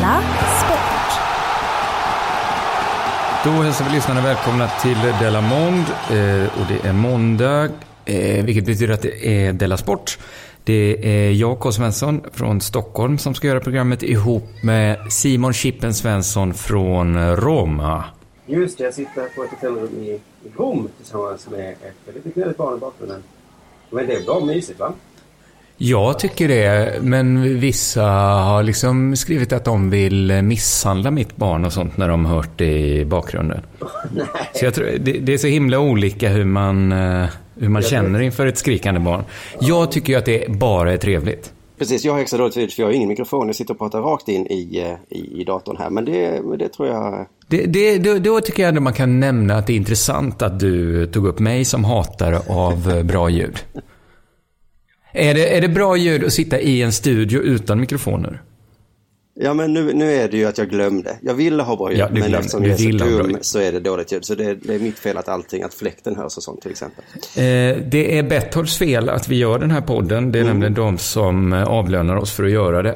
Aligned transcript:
Della 0.00 0.22
Sport. 0.64 1.20
Då 3.44 3.50
hälsar 3.50 3.84
vi 3.84 3.90
lyssnarna 3.90 4.20
välkomna 4.20 4.68
till 4.68 4.96
Della 5.20 5.40
Mond 5.40 5.84
eh, 6.10 6.60
och 6.60 6.66
det 6.68 6.88
är 6.88 6.92
måndag, 6.92 7.68
eh, 8.04 8.44
vilket 8.44 8.66
betyder 8.66 8.94
att 8.94 9.02
det 9.02 9.26
är 9.26 9.52
Della 9.52 9.76
Sport. 9.76 10.18
Det 10.64 11.06
är 11.06 11.30
jag, 11.30 11.58
K. 11.58 11.72
Svensson 11.72 12.20
från 12.32 12.60
Stockholm, 12.60 13.18
som 13.18 13.34
ska 13.34 13.46
göra 13.46 13.60
programmet 13.60 14.02
ihop 14.02 14.48
med 14.62 15.12
Simon 15.12 15.52
Chippen 15.52 15.94
Svensson 15.94 16.54
från 16.54 17.36
Roma. 17.36 18.04
Just 18.46 18.78
det, 18.78 18.84
jag 18.84 18.94
sitter 18.94 19.28
på 19.36 19.44
ett 19.44 19.50
hotellrum 19.50 19.88
i, 19.88 20.20
Rom 20.56 20.88
tillsammans 20.96 21.48
med 21.50 21.70
ett 21.70 22.14
litet 22.14 22.34
knöligt 22.34 22.58
barn 22.58 22.76
i 22.76 22.80
bakgrunden. 22.80 23.22
Men 23.90 24.06
det 24.06 24.14
är 24.14 24.24
bra 24.24 24.40
mysigt 24.40 24.80
va? 24.80 24.92
Jag 25.82 26.18
tycker 26.18 26.48
det, 26.48 27.02
men 27.02 27.58
vissa 27.60 28.02
har 28.02 28.62
liksom 28.62 29.16
skrivit 29.16 29.52
att 29.52 29.64
de 29.64 29.90
vill 29.90 30.42
misshandla 30.42 31.10
mitt 31.10 31.36
barn 31.36 31.64
och 31.64 31.72
sånt 31.72 31.96
när 31.96 32.08
de 32.08 32.26
hört 32.26 32.50
det 32.56 32.78
i 32.78 33.04
bakgrunden. 33.04 33.60
Nej. 34.14 34.26
Så 34.54 34.64
jag 34.64 34.74
tror, 34.74 34.86
det, 34.86 35.12
det 35.12 35.34
är 35.34 35.38
så 35.38 35.46
himla 35.46 35.78
olika 35.78 36.28
hur 36.28 36.44
man, 36.44 36.92
eh, 36.92 37.26
hur 37.54 37.68
man 37.68 37.82
känner 37.82 38.20
inför 38.20 38.46
ett 38.46 38.58
skrikande 38.58 39.00
barn. 39.00 39.24
Jag 39.60 39.92
tycker 39.92 40.12
ju 40.12 40.18
att 40.18 40.24
det 40.24 40.48
bara 40.48 40.92
är 40.92 40.96
trevligt. 40.96 41.52
Precis, 41.78 42.04
jag 42.04 42.12
har 42.12 42.20
extra 42.20 42.38
dåligt 42.38 42.56
ljud 42.56 42.72
för 42.72 42.82
jag 42.82 42.88
har 42.88 42.92
ingen 42.94 43.08
mikrofon. 43.08 43.46
Jag 43.46 43.56
sitter 43.56 43.74
och 43.74 43.78
pratar 43.78 44.00
rakt 44.00 44.28
in 44.28 44.46
i, 44.46 44.80
eh, 44.80 45.18
i, 45.18 45.40
i 45.40 45.44
datorn 45.44 45.76
här. 45.76 45.90
Men 45.90 46.04
det, 46.04 46.40
det 46.58 46.68
tror 46.68 46.88
jag... 46.88 47.26
Det, 47.48 47.66
det, 47.66 47.98
då, 47.98 48.18
då 48.18 48.40
tycker 48.40 48.62
jag 48.62 48.68
ändå 48.68 48.80
man 48.80 48.92
kan 48.92 49.20
nämna 49.20 49.56
att 49.56 49.66
det 49.66 49.72
är 49.72 49.76
intressant 49.76 50.42
att 50.42 50.60
du 50.60 51.06
tog 51.06 51.26
upp 51.26 51.38
mig 51.38 51.64
som 51.64 51.84
hatare 51.84 52.38
av 52.48 52.90
eh, 52.90 53.02
bra 53.02 53.30
ljud. 53.30 53.58
Är 55.12 55.34
det, 55.34 55.56
är 55.56 55.60
det 55.60 55.68
bra 55.68 55.96
ljud 55.96 56.24
att 56.24 56.32
sitta 56.32 56.60
i 56.60 56.82
en 56.82 56.92
studio 56.92 57.40
utan 57.40 57.80
mikrofoner? 57.80 58.42
Ja 59.42 59.54
men 59.54 59.72
nu, 59.72 59.92
nu 59.92 60.12
är 60.12 60.28
det 60.28 60.36
ju 60.36 60.44
att 60.46 60.58
jag 60.58 60.70
glömde. 60.70 61.16
Jag 61.22 61.34
ville 61.34 61.62
ha 61.62 61.76
bra 61.76 61.90
ljud 61.90 62.00
Ja, 62.00 62.06
men 62.10 62.16
glömde. 62.16 62.38
eftersom 62.38 62.64
jag 62.64 62.72
är 62.72 62.98
så 62.98 63.04
dum 63.04 63.38
så 63.40 63.58
är 63.58 63.72
det 63.72 63.80
dåligt 63.80 64.12
ljud. 64.12 64.24
Så 64.24 64.34
det, 64.34 64.54
det 64.54 64.74
är 64.74 64.78
mitt 64.78 64.98
fel 64.98 65.16
att 65.16 65.28
allting, 65.28 65.62
att 65.62 65.74
fläkten 65.74 66.16
hörs 66.16 66.36
och 66.36 66.42
sånt 66.42 66.62
till 66.62 66.70
exempel. 66.70 67.04
Eh, 67.36 67.76
det 67.90 68.18
är 68.18 68.22
Betthords 68.22 68.78
fel 68.78 69.08
att 69.08 69.28
vi 69.28 69.36
gör 69.36 69.58
den 69.58 69.70
här 69.70 69.80
podden. 69.80 70.32
Det 70.32 70.38
är 70.38 70.44
nämligen 70.44 70.74
de 70.74 70.98
som 70.98 71.52
eh, 71.52 71.64
avlönar 71.64 72.16
oss 72.16 72.32
för 72.32 72.44
att 72.44 72.50
göra 72.50 72.82
det. 72.82 72.94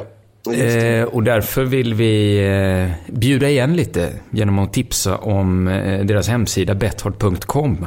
Eh, 0.53 1.05
och 1.05 1.23
därför 1.23 1.65
vill 1.65 1.95
vi 1.95 2.39
eh, 2.47 3.13
bjuda 3.15 3.49
igen 3.49 3.77
lite 3.77 4.13
genom 4.31 4.59
att 4.59 4.73
tipsa 4.73 5.17
om 5.17 5.69
eh, 5.69 6.05
deras 6.05 6.29
hemsida 6.29 6.75
betthard.com. 6.75 7.87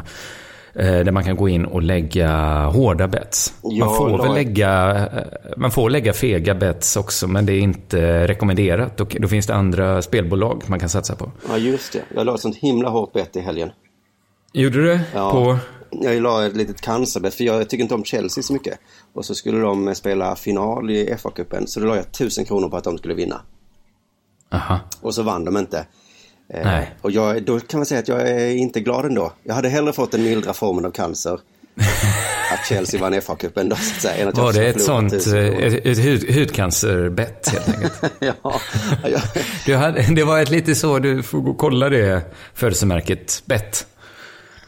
Eh, 0.80 1.00
där 1.00 1.12
man 1.12 1.24
kan 1.24 1.36
gå 1.36 1.50
in 1.50 1.66
och 1.66 1.82
lägga 1.82 2.30
hårda 2.66 3.08
bets. 3.08 3.54
Man, 3.80 3.96
får 3.96 4.24
väl 4.24 4.34
lägga, 4.34 4.96
eh, 4.96 5.24
man 5.58 5.72
får 5.72 5.90
lägga 5.90 6.14
fega 6.14 6.56
bets 6.56 6.98
också, 6.98 7.28
men 7.28 7.46
det 7.46 7.54
är 7.54 7.60
inte 7.60 8.28
rekommenderat. 8.28 9.02
Och 9.02 9.18
då 9.20 9.28
finns 9.28 9.48
det 9.48 9.56
andra 9.56 10.02
spelbolag 10.02 10.64
man 10.68 10.80
kan 10.80 10.90
satsa 10.90 11.16
på. 11.16 11.32
Ja 11.50 11.58
just 11.58 11.94
det. 11.94 12.02
Jag 12.16 12.26
la 12.26 12.36
ett 12.36 12.42
sånt 12.42 12.56
himla 12.56 12.90
hårt 12.90 13.14
bett 13.14 13.36
i 13.36 13.40
helgen. 13.40 13.72
Gjorde 14.54 14.82
du 14.82 14.88
det? 14.88 15.02
Ja. 15.14 15.32
På... 15.32 15.58
Jag 15.92 16.22
la 16.22 16.46
ett 16.46 16.56
litet 16.56 16.82
cancerbett 16.82 17.34
för 17.34 17.44
jag 17.44 17.70
tycker 17.70 17.84
inte 17.84 17.96
om 17.96 18.04
Chelsea 18.04 18.44
så 18.44 18.54
mycket. 18.54 18.80
Och 19.14 19.26
så 19.26 19.36
skulle 19.36 19.60
de 19.60 19.96
spela 19.96 20.36
final 20.36 20.90
i 20.90 21.14
FA-cupen. 21.18 21.66
Så 21.66 21.80
då 21.80 21.86
la 21.86 21.96
jag 21.96 22.12
tusen 22.12 22.46
kronor 22.46 22.70
på 22.70 22.78
att 22.78 22.84
de 22.84 22.98
skulle 22.98 23.14
vinna. 23.14 23.42
Aha. 24.52 24.80
Och 25.02 25.16
så 25.16 25.24
vann 25.24 25.46
de 25.46 25.58
inte. 25.58 25.86
Eh. 26.54 26.80
Och 27.02 27.12
jag, 27.12 27.44
då 27.44 27.60
kan 27.60 27.80
man 27.80 27.86
säga 27.86 28.00
att 28.00 28.08
jag 28.08 28.30
är 28.30 28.50
inte 28.50 28.80
glad 28.80 29.06
ändå. 29.06 29.34
Jag 29.44 29.54
hade 29.56 29.70
hellre 29.70 29.94
fått 29.94 30.12
den 30.12 30.24
mildra 30.24 30.54
formen 30.54 30.86
av 30.86 30.92
cancer. 30.92 31.40
att 32.54 32.66
Chelsea 32.66 33.02
vann 33.02 33.14
FA-cupen 33.14 33.70
då 33.70 33.76
så 33.76 33.96
att 33.96 34.02
säga. 34.02 34.30
Att 34.30 34.38
Var 34.38 34.54
det 34.54 34.68
ett 34.68 34.82
sånt 34.82 35.14
eh, 35.14 35.34
ett, 35.34 35.86
ett 35.86 35.98
hud, 35.98 36.36
hudcancerbett 36.36 37.50
helt 37.50 37.70
enkelt? 37.70 38.14
ja, 38.20 38.62
Du 39.66 39.76
hade, 39.76 40.02
det 40.02 40.24
var 40.24 40.40
ett 40.40 40.50
lite 40.50 40.76
så, 40.76 41.00
du 41.00 41.24
får 41.24 41.40
gå 41.40 41.52
och 41.52 41.58
kolla 41.58 41.90
det 41.90 42.22
födelsemärket 42.54 43.44
bett. 43.46 43.88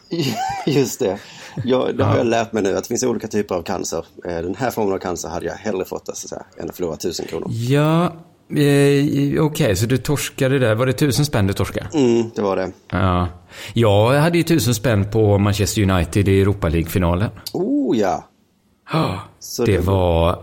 just 0.65 0.99
det. 0.99 1.19
Jag, 1.63 1.97
det 1.97 2.03
har 2.03 2.17
jag 2.17 2.25
lärt 2.27 2.53
mig 2.53 2.63
nu 2.63 2.77
att 2.77 2.83
det 2.83 2.87
finns 2.87 3.03
olika 3.03 3.27
typer 3.27 3.55
av 3.55 3.63
cancer. 3.63 4.05
Eh, 4.25 4.35
Den 4.35 4.55
här 4.55 4.71
formen 4.71 4.93
av 4.93 4.97
cancer 4.99 5.29
hade 5.29 5.45
jag 5.45 5.53
hellre 5.53 5.85
fått 5.85 6.05
så 6.05 6.11
att 6.11 6.17
säga, 6.17 6.43
än 6.57 6.69
att 6.69 6.75
förlora 6.75 6.95
tusen 6.95 7.25
kronor. 7.27 7.47
Ja, 7.51 8.13
eh, 8.55 9.43
okej, 9.43 9.75
så 9.75 9.85
du 9.85 9.97
torskade 9.97 10.59
där. 10.59 10.75
Var 10.75 10.85
det 10.85 10.93
tusen 10.93 11.25
spänn 11.25 11.47
du 11.47 11.53
torskade? 11.53 11.87
Mm, 11.93 12.29
det 12.35 12.41
var 12.41 12.55
det. 12.55 12.71
Ja. 12.91 13.27
Jag 13.73 14.13
hade 14.19 14.37
ju 14.37 14.43
tusen 14.43 14.75
spänn 14.75 15.05
på 15.11 15.37
Manchester 15.37 15.81
United 15.91 16.27
i 16.27 16.41
Europa 16.41 16.69
League-finalen. 16.69 17.29
Oh 17.53 17.97
ja. 17.97 18.25
Ja, 18.93 19.19
Så 19.39 19.65
det 19.65 19.71
det- 19.71 19.79
var... 19.79 20.39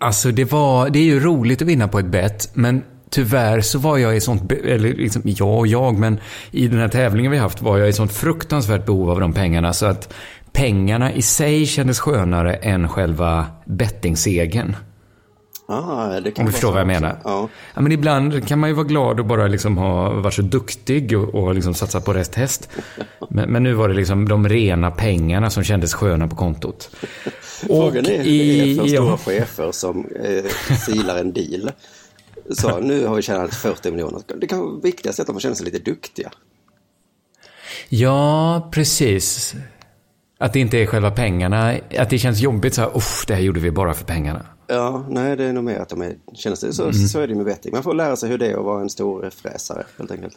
Alltså 0.00 0.30
det 0.30 0.52
var... 0.52 0.90
Det 0.90 0.98
är 0.98 1.04
ju 1.04 1.20
roligt 1.20 1.62
att 1.62 1.68
vinna 1.68 1.88
på 1.88 1.98
ett 1.98 2.06
bett, 2.06 2.50
men 2.54 2.82
tyvärr 3.10 3.60
så 3.60 3.78
var 3.78 3.98
jag 3.98 4.16
i 4.16 4.20
sånt... 4.20 4.52
Eller 4.52 4.92
liksom, 4.94 5.22
jag 5.24 5.58
och 5.58 5.66
jag, 5.66 5.98
men 5.98 6.20
i 6.50 6.68
den 6.68 6.78
här 6.80 6.88
tävlingen 6.88 7.32
vi 7.32 7.38
haft 7.38 7.62
var 7.62 7.78
jag 7.78 7.88
i 7.88 7.92
sånt 7.92 8.12
fruktansvärt 8.12 8.86
behov 8.86 9.10
av 9.10 9.20
de 9.20 9.32
pengarna 9.32 9.72
så 9.72 9.86
att 9.86 10.12
pengarna 10.52 11.12
i 11.12 11.22
sig 11.22 11.66
kändes 11.66 12.00
skönare 12.00 12.54
än 12.54 12.88
själva 12.88 13.46
bettingsegen. 13.64 14.76
Ah, 15.66 16.20
det 16.20 16.30
kan 16.30 16.42
Om 16.42 16.46
du 16.46 16.52
förstår 16.52 16.70
vad 16.70 16.80
jag 16.80 16.86
menar. 16.86 17.20
Ja. 17.24 17.48
Ja, 17.74 17.80
men 17.80 17.92
ibland 17.92 18.48
kan 18.48 18.58
man 18.58 18.70
ju 18.70 18.74
vara 18.74 18.86
glad 18.86 19.20
och 19.20 19.26
bara 19.26 19.46
liksom 19.46 19.78
ha 19.78 20.10
varit 20.10 20.34
så 20.34 20.42
duktig 20.42 21.18
och, 21.18 21.34
och 21.34 21.54
liksom 21.54 21.74
satsa 21.74 22.00
på 22.00 22.12
rätt 22.12 22.34
häst. 22.34 22.68
Men, 23.30 23.50
men 23.50 23.62
nu 23.62 23.72
var 23.72 23.88
det 23.88 23.94
liksom 23.94 24.28
de 24.28 24.48
rena 24.48 24.90
pengarna 24.90 25.50
som 25.50 25.64
kändes 25.64 25.94
sköna 25.94 26.28
på 26.28 26.36
kontot. 26.36 26.90
Frågan 27.40 28.06
är 28.06 28.22
hur 28.22 28.76
för 28.76 28.88
stora 28.88 29.06
ja. 29.10 29.16
chefer 29.16 29.72
som 29.72 30.06
eh, 30.06 30.76
silar 30.76 31.16
en 31.18 31.32
deal. 31.32 31.70
Så 32.50 32.78
nu 32.80 33.06
har 33.06 33.16
vi 33.16 33.22
tjänat 33.22 33.54
40 33.54 33.90
miljoner. 33.90 34.22
Det 34.40 34.46
kan 34.46 34.58
vara 34.58 34.80
viktigast 34.82 35.20
att 35.20 35.26
de 35.26 35.40
känner 35.40 35.54
sig 35.54 35.64
lite 35.64 35.78
duktiga. 35.78 36.30
Ja, 37.88 38.68
precis. 38.72 39.54
Att 40.38 40.52
det 40.52 40.60
inte 40.60 40.78
är 40.78 40.86
själva 40.86 41.10
pengarna. 41.10 41.74
Att 41.98 42.10
det 42.10 42.18
känns 42.18 42.40
jobbigt 42.40 42.74
så 42.74 42.80
här, 42.80 42.90
det 43.26 43.34
här 43.34 43.42
gjorde 43.42 43.60
vi 43.60 43.70
bara 43.70 43.94
för 43.94 44.04
pengarna. 44.04 44.46
Ja, 44.66 45.04
nej 45.08 45.36
det 45.36 45.44
är 45.44 45.52
nog 45.52 45.64
mer 45.64 45.78
att 45.78 45.88
de 45.88 46.02
är, 46.02 46.14
känner 46.34 46.56
sig, 46.56 46.72
så, 46.72 46.82
Mm. 46.82 46.94
så 46.94 47.20
är 47.20 47.26
det 47.26 47.34
med 47.34 47.44
betting. 47.44 47.72
Man 47.72 47.82
får 47.82 47.94
lära 47.94 48.16
sig 48.16 48.30
hur 48.30 48.38
det 48.38 48.46
är 48.46 48.56
att 48.58 48.64
vara 48.64 48.80
en 48.80 48.90
stor 48.90 49.30
fräsare 49.42 49.84
helt 49.98 50.10
enkelt. 50.10 50.34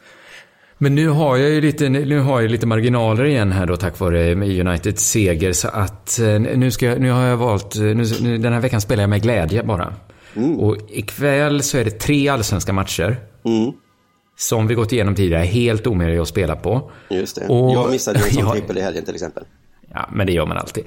Men 0.77 0.95
nu 0.95 1.07
har 1.07 1.37
jag 1.37 1.49
ju 1.49 1.61
lite, 1.61 1.89
nu 1.89 2.19
har 2.19 2.41
jag 2.41 2.51
lite 2.51 2.65
marginaler 2.67 3.23
igen 3.25 3.51
här 3.51 3.65
då 3.65 3.75
tack 3.77 3.99
vare 3.99 4.33
Uniteds 4.35 5.03
seger. 5.09 5.53
Så 5.53 5.67
att 5.67 6.19
eh, 6.19 6.39
nu, 6.39 6.71
ska 6.71 6.95
nu 6.95 7.11
har 7.11 7.21
jag 7.25 7.37
valt, 7.37 7.75
nu, 7.75 8.05
nu, 8.21 8.37
den 8.37 8.53
här 8.53 8.59
veckan 8.61 8.81
spelar 8.81 9.03
jag 9.03 9.09
med 9.09 9.21
glädje 9.21 9.63
bara. 9.63 9.93
Mm. 10.35 10.59
Och 10.59 10.77
ikväll 10.89 11.63
så 11.63 11.77
är 11.77 11.85
det 11.85 11.91
tre 11.99 12.29
allsvenska 12.29 12.73
matcher. 12.73 13.15
Som 14.39 14.67
vi 14.67 14.75
gått 14.75 14.91
igenom 14.91 15.15
tidigare, 15.15 15.43
helt 15.43 15.87
omöjliga 15.87 16.21
att 16.21 16.27
spela 16.27 16.55
på. 16.55 16.91
Just 17.09 17.35
det. 17.35 17.47
Och- 17.47 17.71
jag 17.73 17.91
missade 17.91 18.19
ju 18.19 18.25
en 18.25 18.31
sån 18.31 18.51
trippel 18.51 18.77
i 18.77 18.81
helgen 18.81 19.05
till 19.05 19.13
exempel. 19.15 19.43
Ja, 19.93 20.09
men 20.11 20.27
det 20.27 20.33
gör 20.33 20.45
man 20.45 20.57
alltid. 20.57 20.83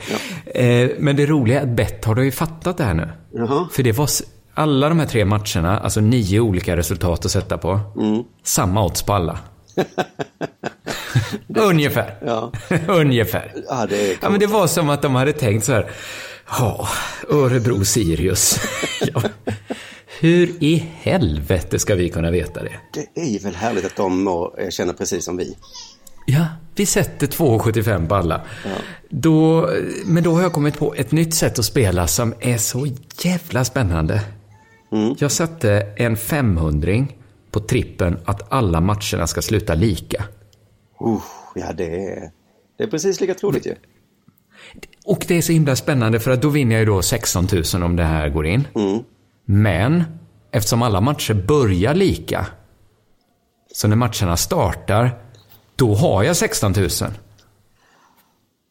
Eh, 0.46 0.90
men 0.98 1.16
det 1.16 1.26
roliga 1.26 1.60
är 1.60 1.62
att 1.62 1.68
Bet 1.68 2.04
har 2.04 2.20
ju 2.20 2.32
fattat 2.32 2.78
det 2.78 2.84
här 2.84 2.94
nu. 2.94 3.08
Jaha. 3.32 3.68
För 3.72 3.82
det 3.82 3.92
var 3.92 4.08
alla 4.54 4.88
de 4.88 4.98
här 4.98 5.06
tre 5.06 5.24
matcherna, 5.24 5.78
alltså 5.78 6.00
nio 6.00 6.40
olika 6.40 6.76
resultat 6.76 7.24
att 7.24 7.30
sätta 7.30 7.58
på. 7.58 7.80
Mm. 7.96 8.22
Samma 8.42 8.84
odds 8.84 9.02
på 9.02 9.12
alla. 9.12 9.38
Ungefär. 11.48 12.18
Ja. 12.26 12.52
Ungefär. 12.88 13.52
Ja, 13.68 13.86
det 13.86 14.18
Ja, 14.22 14.30
men 14.30 14.40
det 14.40 14.46
var 14.46 14.66
som 14.66 14.90
att 14.90 15.02
de 15.02 15.14
hade 15.14 15.32
tänkt 15.32 15.64
så 15.64 15.72
här. 15.72 15.90
Ja, 16.58 16.88
Örebro-Sirius. 17.28 18.60
ja. 19.14 19.22
Hur 20.20 20.64
i 20.64 20.88
helvete 21.00 21.78
ska 21.78 21.94
vi 21.94 22.10
kunna 22.10 22.30
veta 22.30 22.62
det? 22.62 22.72
Det 22.92 23.20
är 23.20 23.26
ju 23.26 23.38
väl 23.38 23.54
härligt 23.54 23.84
att 23.84 23.96
de 23.96 24.24
mår, 24.24 24.70
känner 24.70 24.92
precis 24.92 25.24
som 25.24 25.36
vi. 25.36 25.56
Ja, 26.32 26.46
vi 26.74 26.86
sätter 26.86 27.26
2,75 27.26 28.08
på 28.08 28.14
alla. 28.14 28.40
Då, 29.08 29.68
men 30.04 30.22
då 30.22 30.34
har 30.34 30.42
jag 30.42 30.52
kommit 30.52 30.78
på 30.78 30.94
ett 30.94 31.12
nytt 31.12 31.34
sätt 31.34 31.58
att 31.58 31.64
spela 31.64 32.06
som 32.06 32.34
är 32.40 32.58
så 32.58 32.86
jävla 33.22 33.64
spännande. 33.64 34.22
Jag 35.18 35.32
satte 35.32 35.92
en 35.96 36.16
500 36.16 37.06
på 37.50 37.60
trippen 37.60 38.18
att 38.24 38.52
alla 38.52 38.80
matcherna 38.80 39.26
ska 39.26 39.42
sluta 39.42 39.74
lika. 39.74 40.24
Uh, 41.06 41.22
ja, 41.54 41.72
det 41.72 41.84
är, 41.84 42.30
det 42.78 42.84
är 42.84 42.88
precis 42.88 43.20
lika 43.20 43.34
troligt 43.34 43.66
ju. 43.66 43.74
Och 45.04 45.24
det 45.28 45.34
är 45.38 45.42
så 45.42 45.52
himla 45.52 45.76
spännande 45.76 46.20
för 46.20 46.30
att 46.30 46.42
då 46.42 46.48
vinner 46.48 46.72
jag 46.74 46.80
ju 46.80 46.86
då 46.86 47.02
16 47.02 47.48
000 47.74 47.82
om 47.82 47.96
det 47.96 48.04
här 48.04 48.28
går 48.28 48.46
in. 48.46 48.66
Men 49.44 50.04
eftersom 50.50 50.82
alla 50.82 51.00
matcher 51.00 51.34
börjar 51.34 51.94
lika, 51.94 52.46
så 53.72 53.88
när 53.88 53.96
matcherna 53.96 54.36
startar, 54.36 55.29
då 55.80 55.94
har 55.94 56.22
jag 56.22 56.36
16 56.36 56.72
000. 56.76 56.88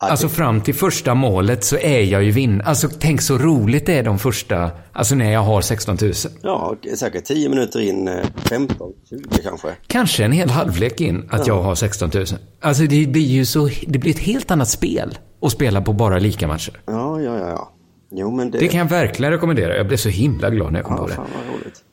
Alltså 0.01 0.29
fram 0.29 0.61
till 0.61 0.75
första 0.75 1.15
målet 1.15 1.63
så 1.63 1.77
är 1.77 2.01
jag 2.03 2.23
ju 2.23 2.31
vinn. 2.31 2.61
Alltså 2.61 2.89
tänk 2.99 3.21
så 3.21 3.37
roligt 3.37 3.85
det 3.85 3.93
är 3.97 4.03
de 4.03 4.19
första, 4.19 4.71
alltså 4.93 5.15
när 5.15 5.31
jag 5.31 5.39
har 5.43 5.61
16 5.61 5.97
000. 6.01 6.13
Ja, 6.41 6.75
säkert 6.97 7.25
10 7.25 7.49
minuter 7.49 7.79
in, 7.79 8.07
eh, 8.07 8.25
15, 8.35 8.91
20 9.09 9.21
kanske. 9.43 9.67
Kanske 9.87 10.25
en 10.25 10.31
hel 10.31 10.49
halvlek 10.49 11.01
in 11.01 11.29
att 11.29 11.47
jag 11.47 11.61
har 11.63 11.75
16 11.75 12.11
000. 12.13 12.25
Alltså 12.61 12.83
det 12.83 13.07
blir 13.07 13.21
ju 13.27 13.45
så, 13.45 13.69
det 13.87 13.99
blir 13.99 14.11
ett 14.11 14.19
helt 14.19 14.51
annat 14.51 14.69
spel 14.69 15.17
att 15.41 15.51
spela 15.51 15.81
på 15.81 15.93
bara 15.93 16.19
lika 16.19 16.47
matcher. 16.47 16.81
Ja, 16.85 17.21
ja, 17.21 17.37
ja. 17.37 17.49
ja. 17.49 17.73
Jo, 18.11 18.31
men 18.35 18.51
det... 18.51 18.59
Det 18.59 18.67
kan 18.67 18.79
jag 18.79 18.89
verkligen 18.89 19.31
rekommendera. 19.31 19.77
Jag 19.77 19.87
blev 19.87 19.97
så 19.97 20.09
himla 20.09 20.49
glad 20.49 20.71
när 20.71 20.79
jag 20.79 20.85
kom 20.85 20.95
Ja, 20.95 21.01
på 21.01 21.07
det. 21.07 21.13
fan 21.15 21.25
vad 21.47 21.55
roligt. 21.55 21.83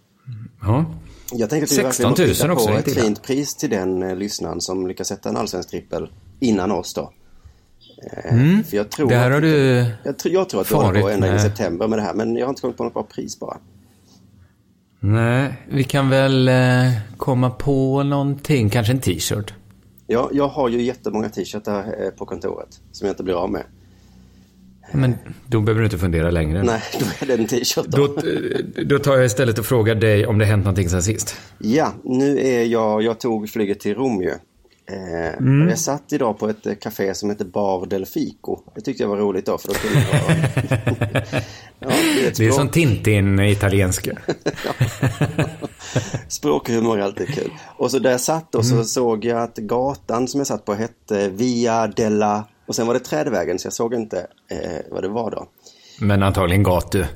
Ja. 0.63 0.85
Jag 1.33 1.51
tänker 1.51 1.67
att 1.67 1.73
vi 1.73 1.77
16 1.77 2.11
verkligen 2.11 2.29
000 2.29 2.29
måste 2.29 2.47
hitta 2.47 2.53
också, 2.53 2.67
på 2.73 2.91
ett 3.01 3.05
fint 3.05 3.23
pris 3.23 3.55
till 3.55 3.71
den 3.71 4.03
eh, 4.03 4.17
lyssnaren 4.17 4.61
som 4.61 4.87
lyckas 4.87 5.09
sätta 5.09 5.29
en 5.29 5.37
allsvensk 5.37 5.71
trippel 5.71 6.09
innan 6.41 6.73
oss 6.73 6.95
då. 6.95 7.01
Eh, 8.13 8.33
Mm. 8.33 8.65
För 8.65 8.77
jag 8.77 8.91
tror 8.91 9.09
Det 9.09 9.17
här 9.17 9.27
att, 9.27 9.33
har 9.35 9.41
du 9.41 9.87
jag, 10.05 10.19
tror- 10.19 10.35
jag 10.35 10.49
tror 10.49 10.61
att 10.61 10.71
vi 10.71 10.75
håller 10.75 11.01
på 11.01 11.09
ända 11.09 11.29
in 11.29 11.35
i 11.35 11.39
september 11.39 11.89
med 11.89 11.99
det 11.99 12.03
här, 12.03 12.15
men 12.15 12.37
jag 12.37 12.47
har 12.47 12.51
inte 12.51 12.61
kommit 12.61 12.77
på 12.77 12.85
något 12.85 12.95
bra 12.95 13.03
pris 13.03 13.39
bara. 13.41 13.57
Nej, 15.01 15.55
vi 15.71 15.85
kan 15.85 16.11
väl 16.11 16.49
eh, 16.49 16.55
komma 17.17 17.51
på 17.51 18.03
någonting. 18.03 18.71
Kanske 18.71 18.93
en 18.93 19.01
t-shirt. 19.01 19.55
Jag, 20.07 20.29
jag 20.33 20.49
har 20.49 20.69
ju 20.69 20.83
jättemånga 20.83 21.29
t-shirtar 21.29 21.79
eh, 22.05 22.11
på 22.11 22.27
kontoret 22.27 22.81
som 22.93 23.07
jag 23.07 23.13
inte 23.13 23.23
blir 23.23 23.35
av 23.35 23.51
med. 23.51 23.63
Men 24.93 25.15
då 25.47 25.61
behöver 25.61 25.81
du 25.81 25.87
inte 25.87 25.99
fundera 25.99 26.31
längre. 26.31 26.63
Nej, 26.63 26.81
då 27.01 27.07
är 27.21 27.27
det 27.27 27.35
en 27.43 27.47
t-shirt 27.47 27.87
Då, 27.87 28.07
då. 28.07 28.23
då 28.85 28.99
tar 28.99 29.17
jag 29.17 29.25
istället 29.27 29.59
och 29.59 29.67
frågar 29.67 29.95
dig 29.95 30.27
om 30.27 30.39
det 30.39 30.45
hänt 30.45 30.65
någonting 30.65 30.89
sen 30.89 31.03
sist. 31.03 31.37
Ja, 31.59 31.93
nu 32.05 32.39
är 32.41 32.65
jag, 32.65 33.03
jag 33.03 33.21
tog 33.21 33.51
flyget 33.51 33.81
till 33.81 33.95
Rom 33.95 34.23
ju. 34.23 34.31
Eh, 34.31 34.37
Mm. 35.39 35.69
Jag 35.69 35.79
satt 35.79 36.13
idag 36.13 36.39
på 36.39 36.49
ett 36.49 36.67
eh, 36.67 36.75
café 36.75 37.15
som 37.15 37.31
heter 37.31 37.45
Bar 37.45 37.87
del 37.87 38.07
Fico. 38.07 38.59
Det 38.75 38.81
tyckte 38.81 39.03
jag 39.03 39.11
var 39.11 39.17
roligt 39.17 39.47
då, 39.47 39.59
för 39.59 39.69
då 39.69 39.75
kunde 39.75 40.07
jag... 40.13 40.21
ja, 41.79 41.89
det 41.89 42.27
är 42.27 42.33
Det 42.37 42.47
är 42.47 42.51
som 42.51 42.69
Tintin-italienska. 42.69 44.19
Språkhumor 46.29 46.99
är 46.99 47.03
alltid 47.03 47.29
kul. 47.35 47.51
Och 47.77 47.91
så 47.91 47.99
där 47.99 48.11
jag 48.11 48.21
satt 48.21 48.55
och 48.55 48.67
så 48.67 48.73
Mm. 48.75 48.85
såg 48.85 49.25
jag 49.25 49.43
att 49.43 49.57
gatan 49.57 50.29
som 50.29 50.41
jag 50.41 50.47
satt 50.47 50.65
på 50.65 50.75
hette 50.75 51.29
Via 51.29 51.87
della... 51.87 52.45
Och 52.67 52.75
sen 52.77 52.87
var 52.87 52.95
det 52.95 53.01
Trädvägen, 53.01 53.59
så 53.59 53.67
jag 53.67 53.73
såg 53.73 53.95
inte 53.95 54.27
eh, 54.49 54.81
vad 54.91 55.03
det 55.03 55.09
var 55.09 55.31
då. 55.31 55.49
Men 56.01 56.23
antagligen 56.23 56.63
gatu. 56.63 57.05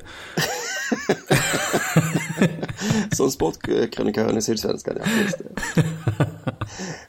Som 3.11 3.31
sportkrönikören 3.31 4.37
i 4.37 4.41
Sydsvenskan, 4.41 4.97
ja. 5.05 5.11
Just 5.23 5.37
det. 5.37 5.45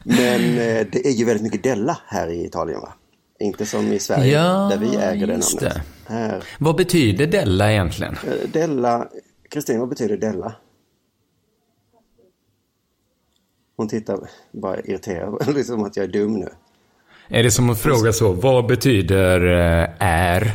Men 0.05 0.41
eh, 0.59 0.87
det 0.93 1.07
är 1.07 1.11
ju 1.13 1.25
väldigt 1.25 1.43
mycket 1.43 1.63
Della 1.63 1.99
här 2.07 2.29
i 2.29 2.45
Italien, 2.45 2.81
va? 2.81 2.93
Inte 3.41 3.67
som 3.67 3.93
i 3.93 3.99
Sverige, 3.99 4.33
Ja, 4.33 4.69
där 4.71 4.79
vi 4.79 4.97
äger 4.97 5.27
det 5.27 5.35
just 5.35 5.61
namnet. 5.61 5.75
det. 5.75 5.83
Här. 6.15 6.45
Vad 6.59 6.77
betyder 6.77 7.27
Della 7.27 7.73
egentligen? 7.73 8.13
Eh, 8.27 8.49
Della... 8.53 9.09
Kristin, 9.51 9.81
vad 9.81 9.89
betyder 9.89 10.17
Della? 10.17 10.55
Hon 13.77 13.89
tittar 13.89 14.29
bara 14.53 14.81
irriterad, 14.81 15.55
liksom 15.55 15.85
att 15.85 15.97
jag 15.97 16.05
är 16.05 16.09
dum 16.13 16.33
nu. 16.41 16.49
Är 17.35 17.43
det 17.43 17.51
som 17.51 17.71
att 17.71 17.79
fråga 17.79 18.13
så, 18.13 18.33
vad 18.33 18.67
betyder 18.67 19.47
eh, 19.47 19.89
är? 19.99 20.53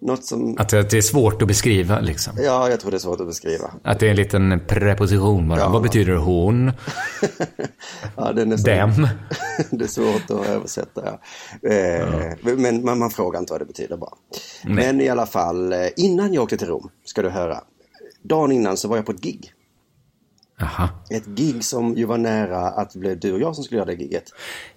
Något 0.00 0.24
som... 0.24 0.56
Att 0.58 0.68
det 0.68 0.80
att 0.80 0.90
det 0.90 0.96
är 0.98 1.02
svårt 1.02 1.42
att 1.42 1.48
beskriva 1.48 2.00
liksom. 2.00 2.32
Ja, 2.42 2.70
jag 2.70 2.80
tror 2.80 2.90
det 2.90 2.96
är 2.96 2.98
svårt 2.98 3.20
att 3.20 3.26
beskriva. 3.26 3.70
Att 3.84 3.98
det 3.98 4.06
är 4.06 4.10
en 4.10 4.16
liten 4.16 4.60
preposition 4.68 5.48
bara. 5.48 5.68
Vad 5.68 5.82
betyder 5.82 6.14
hon? 6.14 6.72
Ja, 8.16 8.32
det 8.32 8.42
är 8.42 8.46
nästan... 8.46 8.78
Dem? 8.78 9.08
det 9.70 9.84
är 9.84 9.88
svårt 9.88 10.30
att 10.30 10.46
översätta, 10.46 11.02
ja. 11.04 11.68
Eh, 11.70 12.06
Men 12.42 12.84
man, 12.84 12.98
man 12.98 13.10
frågar 13.10 13.40
inte 13.40 13.52
vad 13.52 13.60
det 13.60 13.66
betyder 13.66 13.96
bara. 13.96 14.14
Nej. 14.64 14.74
Men 14.74 15.00
i 15.00 15.08
alla 15.08 15.26
fall, 15.26 15.72
eh, 15.72 15.78
innan 15.96 16.34
jag 16.34 16.42
åkte 16.42 16.56
till 16.56 16.68
Rom, 16.68 16.88
ska 17.04 17.22
du 17.22 17.28
höra. 17.28 17.60
Dagen 18.22 18.52
innan 18.52 18.76
så 18.76 18.88
var 18.88 18.96
jag 18.96 19.06
på 19.06 19.12
ett 19.12 19.20
gig. 19.20 19.52
Aha. 20.62 20.88
Ett 21.10 21.26
gig 21.26 21.64
som 21.64 21.94
ju 21.94 22.04
var 22.04 22.18
nära 22.18 22.58
att 22.68 22.90
det 22.90 22.98
blev 22.98 23.20
du 23.20 23.32
och 23.32 23.40
jag 23.40 23.54
som 23.54 23.64
skulle 23.64 23.78
göra 23.78 23.86
det 23.86 23.94
giget. 23.94 24.24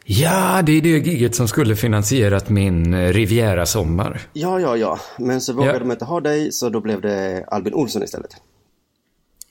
Ja, 0.05 0.61
det 0.61 0.71
är 0.71 0.81
det 0.81 0.89
giget 0.89 1.35
som 1.35 1.47
skulle 1.47 1.75
finansierat 1.75 2.49
min 2.49 2.93
eh, 2.93 3.13
Riviera-sommar. 3.13 4.21
Ja, 4.33 4.59
ja, 4.59 4.77
ja. 4.77 4.99
Men 5.17 5.41
så 5.41 5.53
vågade 5.53 5.73
Ja. 5.73 5.79
de 5.79 5.91
inte 5.91 6.05
ha 6.05 6.19
dig, 6.19 6.51
så 6.51 6.69
då 6.69 6.79
blev 6.81 7.01
det 7.01 7.45
Albin 7.47 7.73
Olsson 7.73 8.03
istället. 8.03 8.31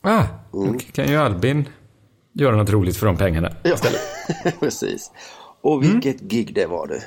Ah, 0.00 0.24
Mm. 0.54 0.78
kan 0.78 1.08
ju 1.08 1.16
Albin 1.16 1.68
göra 2.32 2.56
något 2.56 2.70
roligt 2.70 2.96
för 2.96 3.06
de 3.06 3.16
pengarna 3.16 3.52
Ja, 3.62 3.74
istället. 3.74 4.00
precis. 4.60 5.10
Och 5.62 5.82
vilket 5.84 6.20
gig 6.20 6.54
det 6.54 6.66
var 6.66 6.86
du. 6.86 7.00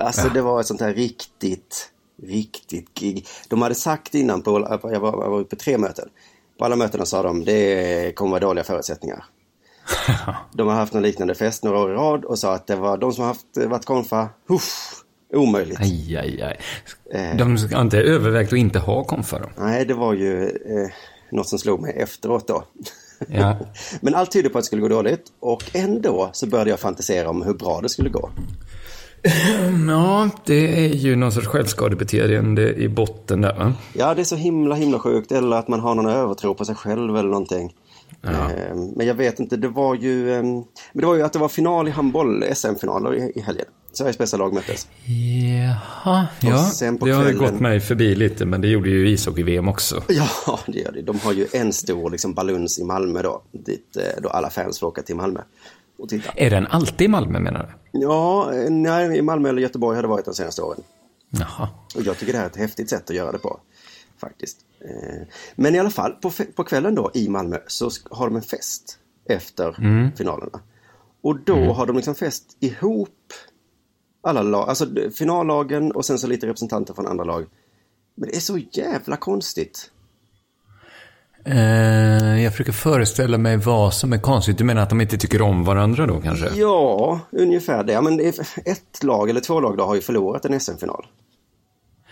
Alltså 0.00 0.26
Ja. 0.26 0.32
det 0.34 0.42
var 0.42 0.60
ett 0.60 0.66
sånt 0.66 0.80
här 0.80 0.94
riktigt, 0.94 1.90
riktigt 2.22 2.94
gig. 2.94 3.26
De 3.48 3.62
hade 3.62 3.74
sagt 3.74 4.14
innan, 4.14 4.42
på, 4.42 4.50
jag 4.82 5.00
var, 5.00 5.22
jag 5.24 5.30
var 5.30 5.44
på 5.44 5.56
tre 5.56 5.78
möten. 5.78 6.08
På 6.60 6.66
alla 6.66 6.76
mötena 6.76 7.06
sa 7.06 7.22
de, 7.22 7.44
det 7.44 8.14
kommer 8.14 8.30
vara 8.30 8.40
dåliga 8.40 8.64
förutsättningar. 8.64 9.24
De 10.52 10.68
har 10.68 10.74
haft 10.74 10.94
en 10.94 11.02
liknande 11.02 11.34
fest 11.34 11.64
några 11.64 11.78
år 11.78 11.90
i 11.90 11.94
rad 11.94 12.24
och 12.24 12.38
sa 12.38 12.54
att 12.54 12.66
det 12.66 12.76
var 12.76 12.98
de 12.98 13.12
som 13.12 13.22
har 13.22 13.28
haft, 13.28 13.56
varit 13.56 13.84
konfa, 13.84 14.28
uff, 14.48 15.04
omöjligt. 15.32 15.80
Aj, 15.80 16.16
aj, 16.16 16.42
aj. 16.42 16.60
Eh. 17.12 17.36
De 17.36 17.56
har 17.72 17.80
inte 17.80 17.98
övervägt 17.98 18.52
att 18.52 18.58
inte 18.58 18.78
ha 18.78 19.04
konfa 19.04 19.38
då? 19.38 19.48
Nej, 19.56 19.84
det 19.84 19.94
var 19.94 20.14
ju 20.14 20.44
eh, 20.44 20.90
något 21.30 21.48
som 21.48 21.58
slog 21.58 21.80
mig 21.80 21.94
efteråt 21.96 22.48
då. 22.48 22.64
Ja. 23.28 23.58
Men 24.00 24.14
allt 24.14 24.32
tydde 24.32 24.48
på 24.48 24.58
att 24.58 24.64
det 24.64 24.66
skulle 24.66 24.82
gå 24.82 24.88
dåligt 24.88 25.24
och 25.40 25.70
ändå 25.72 26.30
så 26.32 26.46
började 26.46 26.70
jag 26.70 26.80
fantisera 26.80 27.30
om 27.30 27.42
hur 27.42 27.54
bra 27.54 27.80
det 27.80 27.88
skulle 27.88 28.10
gå. 28.10 28.30
Ja, 29.88 30.30
det 30.46 30.84
är 30.84 30.88
ju 30.94 31.16
någon 31.16 31.32
sorts 31.32 31.46
självskadebeteende 31.46 32.74
i 32.74 32.88
botten 32.88 33.40
där 33.40 33.54
va? 33.54 33.72
Ja, 33.92 34.14
det 34.14 34.20
är 34.22 34.24
så 34.24 34.36
himla, 34.36 34.74
himla 34.74 34.98
sjukt. 34.98 35.32
Eller 35.32 35.56
att 35.56 35.68
man 35.68 35.80
har 35.80 35.94
någon 35.94 36.06
övertro 36.06 36.54
på 36.54 36.64
sig 36.64 36.74
själv 36.74 37.16
eller 37.16 37.28
någonting. 37.28 37.72
Eh, 38.22 38.74
Men 38.96 39.06
jag 39.06 39.14
vet 39.14 39.40
inte, 39.40 39.56
det 39.56 39.68
var 39.68 39.94
ju... 39.94 40.32
eh, 40.34 40.42
Men 40.42 40.64
det 40.92 41.06
var 41.06 41.14
ju 41.14 41.22
att 41.22 41.32
det 41.32 41.38
var 41.38 41.48
final 41.48 41.88
i 41.88 41.90
handboll, 41.90 42.44
SM-finaler 42.54 43.14
i, 43.38 43.40
helgen. 43.40 43.66
Sveriges 43.92 44.18
bästa 44.18 44.36
lag 44.36 44.54
möttes. 44.54 44.88
Jaha, 46.04 46.26
ja. 46.40 46.58
sen 46.74 46.98
på 46.98 47.06
det 47.06 47.12
har 47.12 47.22
kvällen- 47.24 47.38
gått 47.38 47.60
mig 47.60 47.80
förbi 47.80 48.14
lite, 48.14 48.46
men 48.46 48.60
det 48.60 48.68
gjorde 48.68 48.90
ju 48.90 49.08
ishockey-VM 49.08 49.68
också. 49.68 50.02
Ja, 50.08 50.58
det 50.66 50.78
gör 50.78 50.92
det. 50.92 51.02
De 51.02 51.18
har 51.20 51.32
ju 51.32 51.46
en 51.52 51.72
stor 51.72 52.10
liksom, 52.10 52.34
baluns 52.34 52.78
i 52.78 52.84
Malmö 52.84 53.22
då. 53.22 53.42
Dit 53.52 53.96
eh, 53.96 54.22
då 54.22 54.28
alla 54.28 54.50
fans 54.50 54.80
får 54.80 54.86
åka 54.86 55.02
till 55.02 55.16
Malmö 55.16 55.40
och 56.00 56.08
titta. 56.08 56.30
Är 56.36 56.50
den 56.50 56.66
alltid 56.66 57.00
i 57.04 57.08
Malmö 57.08 57.38
menar 57.40 57.76
du? 57.92 57.98
Ja, 58.00 58.54
eh, 58.54 58.70
nej, 58.70 59.18
i 59.18 59.22
Malmö 59.22 59.48
eller 59.48 59.62
Göteborg 59.62 59.96
har 59.96 60.02
det 60.02 60.08
varit 60.08 60.24
de 60.24 60.34
senaste 60.34 60.62
åren. 60.62 60.80
Jaha. 61.30 61.68
Och 61.96 62.02
jag 62.02 62.18
tycker 62.18 62.32
det 62.32 62.38
här 62.38 62.44
är 62.46 62.50
ett 62.50 62.56
häftigt 62.56 62.90
sätt 62.90 63.10
att 63.10 63.16
göra 63.16 63.32
det 63.32 63.38
på. 63.38 63.60
Faktiskt. 64.20 64.58
Eh, 64.84 65.26
Men 65.54 65.74
i 65.74 65.78
alla 65.78 65.90
fall, 65.90 66.12
på, 66.12 66.30
på 66.54 66.64
kvällen 66.64 66.94
då 66.94 67.10
i 67.14 67.28
Malmö 67.28 67.58
så 67.66 67.90
har 68.10 68.26
de 68.26 68.36
en 68.36 68.42
fest 68.42 68.98
efter 69.28 69.76
Mm. 69.78 70.12
finalerna. 70.16 70.60
Och 71.22 71.38
då 71.40 71.72
har 71.72 71.86
de 71.86 71.96
liksom 71.96 72.14
fäst 72.14 72.56
ihop 72.60 73.32
alla 74.22 74.42
lag, 74.42 74.68
alltså 74.68 74.86
finallagen 75.14 75.92
och 75.92 76.04
sen 76.04 76.18
så 76.18 76.26
lite 76.26 76.46
representanter 76.46 76.94
från 76.94 77.06
andra 77.06 77.24
lag. 77.24 77.46
Men 78.14 78.28
det 78.28 78.36
är 78.36 78.40
så 78.40 78.58
jävla 78.58 79.16
konstigt. 79.16 79.90
Eh, 81.44 82.42
jag 82.42 82.52
försöker 82.52 82.72
föreställa 82.72 83.38
mig 83.38 83.56
vad 83.56 83.94
som 83.94 84.12
är 84.12 84.18
konstigt. 84.18 84.58
Du 84.58 84.64
menar 84.64 84.82
att 84.82 84.88
de 84.88 85.00
inte 85.00 85.18
tycker 85.18 85.42
om 85.42 85.64
varandra 85.64 86.06
då 86.06 86.20
kanske? 86.20 86.48
Ja, 86.54 87.20
ungefär 87.30 87.84
det. 87.84 88.00
Men 88.00 88.20
ett 88.64 89.02
lag 89.02 89.30
eller 89.30 89.40
två 89.40 89.60
lag 89.60 89.76
då 89.76 89.84
har 89.84 89.94
ju 89.94 90.00
förlorat 90.00 90.44
en 90.44 90.60
SM-final. 90.60 91.06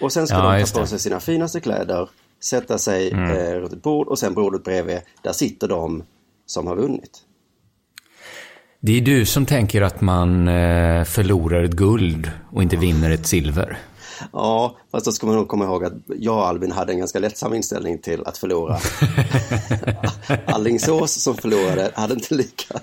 Och 0.01 0.13
sen 0.13 0.27
ska 0.27 0.37
Ja, 0.37 0.59
de 0.59 0.65
ta 0.65 0.81
på 0.81 0.87
sig 0.87 0.99
sina 0.99 1.21
finaste 1.21 1.61
kläder, 1.61 2.09
sätta 2.45 2.79
sig 2.79 3.11
Mm. 3.13 3.31
eh, 3.31 3.53
runt 3.55 3.73
ett 3.73 3.83
bord 3.83 4.07
och 4.09 4.19
sen 4.19 4.35
bordet 4.35 4.65
bredvid, 4.65 4.99
där 5.23 5.33
sitter 5.33 5.69
de 5.69 6.03
som 6.47 6.67
har 6.67 6.77
vunnit. 6.77 7.11
Det 8.81 8.93
är 8.97 9.01
du 9.01 9.27
som 9.27 9.47
tänker 9.47 9.83
att 9.83 10.01
man 10.01 10.49
eh, 10.49 11.05
förlorar 11.05 11.65
ett 11.65 11.73
guld 11.73 12.31
och 12.53 12.63
inte 12.63 12.77
vinner 12.77 13.11
ett 13.11 13.27
silver. 13.27 13.79
Ja, 14.33 14.77
fast 14.91 15.05
då 15.05 15.13
ska 15.13 15.27
man 15.27 15.37
nog 15.37 15.49
komma 15.49 15.65
ihåg 15.65 15.85
att 15.85 15.93
jag 16.07 16.37
och 16.37 16.47
Albin 16.47 16.73
hade 16.73 16.93
en 16.93 16.99
ganska 16.99 17.19
lättsam 17.19 17.55
inställning 17.55 17.99
till 17.99 18.27
att 18.27 18.39
förlora. 18.39 18.79
Allingsås 20.47 21.23
som 21.23 21.35
förlorade 21.35 21.91
hade 21.95 22.15
inte 22.15 22.35
lika 22.35 22.81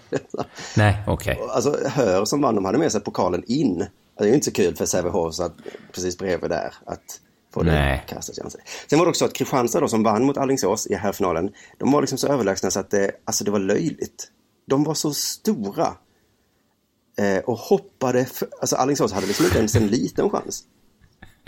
Nej, 0.77 1.03
okej. 1.07 1.39
Alltså 1.49 1.77
Hör 1.85 2.25
som 2.25 2.41
vann, 2.41 2.55
de 2.55 2.65
hade 2.65 2.77
med 2.77 2.91
sig 2.91 3.01
pokalen 3.01 3.43
in. 3.47 3.81
Alltså, 3.81 3.91
Det 4.17 4.23
är 4.23 4.27
ju 4.27 4.33
inte 4.33 4.45
så 4.45 4.51
kul 4.51 4.75
för 4.75 4.85
Sävehof 4.85 5.39
att 5.39 5.55
precis 5.91 6.17
bredvid 6.17 6.49
där 6.49 6.73
att 6.85 7.19
få 7.53 7.63
det 7.63 8.01
kastat 8.07 8.51
sig. 8.51 8.61
Sen 8.89 8.99
var 8.99 9.05
det 9.05 9.09
också 9.09 9.25
att 9.25 9.33
Kristianstad 9.33 9.79
då 9.79 9.87
som 9.87 10.03
vann 10.03 10.25
mot 10.25 10.37
Alingsås 10.37 10.87
i 10.87 10.95
herrfinalen, 10.95 11.51
de 11.77 11.91
var 11.91 12.01
liksom 12.01 12.17
så 12.17 12.27
överlägsna 12.27 12.71
så 12.71 12.79
att 12.79 12.91
det, 12.91 13.11
alltså 13.25 13.43
det 13.43 13.51
var 13.51 13.59
löjligt. 13.59 14.31
De 14.67 14.83
var 14.83 14.93
så 14.93 15.13
stora. 15.13 15.87
Eh, 17.17 17.37
och 17.37 17.57
hoppade, 17.57 18.25
för, 18.25 18.47
alltså 18.61 18.75
Alingsås 18.75 19.13
hade 19.13 19.27
liksom 19.27 19.45
inte 19.45 19.57
ens 19.57 19.75
en 19.75 19.87
liten 19.87 20.29
chans. 20.29 20.63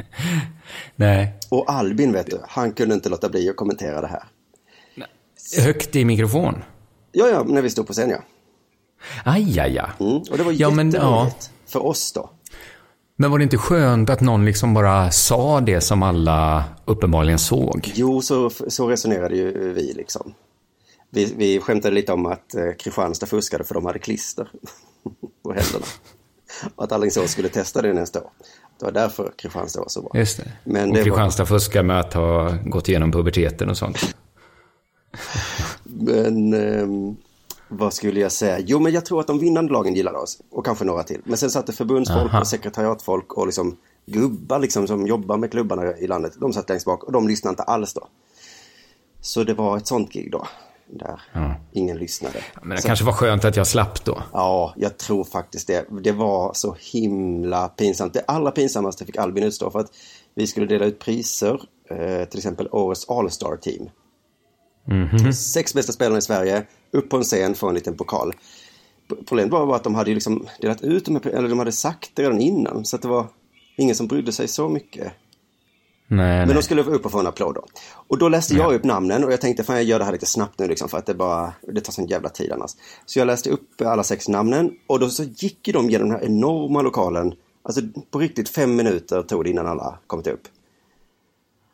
Nej. 0.96 1.34
Och 1.50 1.72
Albin 1.72 2.12
vet 2.14 2.26
du, 2.26 2.40
han 2.48 2.72
kunde 2.72 2.96
inte 2.96 3.10
låta 3.10 3.30
bli 3.30 3.50
att 3.50 3.56
kommentera 3.56 4.02
det 4.02 4.08
här. 4.08 4.24
Högt 5.64 5.96
i 5.96 6.06
mikrofon. 6.06 6.64
Ja, 7.12 7.28
ja, 7.28 7.44
när 7.44 7.62
vi 7.62 7.70
stod 7.70 7.88
på 7.88 7.94
scen 7.94 8.10
ja. 8.10 8.18
Aj, 9.24 9.60
aj, 9.60 9.80
aj. 9.80 9.90
Mm, 10.00 10.18
och 10.18 10.38
det 10.38 10.44
var 10.44 10.52
Ja, 10.52 10.70
men, 10.70 10.92
jätteroligt 10.92 11.52
för 11.68 11.86
oss 11.86 12.12
då. 12.12 12.30
Men 13.16 13.32
var 13.32 13.38
det 13.38 13.44
inte 13.44 13.58
skönt 13.58 14.10
att 14.10 14.22
någon 14.22 14.46
liksom 14.46 14.74
bara 14.74 15.12
sa 15.12 15.62
det 15.62 15.82
som 15.82 16.04
alla 16.04 16.64
uppenbarligen 16.86 17.40
såg? 17.40 17.92
Jo, 17.96 18.22
så, 18.22 18.50
så 18.50 18.88
resonerade 18.88 19.36
ju 19.36 19.74
vi 19.74 19.94
liksom. 19.94 20.34
Vi, 21.10 21.34
vi 21.38 21.60
skämtade 21.60 21.96
lite 21.96 22.14
om 22.14 22.26
att 22.26 22.56
eh, 22.56 22.72
Kristianstad 22.80 23.26
fuskade 23.26 23.64
för 23.64 23.74
de 23.76 23.86
hade 23.86 24.00
klister 24.00 24.52
på 25.44 25.54
händerna. 25.54 25.86
Och 26.76 26.84
att 26.84 26.92
Alingsås 26.92 27.32
skulle 27.32 27.50
testa 27.50 27.82
det 27.82 27.94
nästa 27.94 28.22
år. 28.22 28.30
Det 28.80 28.86
var 28.86 28.92
därför 28.92 29.32
Kristianstad 29.38 29.80
var 29.80 29.90
så 29.90 30.02
bra. 30.02 30.12
Just 30.14 30.38
det. 30.38 30.52
Men 30.64 30.90
och 30.90 30.94
det 30.96 31.00
var- 31.00 31.06
Kristianstad 31.06 31.46
fuskar 31.46 31.84
med 31.84 32.00
att 32.00 32.14
ha 32.14 32.54
gått 32.66 32.90
igenom 32.90 33.12
puberteten 33.12 33.70
och 33.70 33.78
sånt. 33.78 34.16
Men 35.84 36.54
ehm, 36.54 37.16
vad 37.70 37.94
skulle 37.94 38.20
jag 38.20 38.32
säga? 38.32 38.60
Jo, 38.60 38.80
men 38.80 38.94
jag 38.94 39.06
tror 39.06 39.20
att 39.20 39.28
de 39.28 39.40
vinnande 39.40 39.74
lagen 39.74 39.94
gillade 39.96 40.18
oss. 40.18 40.38
Och 40.52 40.66
kanske 40.66 40.86
några 40.86 41.04
till. 41.04 41.22
Men 41.24 41.38
sen 41.38 41.50
satt 41.50 41.68
det 41.68 41.74
förbundsfolk 41.74 42.30
Aha. 42.32 42.40
och 42.40 42.48
sekretariatfolk 42.48 43.34
och 43.34 43.46
liksom 43.46 43.78
gubbar 44.06 44.60
liksom 44.60 44.88
som 44.88 45.08
jobbar 45.08 45.38
med 45.38 45.52
klubbarna 45.52 45.98
i 45.98 46.08
landet. 46.08 46.34
De 46.40 46.54
satt 46.54 46.70
längst 46.70 46.86
bak 46.86 47.04
och 47.04 47.12
de 47.12 47.28
lyssnade 47.28 47.52
inte 47.52 47.64
alls 47.64 47.94
då. 47.94 48.08
Så 49.22 49.44
det 49.44 49.54
var 49.54 49.78
ett 49.78 49.88
sånt 49.88 50.12
gig 50.14 50.32
då. 50.32 50.48
Där 50.90 51.22
Ja. 51.34 51.56
ingen 51.72 51.98
lyssnade. 51.98 52.40
Men 52.62 52.70
det 52.76 52.82
Så- 52.82 52.88
kanske 52.88 53.06
var 53.06 53.14
skönt 53.14 53.46
att 53.46 53.56
jag 53.56 53.68
slapp 53.68 54.06
då. 54.06 54.24
Ja, 54.34 54.74
jag 54.78 54.98
tror 54.98 55.24
faktiskt 55.24 55.68
det. 55.68 55.86
Det 56.04 56.12
var 56.12 56.54
så 56.54 56.76
himla 56.80 57.68
pinsamt. 57.68 58.14
Det 58.14 58.24
allra 58.28 58.52
pinsammaste 58.52 59.06
fick 59.06 59.18
Albin 59.18 59.44
utstå 59.44 59.70
för 59.72 59.80
att 59.80 59.92
vi 60.36 60.48
skulle 60.48 60.66
dela 60.66 60.86
ut 60.86 61.00
priser, 61.00 61.62
eh, 61.90 62.24
till 62.30 62.40
exempel 62.40 62.68
årets 62.72 63.10
All-Star 63.10 63.56
Team. 63.58 63.90
Mhm. 64.86 65.34
Sex 65.34 65.74
bästa 65.74 65.92
spelarna 65.94 66.18
i 66.18 66.22
Sverige, 66.22 66.64
upp 66.92 67.10
på 67.10 67.18
en 67.18 67.24
scen, 67.24 67.56
få 67.56 67.68
en 67.68 67.76
liten 67.76 67.98
pokal. 67.98 68.34
Problemet 69.28 69.52
var 69.52 69.76
att 69.76 69.84
de 69.84 69.96
hade 69.96 70.14
liksom 70.14 70.48
delat 70.62 70.82
ut 70.82 71.08
eller 71.08 71.50
de 71.50 71.60
hade 71.60 71.72
sagt 71.72 72.12
det 72.14 72.22
redan 72.24 72.42
innan, 72.42 72.86
så 72.86 72.96
att 72.96 73.02
det 73.02 73.08
var 73.08 73.28
ingen 73.78 73.96
som 73.96 74.08
brydde 74.08 74.32
sig 74.32 74.48
så 74.48 74.70
mycket. 74.70 75.12
Nej, 76.10 76.46
Men 76.46 76.56
de 76.56 76.62
skulle 76.64 76.84
få 76.84 76.90
upp 76.92 77.06
och 77.06 77.12
få 77.12 77.20
en 77.20 77.28
applåd 77.28 77.56
då. 77.56 77.66
Och 78.08 78.18
då 78.18 78.30
läste 78.30 78.54
jag 78.56 78.74
upp 78.74 78.84
namnen 78.84 79.24
och 79.24 79.32
jag 79.32 79.42
tänkte 79.42 79.64
fan 79.64 79.76
jag 79.76 79.86
gör 79.86 80.00
det 80.00 80.06
här 80.06 80.12
lite 80.12 80.26
snabbt 80.26 80.60
nu 80.60 80.68
liksom 80.68 80.90
för 80.90 80.98
att 80.98 81.06
det 81.06 81.14
bara, 81.14 81.54
det 81.74 81.82
tar 81.82 81.92
sån 81.94 82.08
jävla 82.08 82.30
tid 82.30 82.52
annars. 82.52 82.72
Så 83.06 83.20
jag 83.20 83.26
läste 83.26 83.50
upp 83.50 83.82
alla 83.86 84.04
sex 84.04 84.28
namnen 84.28 84.72
och 84.88 85.00
då 85.00 85.10
så 85.10 85.24
gick 85.24 85.70
de 85.74 85.90
genom 85.90 86.10
den 86.10 86.20
här 86.20 86.26
enorma 86.26 86.82
lokalen. 86.82 87.34
Alltså 87.64 87.82
på 88.12 88.20
riktigt 88.20 88.50
fem 88.50 88.76
minuter 88.76 89.22
tog 89.22 89.44
det 89.44 89.50
innan 89.50 89.68
alla 89.68 90.00
kommit 90.08 90.28
upp. 90.28 90.42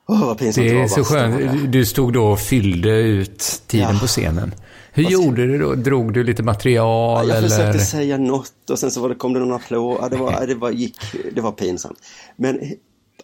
Åh 0.08 0.26
vad 0.26 0.38
pinsamt 0.38 0.68
Det 0.68 0.82
är 0.82 0.88
så 0.88 1.04
skönt. 1.04 1.72
Du 1.72 1.86
stod 1.86 2.14
då 2.14 2.26
och 2.26 2.40
fyllde 2.40 2.90
ut 2.90 3.62
tiden 3.68 3.94
Ja. 3.94 4.00
på 4.00 4.08
scenen. 4.08 4.56
Hur 4.92 5.04
gjorde 5.04 5.48
du 5.48 5.58
då? 5.58 5.74
Drog 5.76 6.14
du 6.14 6.24
lite 6.24 6.44
material 6.44 7.28
Jag 7.28 7.38
eller? 7.38 7.50
försökte 7.50 7.80
säga 7.80 8.18
något 8.18 8.70
och 8.70 8.80
sen 8.80 8.92
så 8.92 9.02
var 9.02 9.10
det, 9.10 9.16
kom 9.16 9.34
det 9.34 9.40
någon 9.40 9.54
applåd. 9.54 9.98
Ja, 10.02 10.10
det, 10.10 10.18
var, 10.18 10.48
det, 10.48 10.56
var, 10.56 10.72
gick, 10.72 10.98
det 11.36 11.42
var 11.42 11.52
pinsamt. 11.52 11.98
Men 12.36 12.60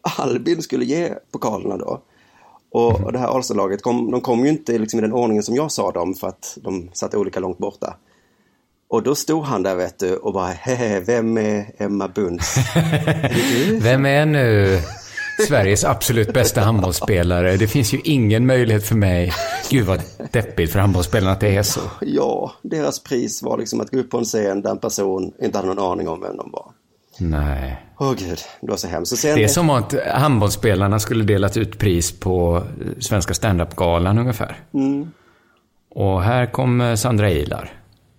Albin 0.01 0.61
skulle 0.61 0.85
ge 0.85 1.13
pokalerna 1.31 1.77
då. 1.77 2.01
Och, 2.71 3.01
och 3.01 3.11
det 3.11 3.19
här 3.19 3.27
Alstad-laget, 3.27 3.81
kom, 3.81 4.11
de 4.11 4.21
kom 4.21 4.43
ju 4.45 4.49
inte 4.49 4.77
liksom 4.77 4.99
i 4.99 5.01
den 5.01 5.13
ordningen 5.13 5.43
som 5.43 5.55
jag 5.55 5.71
sa 5.71 5.91
dem 5.91 6.13
för 6.13 6.27
att 6.27 6.57
de 6.61 6.89
satt 6.93 7.15
olika 7.15 7.39
långt 7.39 7.57
borta. 7.57 7.95
Och 8.89 9.03
då 9.03 9.15
stod 9.15 9.43
han 9.43 9.63
där 9.63 9.75
vet 9.75 9.99
du 9.99 10.15
och 10.15 10.33
bara, 10.33 10.47
hehe, 10.47 10.99
vem 10.99 11.37
är 11.37 11.71
Emma 11.77 12.07
Bunds? 12.07 12.55
Vem 13.81 14.05
är 14.05 14.25
nu 14.25 14.79
Sveriges 15.47 15.83
absolut 15.83 16.33
bästa 16.33 16.61
handbollsspelare? 16.61 17.57
Det 17.57 17.67
finns 17.67 17.93
ju 17.93 17.99
ingen 18.03 18.45
möjlighet 18.45 18.87
för 18.87 18.95
mig. 18.95 19.33
Gud 19.69 19.85
vad 19.85 20.01
deppigt 20.31 20.71
för 20.71 20.79
handbollsspelarna 20.79 21.31
att 21.31 21.39
det 21.39 21.55
är 21.55 21.63
så. 21.63 21.81
Ja, 22.01 22.51
deras 22.61 22.99
pris 23.03 23.43
var 23.43 23.57
liksom 23.57 23.81
att 23.81 23.91
gå 23.91 23.99
upp 23.99 24.09
på 24.09 24.17
en 24.17 24.25
scen 24.25 24.61
där 24.61 24.71
en 24.71 24.79
person 24.79 25.33
inte 25.41 25.57
hade 25.57 25.73
någon 25.73 25.91
aning 25.91 26.07
om 26.07 26.21
vem 26.21 26.37
de 26.37 26.51
var. 26.51 26.71
Nej. 27.19 27.85
Åh 27.99 28.13
gud, 28.13 28.39
det 28.61 28.69
var 28.69 28.77
så 28.77 28.87
hemskt. 28.87 29.17
Sen, 29.17 29.35
Det 29.35 29.43
är 29.43 29.47
som 29.47 29.69
att 29.69 29.93
handbollsspelarna 30.07 30.99
skulle 30.99 31.23
delat 31.23 31.57
ut 31.57 31.77
pris 31.77 32.19
på 32.19 32.63
Svenska 32.99 33.33
standup-galan 33.33 34.17
ungefär. 34.17 34.57
Mm. 34.73 35.11
Och 35.89 36.21
här 36.23 36.45
kom 36.45 36.81
eh, 36.81 36.95
Sandra 36.95 37.31
Ilar. 37.31 37.73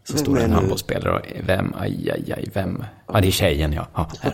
Så 0.04 0.12
Vem 0.12 0.23
står 0.25 0.35
det 0.35 0.42
en 0.42 0.52
handbollsspelare 0.52 1.19
och 1.19 1.26
vem, 1.47 1.75
aj, 1.78 2.11
aj, 2.11 2.33
aj, 2.33 2.50
vem? 2.54 2.85
Ja, 3.12 3.21
det 3.21 3.26
är 3.26 3.30
tjejen 3.30 3.73
ja. 3.73 3.87
ja. 3.95 4.11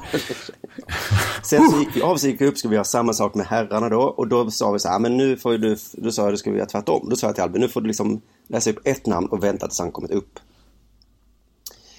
Sen 1.43 1.71
så 1.71 1.79
gick 1.79 1.97
vi 1.97 2.03
av, 2.03 2.17
så 2.17 2.27
gick 2.27 2.41
vi 2.41 2.47
upp, 2.47 2.59
skulle 2.59 2.71
vi 2.71 2.75
göra 2.75 2.85
samma 2.85 3.13
sak 3.13 3.35
med 3.35 3.47
herrarna 3.47 3.89
då. 3.89 4.01
Och 4.01 4.29
då 4.29 4.51
sa 4.51 4.73
vi 4.73 4.79
så 4.79 4.89
här, 4.89 4.99
men 4.99 5.17
nu 5.17 5.37
får 5.37 5.59
du, 5.59 5.77
då 5.93 6.11
sa 6.11 6.23
jag, 6.23 6.33
då 6.33 6.37
ska 6.37 6.51
vi 6.51 6.57
göra 6.57 6.69
tvärtom. 6.69 7.07
Då 7.11 7.17
sa 7.17 7.27
jag 7.27 7.35
till 7.35 7.45
Albin, 7.45 7.61
nu 7.61 7.69
får 7.69 7.81
du 7.81 7.87
liksom 7.87 8.21
läsa 8.49 8.71
upp 8.71 8.81
ett 8.85 9.07
namn 9.07 9.27
och 9.27 9.45
vänta 9.45 9.67
tills 9.67 9.79
han 9.79 9.93
kommit 9.93 10.11
upp. 10.11 10.39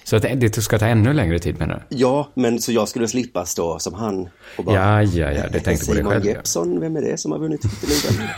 Så 0.08 0.16
att 0.16 0.22
det 0.22 0.62
ska 0.62 0.78
ta 0.78 0.86
ännu 0.86 1.12
längre 1.12 1.38
tid 1.38 1.58
menar 1.58 1.84
du? 1.90 1.96
Ja, 1.96 2.28
men 2.34 2.60
så 2.60 2.72
jag 2.72 2.88
skulle 2.88 3.08
slippa 3.08 3.44
stå 3.46 3.78
som 3.78 3.94
han 3.94 4.28
och 4.58 4.64
bara... 4.64 4.76
Ja, 4.76 5.02
ja, 5.02 5.32
ja, 5.32 5.42
det 5.52 5.60
tänkte 5.60 5.86
på 5.86 5.92
dig 5.92 6.00
Simon 6.02 6.12
själv. 6.12 6.24
ja. 6.26 6.30
Jeppsson, 6.32 6.80
vem 6.80 6.96
är 6.96 7.00
det 7.02 7.16
som 7.20 7.32
har 7.32 7.38
vunnit 7.38 7.60
titelligan? 7.62 8.28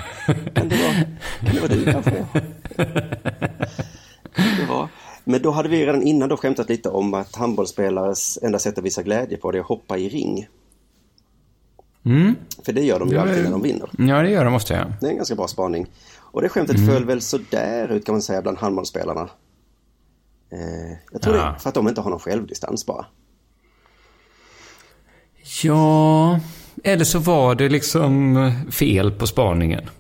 kan 0.54 0.68
det 0.68 0.76
vara, 0.76 0.92
kan 1.40 1.54
det 1.54 1.60
vara 1.60 1.68
du 1.72 1.84
kanske? 1.92 2.26
Kan 4.34 4.56
det 4.58 4.66
vara. 4.68 4.88
Men 5.24 5.42
då 5.42 5.50
hade 5.50 5.68
vi 5.68 5.86
redan 5.86 6.02
innan 6.02 6.28
då 6.28 6.36
skämtat 6.36 6.68
lite 6.68 6.88
om 6.88 7.14
att 7.14 7.36
handbollsspelares 7.36 8.38
enda 8.42 8.58
sätt 8.58 8.78
att 8.78 8.84
visa 8.84 9.02
glädje 9.02 9.36
på 9.36 9.50
det 9.52 9.58
är 9.58 9.60
att 9.60 9.66
hoppa 9.66 9.98
i 9.98 10.08
ring. 10.08 10.46
Mm. 12.04 12.34
För 12.64 12.72
det 12.72 12.82
gör 12.82 12.98
de 12.98 13.08
ju 13.08 13.14
Ja, 13.14 13.20
alltid 13.22 13.44
när 13.44 13.50
de 13.50 13.62
vinner. 13.62 13.90
Ja, 13.98 14.22
det 14.22 14.30
gör 14.30 14.44
de 14.44 14.54
ofta, 14.54 14.74
ja. 14.74 14.84
Det 15.00 15.06
är 15.06 15.10
en 15.10 15.16
ganska 15.16 15.34
bra 15.34 15.48
spaning. 15.48 15.86
Och 16.18 16.42
det 16.42 16.48
skämtet 16.48 16.76
Mm. 16.76 16.88
föll 16.88 17.04
väl 17.04 17.20
så 17.20 17.38
där 17.50 17.92
ut 17.92 18.06
kan 18.06 18.12
man 18.14 18.22
säga 18.22 18.42
bland 18.42 18.58
handbollsspelarna. 18.58 19.28
Eh, 20.52 20.96
jag 21.12 21.22
tror 21.22 21.36
Ja. 21.36 21.52
det 21.54 21.60
för 21.60 21.68
att 21.68 21.74
de 21.74 21.88
inte 21.88 22.00
har 22.00 22.10
någon 22.10 22.20
självdistans 22.20 22.86
bara. 22.86 23.06
Ja, 25.62 26.40
eller 26.84 27.04
så 27.04 27.18
var 27.18 27.54
det 27.54 27.68
liksom 27.68 28.36
fel 28.70 29.10
på 29.12 29.26
spaningen. 29.26 29.90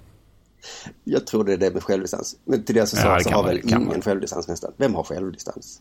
Jag 1.04 1.26
tror 1.26 1.44
det 1.44 1.52
är 1.52 1.56
det 1.56 1.70
med 1.74 1.82
självdistans. 1.82 2.36
Men 2.44 2.64
till 2.64 2.74
deras 2.74 2.92
Ja, 2.92 2.96
försvar 2.96 3.18
det 3.18 3.24
så 3.24 3.30
har 3.30 3.36
vara, 3.36 3.46
väl 3.46 3.56
det 3.62 3.68
ingen 3.68 3.88
vara. 3.88 4.00
självdistans 4.02 4.48
nästan. 4.48 4.72
Vem 4.76 4.94
har 4.94 5.02
självdistans? 5.04 5.80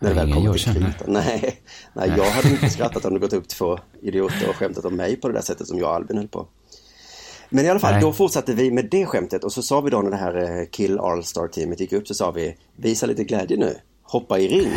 När 0.00 0.08
Ja, 0.08 0.14
det 0.14 0.20
väl 0.20 0.32
kommer 0.34 0.46
jag 0.46 0.58
till 0.58 0.72
kritan. 0.74 0.92
Nej, 1.12 1.60
nej, 1.92 2.12
jag 2.16 2.24
hade 2.30 2.48
inte 2.50 2.70
skrattat 2.70 3.04
om 3.04 3.14
det 3.14 3.20
gått 3.20 3.32
upp 3.32 3.48
två 3.48 3.78
idioter 4.02 4.48
och 4.48 4.56
skämtat 4.56 4.84
om 4.84 4.96
mig 4.96 5.16
på 5.16 5.28
det 5.28 5.34
där 5.34 5.40
sättet 5.42 5.66
som 5.66 5.78
jag 5.78 5.88
och 5.88 5.94
Albin 5.94 6.16
höll 6.16 6.28
på. 6.28 6.46
Men 7.48 7.64
i 7.64 7.68
alla 7.68 7.80
fall, 7.80 7.92
Nej. 7.92 8.00
då 8.00 8.12
fortsatte 8.12 8.54
vi 8.54 8.70
med 8.70 8.88
det 8.90 9.06
skämtet 9.06 9.44
och 9.44 9.52
så 9.52 9.62
sa 9.62 9.80
vi 9.80 9.90
då 9.90 10.02
när 10.02 10.10
det 10.10 10.16
här 10.16 10.60
eh, 10.60 10.66
Kill 10.66 10.98
All-Star-teamet 10.98 11.80
gick 11.80 11.92
upp 11.92 12.08
så 12.08 12.14
sa 12.14 12.30
vi 12.30 12.56
Visa 12.76 13.06
lite 13.06 13.24
glädje 13.24 13.56
nu, 13.56 13.76
hoppa 14.02 14.38
i 14.38 14.48
ring. 14.48 14.72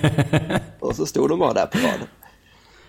och 0.80 0.96
så 0.96 1.06
stod 1.06 1.28
de 1.28 1.38
bara 1.38 1.52
där 1.52 1.66
på 1.66 1.78
rad. 1.78 2.00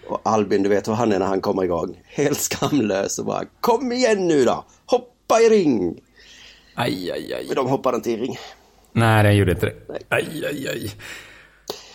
Och 0.07 0.21
Albin, 0.23 0.63
du 0.63 0.69
vet 0.69 0.87
hur 0.87 0.93
han 0.93 1.11
är 1.11 1.19
när 1.19 1.25
han 1.25 1.41
kommer 1.41 1.63
igång. 1.63 1.99
Helt 2.05 2.39
skamlös 2.39 3.19
och 3.19 3.25
bara 3.25 3.43
Kom 3.61 3.91
igen 3.91 4.27
nu 4.27 4.45
då, 4.45 4.65
hoppa 4.85 5.39
i 5.41 5.49
ring! 5.49 6.01
Aj, 6.75 7.11
aj, 7.11 7.33
aj. 7.33 7.45
Men 7.47 7.55
de 7.55 7.67
hoppade 7.67 7.97
inte 7.97 8.11
i 8.11 8.17
ring. 8.17 8.37
Nej, 8.91 9.23
den 9.23 9.35
gjorde 9.35 9.51
inte 9.51 9.65
det. 9.65 9.75
Aj, 10.09 10.45
aj, 10.45 10.67
aj. 10.67 10.91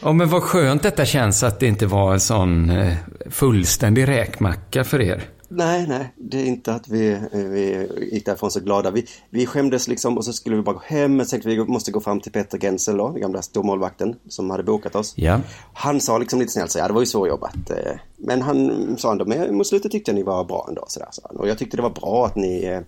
Ja, 0.03 0.13
men 0.13 0.29
vad 0.29 0.43
skönt 0.43 0.83
detta 0.83 1.05
känns 1.05 1.43
att 1.43 1.61
det 1.61 1.67
inte 1.67 1.87
var 1.87 2.13
en 2.13 2.21
sån 2.21 2.71
eh, 2.71 2.95
fullständig 3.31 4.09
räkmacka 4.09 4.85
för 4.85 5.01
er. 5.01 5.23
Nej, 5.49 5.87
nej, 5.87 6.13
det 6.17 6.41
är 6.41 6.45
inte 6.45 6.75
att 6.75 6.89
vi, 6.89 7.21
vi 7.33 7.89
gick 8.13 8.27
därifrån 8.27 8.51
så 8.51 8.61
glada. 8.61 8.91
Vi, 8.91 9.07
vi 9.31 9.47
skämdes 9.47 9.89
liksom 9.89 10.19
och 10.19 10.25
så 10.25 10.33
skulle 10.33 10.57
vi 10.57 10.63
bara 10.63 10.73
gå 10.73 10.83
hem. 10.85 11.17
Men 11.17 11.27
tänkte 11.27 11.49
vi 11.49 11.65
måste 11.65 11.93
gå 11.93 12.01
fram 12.01 12.21
till 12.21 12.33
Peter 12.33 12.59
Gensel 12.59 12.97
då, 12.97 13.11
den 13.11 13.21
gamla 13.21 13.43
stormålvakten 13.43 14.17
som 14.29 14.51
hade 14.51 14.63
bokat 14.63 14.95
oss. 14.95 15.13
Ja. 15.17 15.41
Han 15.75 16.01
sa 16.01 16.19
liksom 16.19 16.39
lite 16.41 16.53
snällt 16.53 16.71
så 16.71 16.79
ja 16.79 16.87
det 16.89 16.95
var 16.95 17.01
ju 17.01 17.07
svårjobbat. 17.07 17.71
eh, 17.71 17.93
Men 18.17 18.43
han 18.43 18.97
sa 18.99 19.13
ändå, 19.13 19.25
men 19.25 19.57
mot 19.57 19.67
slutet 19.67 19.93
tyckte 19.93 20.11
jag 20.11 20.17
ni 20.17 20.23
var 20.23 20.45
bra 20.45 20.67
ändå. 20.69 20.85
Så 20.89 20.99
där, 21.01 21.09
han. 21.23 21.37
Och 21.37 21.49
jag 21.49 21.59
tyckte 21.59 21.77
det 21.77 21.83
var 21.83 21.91
bra 21.91 22.27
att 22.27 22.37
ni 22.37 22.65
eh, 22.65 22.81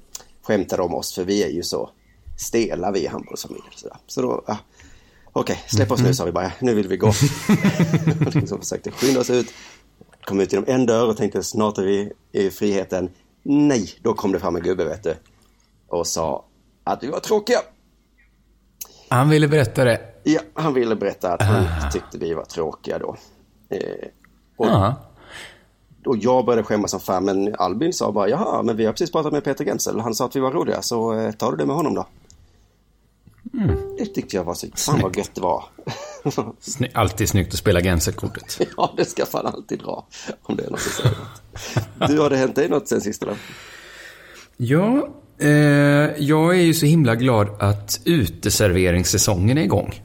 skämtade 0.43 0.83
om 0.83 0.95
oss 0.95 1.15
för 1.15 1.25
vi 1.25 1.43
är 1.45 1.49
ju 1.49 1.63
så 1.63 1.91
stela 2.39 2.91
vi 2.91 3.01
i 3.01 3.07
handbollsfamiljen. 3.07 3.73
Så, 3.77 3.89
där. 3.89 3.97
så 4.07 4.23
då, 4.23 4.45
ja. 4.47 4.59
Okej, 5.33 5.63
släpp 5.67 5.91
oss 5.91 6.01
nu 6.03 6.15
sa 6.15 6.25
vi 6.25 6.33
bara, 6.33 6.53
nu 6.61 6.75
vill 6.75 6.89
vi 6.89 6.97
gå. 6.97 7.07
liksom 8.35 8.59
försökte 8.61 8.91
skynda 8.91 9.21
oss 9.21 9.31
ut. 9.31 9.47
Kom 10.29 10.41
ut 10.41 10.53
genom 10.53 10.65
en 10.69 10.87
dörr 10.87 11.09
och 11.09 11.17
tänkte 11.17 11.43
snart 11.43 11.79
är 11.79 11.83
vi 11.83 12.13
i 12.33 12.51
friheten. 12.51 13.11
Nej, 13.43 13.89
då 14.03 14.15
kom 14.15 14.33
det 14.33 14.39
fram 14.39 14.57
en 14.57 14.63
gubbe 14.63 14.85
vet 14.85 15.03
du. 15.03 15.15
Och 15.89 16.07
sa 16.07 16.45
att 16.85 17.03
vi 17.03 17.07
var 17.07 17.21
tråkiga. 17.21 17.59
Han 19.09 19.29
ville 19.29 19.49
berätta 19.49 19.85
det. 19.85 20.01
Ja, 20.23 20.41
han 20.55 20.75
ville 20.75 20.97
berätta 20.97 21.33
att 21.33 21.43
han 21.43 21.91
tyckte 21.93 22.19
vi 22.19 22.35
var 22.35 22.45
tråkiga 22.45 22.99
då. 22.99 23.17
Eh, 23.69 23.81
och, 24.57 24.67
Ja. 24.67 24.95
och 26.07 26.17
jag 26.17 26.45
började 26.45 26.63
skämmas 26.63 26.91
som 26.91 27.01
fan, 27.01 27.25
men 27.25 27.55
Albin 27.59 27.93
sa 27.93 28.13
bara, 28.13 28.29
jaha, 28.29 28.63
men 28.63 28.77
vi 28.77 28.85
har 28.87 28.93
precis 28.93 29.13
pratat 29.13 29.33
med 29.33 29.45
Peter 29.45 29.65
Gensel. 29.65 30.01
Han 30.01 30.15
sa 30.15 30.25
att 30.27 30.37
vi 30.37 30.41
var 30.41 30.51
roliga, 30.53 30.83
så 30.83 31.13
eh, 31.15 31.33
tar 31.33 31.51
du 31.51 31.57
det 31.57 31.67
med 31.67 31.77
honom 31.77 31.95
då. 31.95 32.07
Det 33.99 34.07
tyckte 34.07 34.37
jag 34.37 34.45
var 34.45 34.55
så, 34.55 34.67
fan 34.77 35.01
vad 35.03 35.17
gött 35.17 35.35
det 35.35 35.41
var. 35.41 35.65
Sny- 36.25 36.91
Alltid 36.95 37.29
snyggt 37.29 37.53
att 37.53 37.59
spela 37.59 37.81
Genselkortet. 37.81 38.61
ja, 38.77 38.95
det 38.97 39.05
ska 39.05 39.27
fan 39.27 39.47
alltid 39.47 39.79
dra. 39.79 40.07
Om 40.43 40.57
det 40.57 40.65
är 40.65 40.71
något 40.71 40.81
säger 40.81 41.11
något. 41.11 42.11
Du, 42.11 42.19
har 42.19 42.31
det 42.31 42.37
hänt 42.37 42.55
dig 42.57 42.69
något 42.69 42.89
sen 42.89 43.01
sist? 43.01 43.25
Ja, 44.57 45.09
eh, 45.41 45.49
jag 46.19 46.57
är 46.59 46.63
ju 46.63 46.75
så 46.75 46.87
himla 46.87 47.15
glad 47.15 47.49
att 47.63 48.01
uteserveringssäsongen 48.05 49.59
är 49.59 49.63
igång. 49.63 50.03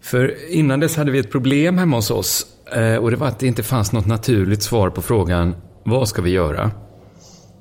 För 0.00 0.50
innan 0.52 0.80
dess 0.80 0.96
hade 0.96 1.10
vi 1.10 1.18
ett 1.18 1.30
problem 1.30 1.78
hemma 1.78 1.96
hos 1.96 2.10
oss. 2.10 2.46
Eh, 2.72 2.96
och 2.96 3.10
det 3.10 3.16
var 3.16 3.26
att 3.26 3.38
det 3.38 3.46
inte 3.46 3.62
fanns 3.62 3.92
något 3.92 4.06
naturligt 4.06 4.62
svar 4.62 4.90
på 4.90 5.02
frågan, 5.02 5.54
vad 5.84 6.08
ska 6.08 6.22
vi 6.22 6.30
göra? 6.30 6.70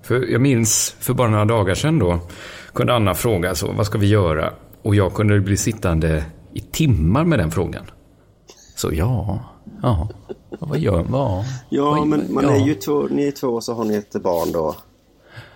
För 0.03 0.31
jag 0.31 0.41
minns 0.41 0.95
för 0.99 1.13
bara 1.13 1.29
några 1.29 1.45
dagar 1.45 1.75
sedan 1.75 1.99
då, 1.99 2.19
kunde 2.73 2.93
Anna 2.93 3.15
fråga 3.15 3.55
så, 3.55 3.71
vad 3.71 3.85
ska 3.85 3.97
vi 3.97 4.07
göra? 4.07 4.53
Och 4.81 4.95
jag 4.95 5.13
kunde 5.13 5.39
bli 5.39 5.57
sittande 5.57 6.23
i 6.53 6.60
timmar 6.62 7.24
med 7.25 7.39
den 7.39 7.51
frågan. 7.51 7.86
Så 8.75 8.93
ja, 8.93 9.39
ja, 9.81 10.10
vad 10.60 10.79
gör 10.79 11.03
man? 11.03 11.43
Ja, 11.69 11.83
vad, 11.91 12.07
men 12.07 12.33
man 12.33 12.43
ja. 12.43 12.51
är 12.51 12.65
ju 12.65 12.75
två, 12.75 13.07
ni 13.10 13.27
är 13.27 13.31
två 13.31 13.62
så 13.62 13.74
har 13.74 13.86
ni 13.86 13.95
ett 13.95 14.24
barn 14.24 14.51
då. 14.51 14.75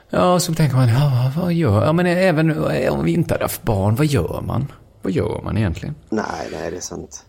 Ja, 0.09 0.39
så 0.39 0.53
tänker 0.53 0.75
man, 0.75 0.87
ja, 0.89 1.31
vad 1.37 1.53
gör 1.53 1.85
Ja, 1.85 1.93
men 1.93 2.05
även 2.05 2.63
om 2.89 3.03
vi 3.05 3.11
inte 3.11 3.33
hade 3.33 3.43
haft 3.43 3.63
barn, 3.63 3.95
vad 3.95 4.05
gör 4.05 4.41
man? 4.47 4.71
Vad 5.01 5.13
gör 5.13 5.41
man 5.43 5.57
egentligen? 5.57 5.95
Nej, 6.09 6.25
nej, 6.51 6.71
det 6.71 6.77
är 6.77 6.81
sant. 6.81 7.25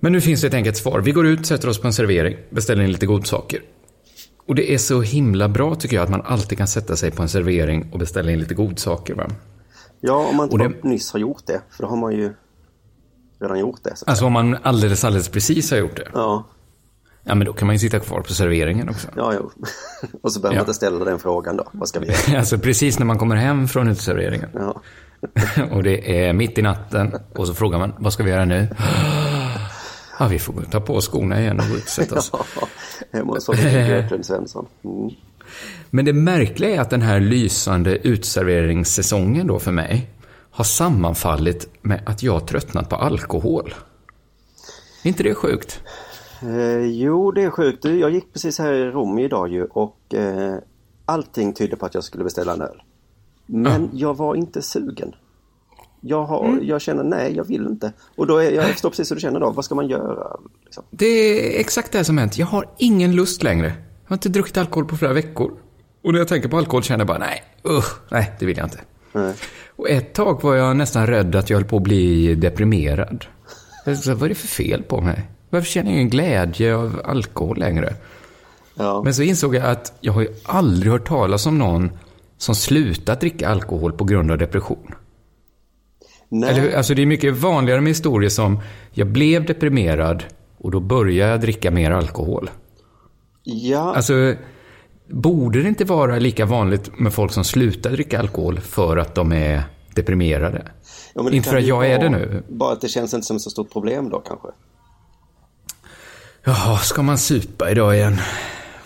Men 0.00 0.12
nu 0.12 0.20
finns 0.20 0.40
det 0.40 0.46
ett 0.46 0.54
enkelt 0.54 0.76
svar. 0.76 1.00
Vi 1.00 1.12
går 1.12 1.26
ut, 1.26 1.46
sätter 1.46 1.68
oss 1.68 1.80
på 1.80 1.86
en 1.86 1.92
servering, 1.92 2.36
beställer 2.50 2.82
in 2.82 2.92
lite 2.92 3.06
godsaker. 3.06 3.60
Och 4.46 4.54
det 4.54 4.74
är 4.74 4.78
så 4.78 5.00
himla 5.00 5.48
bra 5.48 5.74
tycker 5.74 5.96
jag 5.96 6.04
att 6.04 6.10
man 6.10 6.22
alltid 6.22 6.58
kan 6.58 6.66
sätta 6.68 6.96
sig 6.96 7.10
på 7.10 7.22
en 7.22 7.28
servering 7.28 7.88
och 7.92 7.98
beställa 7.98 8.30
in 8.32 8.38
lite 8.40 8.54
godsaker. 8.54 9.14
Va? 9.14 9.26
Ja, 10.00 10.26
om 10.30 10.36
man 10.36 10.50
inte 10.52 10.68
det- 10.68 10.88
nyss 10.88 11.12
har 11.12 11.20
gjort 11.20 11.46
det, 11.46 11.60
för 11.70 11.82
då 11.82 11.88
har 11.88 11.96
man 11.96 12.12
ju 12.12 12.34
redan 13.40 13.58
gjort 13.58 13.80
det. 13.84 13.96
Så. 13.96 14.04
Alltså 14.06 14.24
om 14.26 14.32
man 14.32 14.56
alldeles, 14.62 15.04
alldeles 15.04 15.28
precis 15.28 15.70
har 15.70 15.78
gjort 15.78 15.96
det. 15.96 16.08
Ja, 16.14 16.46
Ja, 17.24 17.34
men 17.34 17.46
då 17.46 17.52
kan 17.52 17.66
man 17.66 17.74
ju 17.74 17.78
sitta 17.78 17.98
kvar 18.00 18.20
på 18.20 18.34
serveringen 18.34 18.88
också. 18.88 19.08
ja, 19.16 19.32
jo. 19.34 19.50
och 20.22 20.32
så 20.32 20.40
behöver 20.40 20.56
Ja. 20.56 20.60
man 20.60 20.68
inte 20.68 20.74
ställa 20.74 21.04
den 21.04 21.18
frågan 21.18 21.56
då. 21.56 21.64
Vad 21.72 21.88
ska 21.88 22.00
vi 22.00 22.06
göra? 22.06 22.38
Alltså 22.38 22.58
precis 22.58 22.98
när 22.98 23.06
man 23.06 23.18
kommer 23.18 23.36
hem 23.36 23.68
från 23.68 23.88
uteserveringen. 23.88 24.48
Ja. 24.54 24.80
Och 25.70 25.82
det 25.82 26.24
är 26.26 26.32
mitt 26.32 26.58
i 26.58 26.62
natten. 26.62 27.14
Och 27.34 27.46
så 27.46 27.54
frågar 27.54 27.78
man, 27.78 27.92
vad 27.98 28.12
ska 28.12 28.22
vi 28.24 28.30
göra 28.30 28.44
nu? 28.44 28.68
Ja, 30.18 30.28
vi 30.28 30.38
får 30.38 30.52
ta 30.70 30.80
på 30.80 31.00
skorna 31.00 31.40
igen 31.40 31.60
och 31.60 31.66
gå 31.68 31.74
ut 31.76 31.82
och 31.82 31.88
sätta 31.88 32.14
oss. 32.18 32.32
Hemma 33.12 33.32
hos 33.32 33.46
Björklund 33.46 34.26
Svensson. 34.26 34.66
Mm. 34.84 35.10
Men 35.90 36.04
det 36.04 36.12
märkliga 36.12 36.70
är 36.76 36.80
att 36.80 36.90
den 36.90 37.02
här 37.02 37.20
lysande 37.20 37.96
utserveringssäsongen 38.08 39.46
då 39.46 39.58
för 39.58 39.72
mig 39.72 40.10
har 40.60 40.64
sammanfallit 40.64 41.68
med 41.82 42.02
att 42.06 42.22
jag 42.22 42.46
tröttnat 42.46 42.88
på 42.88 42.96
alkohol. 42.96 43.74
Är 45.02 45.08
inte 45.08 45.22
det 45.22 45.34
sjukt? 45.34 45.80
Eh, 46.42 46.84
jo, 46.86 47.32
det 47.32 47.42
är 47.42 47.50
sjukt. 47.50 47.82
Du, 47.82 47.98
Jag 47.98 48.10
gick 48.10 48.32
precis 48.32 48.58
här 48.58 48.72
i 48.72 48.84
Rom 48.84 49.18
idag 49.18 49.48
ju 49.48 49.64
och 49.64 50.14
eh, 50.14 50.54
allting 51.06 51.52
tydde 51.52 51.76
på 51.76 51.86
att 51.86 51.94
jag 51.94 52.04
skulle 52.04 52.24
beställa 52.24 52.52
en 52.52 52.60
öl. 52.60 52.82
Men 53.46 53.90
jag 53.92 54.16
var 54.16 54.34
inte 54.34 54.62
sugen. 54.62 55.14
Jag, 56.00 56.24
har, 56.24 56.58
jag 56.62 56.80
känner 56.80 57.04
nej, 57.04 57.36
jag 57.36 57.44
vill 57.44 57.66
inte. 57.66 57.92
Och 58.16 58.26
då 58.26 58.36
är, 58.36 58.50
jag 58.50 58.64
förstår 58.64 58.90
precis 58.90 59.10
hur 59.10 59.16
du 59.16 59.20
känner 59.20 59.40
då. 59.40 59.50
Vad 59.50 59.64
ska 59.64 59.74
man 59.74 59.88
göra? 59.88 60.36
Liksom? 60.64 60.84
Det 60.90 61.06
är 61.06 61.60
exakt 61.60 61.92
det 61.92 61.98
här 61.98 62.04
som 62.04 62.18
hänt. 62.18 62.38
Jag 62.38 62.46
har 62.46 62.64
ingen 62.78 63.16
lust 63.16 63.42
längre. 63.42 63.66
Jag 63.66 64.08
har 64.10 64.16
inte 64.16 64.28
druckit 64.28 64.56
alkohol 64.56 64.84
på 64.84 64.96
flera 64.96 65.12
veckor. 65.12 65.52
Och 66.04 66.12
när 66.12 66.18
jag 66.18 66.28
tänker 66.28 66.48
på 66.48 66.56
alkohol 66.58 66.82
känner 66.82 67.00
jag 67.00 67.06
bara, 67.06 67.18
nej, 67.18 67.42
usch, 67.68 68.10
nej, 68.10 68.32
det 68.38 68.46
vill 68.46 68.56
jag 68.56 68.66
inte. 68.66 68.80
Nej. 69.12 69.34
Och 69.76 69.90
ett 69.90 70.14
tag 70.14 70.42
var 70.42 70.54
jag 70.54 70.76
nästan 70.76 71.06
rädd 71.06 71.36
att 71.36 71.50
jag 71.50 71.56
höll 71.56 71.64
på 71.64 71.76
att 71.76 71.82
bli 71.82 72.34
deprimerad. 72.34 73.24
Sa, 74.02 74.14
Vad 74.14 74.22
är 74.22 74.28
det 74.28 74.34
för 74.34 74.48
fel 74.48 74.82
på 74.82 75.00
mig? 75.00 75.22
Varför 75.50 75.66
känner 75.66 75.90
jag 75.90 75.96
ingen 75.96 76.10
glädje 76.10 76.74
av 76.74 77.00
alkohol 77.04 77.58
längre? 77.58 77.94
Ja. 78.74 79.02
Men 79.04 79.14
så 79.14 79.22
insåg 79.22 79.54
jag 79.54 79.64
att 79.66 79.92
jag 80.00 80.12
har 80.12 80.20
ju 80.20 80.28
aldrig 80.44 80.92
hört 80.92 81.08
talas 81.08 81.46
om 81.46 81.58
någon 81.58 81.90
som 82.38 82.54
slutat 82.54 83.20
dricka 83.20 83.48
alkohol 83.48 83.92
på 83.92 84.04
grund 84.04 84.30
av 84.30 84.38
depression. 84.38 84.94
Nej. 86.28 86.50
Eller, 86.50 86.76
alltså 86.76 86.94
det 86.94 87.02
är 87.02 87.06
mycket 87.06 87.36
vanligare 87.36 87.80
med 87.80 87.90
historier 87.90 88.30
som 88.30 88.60
jag 88.92 89.06
blev 89.06 89.46
deprimerad 89.46 90.24
och 90.58 90.70
då 90.70 90.80
började 90.80 91.30
jag 91.30 91.40
dricka 91.40 91.70
mer 91.70 91.90
alkohol. 91.90 92.50
Ja, 93.42 93.94
Alltså, 93.94 94.34
borde 95.10 95.62
det 95.62 95.68
inte 95.68 95.84
vara 95.84 96.18
lika 96.18 96.46
vanligt 96.46 96.98
med 96.98 97.12
folk 97.14 97.32
som 97.32 97.44
slutar 97.44 97.90
dricka 97.90 98.18
alkohol 98.18 98.60
för 98.60 98.96
att 98.96 99.14
de 99.14 99.32
är 99.32 99.62
deprimerade? 99.94 100.62
ja, 101.14 101.30
inte 101.30 101.48
för 101.48 101.56
att 101.56 101.64
jag 101.64 101.86
är 101.86 101.98
det 101.98 102.08
vara- 102.08 102.18
nu. 102.18 102.42
Bara 102.48 102.72
att 102.72 102.80
det 102.80 102.88
känns 102.88 103.14
inte 103.14 103.26
som 103.26 103.36
ett 103.36 103.42
så 103.42 103.50
stort 103.50 103.72
problem 103.72 104.08
då 104.10 104.20
kanske. 104.20 104.48
Jaha, 106.44 106.78
ska 106.78 107.02
man 107.02 107.18
supa 107.18 107.70
idag 107.70 107.96
igen? 107.96 108.16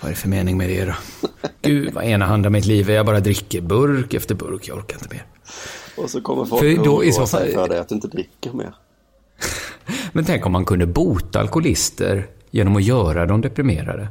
Vad 0.00 0.10
är 0.10 0.14
det 0.14 0.20
för 0.20 0.28
mening 0.28 0.56
med 0.58 0.68
det 0.68 0.84
då? 0.84 0.92
Gud, 1.62 1.94
vad 1.94 2.04
enahanda 2.04 2.50
mitt 2.50 2.66
liv 2.66 2.90
är. 2.90 2.94
Jag 2.94 3.06
bara 3.06 3.20
dricker 3.20 3.60
burk 3.60 4.14
efter 4.14 4.34
burk. 4.34 4.68
Jag 4.68 4.78
orkar 4.78 4.96
inte 4.96 5.14
mer. 5.14 5.26
Och 5.96 6.10
så 6.10 6.20
kommer 6.20 6.44
folk 6.44 6.62
För 6.62 6.78
att 6.78 6.84
då 6.84 6.96
oroa 6.96 7.12
så 7.12 7.26
sig 7.26 7.54
för 7.54 7.68
dig 7.68 7.78
att 7.78 7.88
du 7.88 7.94
inte 7.94 8.08
dricker 8.08 8.52
mer. 8.52 8.74
Men 10.12 10.24
tänk 10.24 10.46
om 10.46 10.52
man 10.52 10.64
kunde 10.64 10.86
bota 10.86 11.40
alkoholister 11.40 12.26
genom 12.50 12.76
att 12.76 12.82
göra 12.82 13.26
dem 13.26 13.40
deprimerade. 13.40 14.08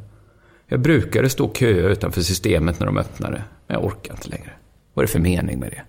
Jag 0.74 0.80
brukade 0.80 1.30
stå 1.30 1.46
och 1.46 1.58
köa 1.58 1.90
utanför 1.90 2.22
systemet 2.22 2.80
när 2.80 2.86
de 2.86 2.98
öppnade, 2.98 3.44
men 3.68 3.76
jag 3.76 3.86
orkar 3.86 4.14
inte 4.14 4.30
längre. 4.30 4.52
Vad 4.94 5.04
är 5.04 5.08
det 5.08 5.12
för 5.12 5.20
mening 5.20 5.60
med 5.60 5.72
det? 5.72 5.82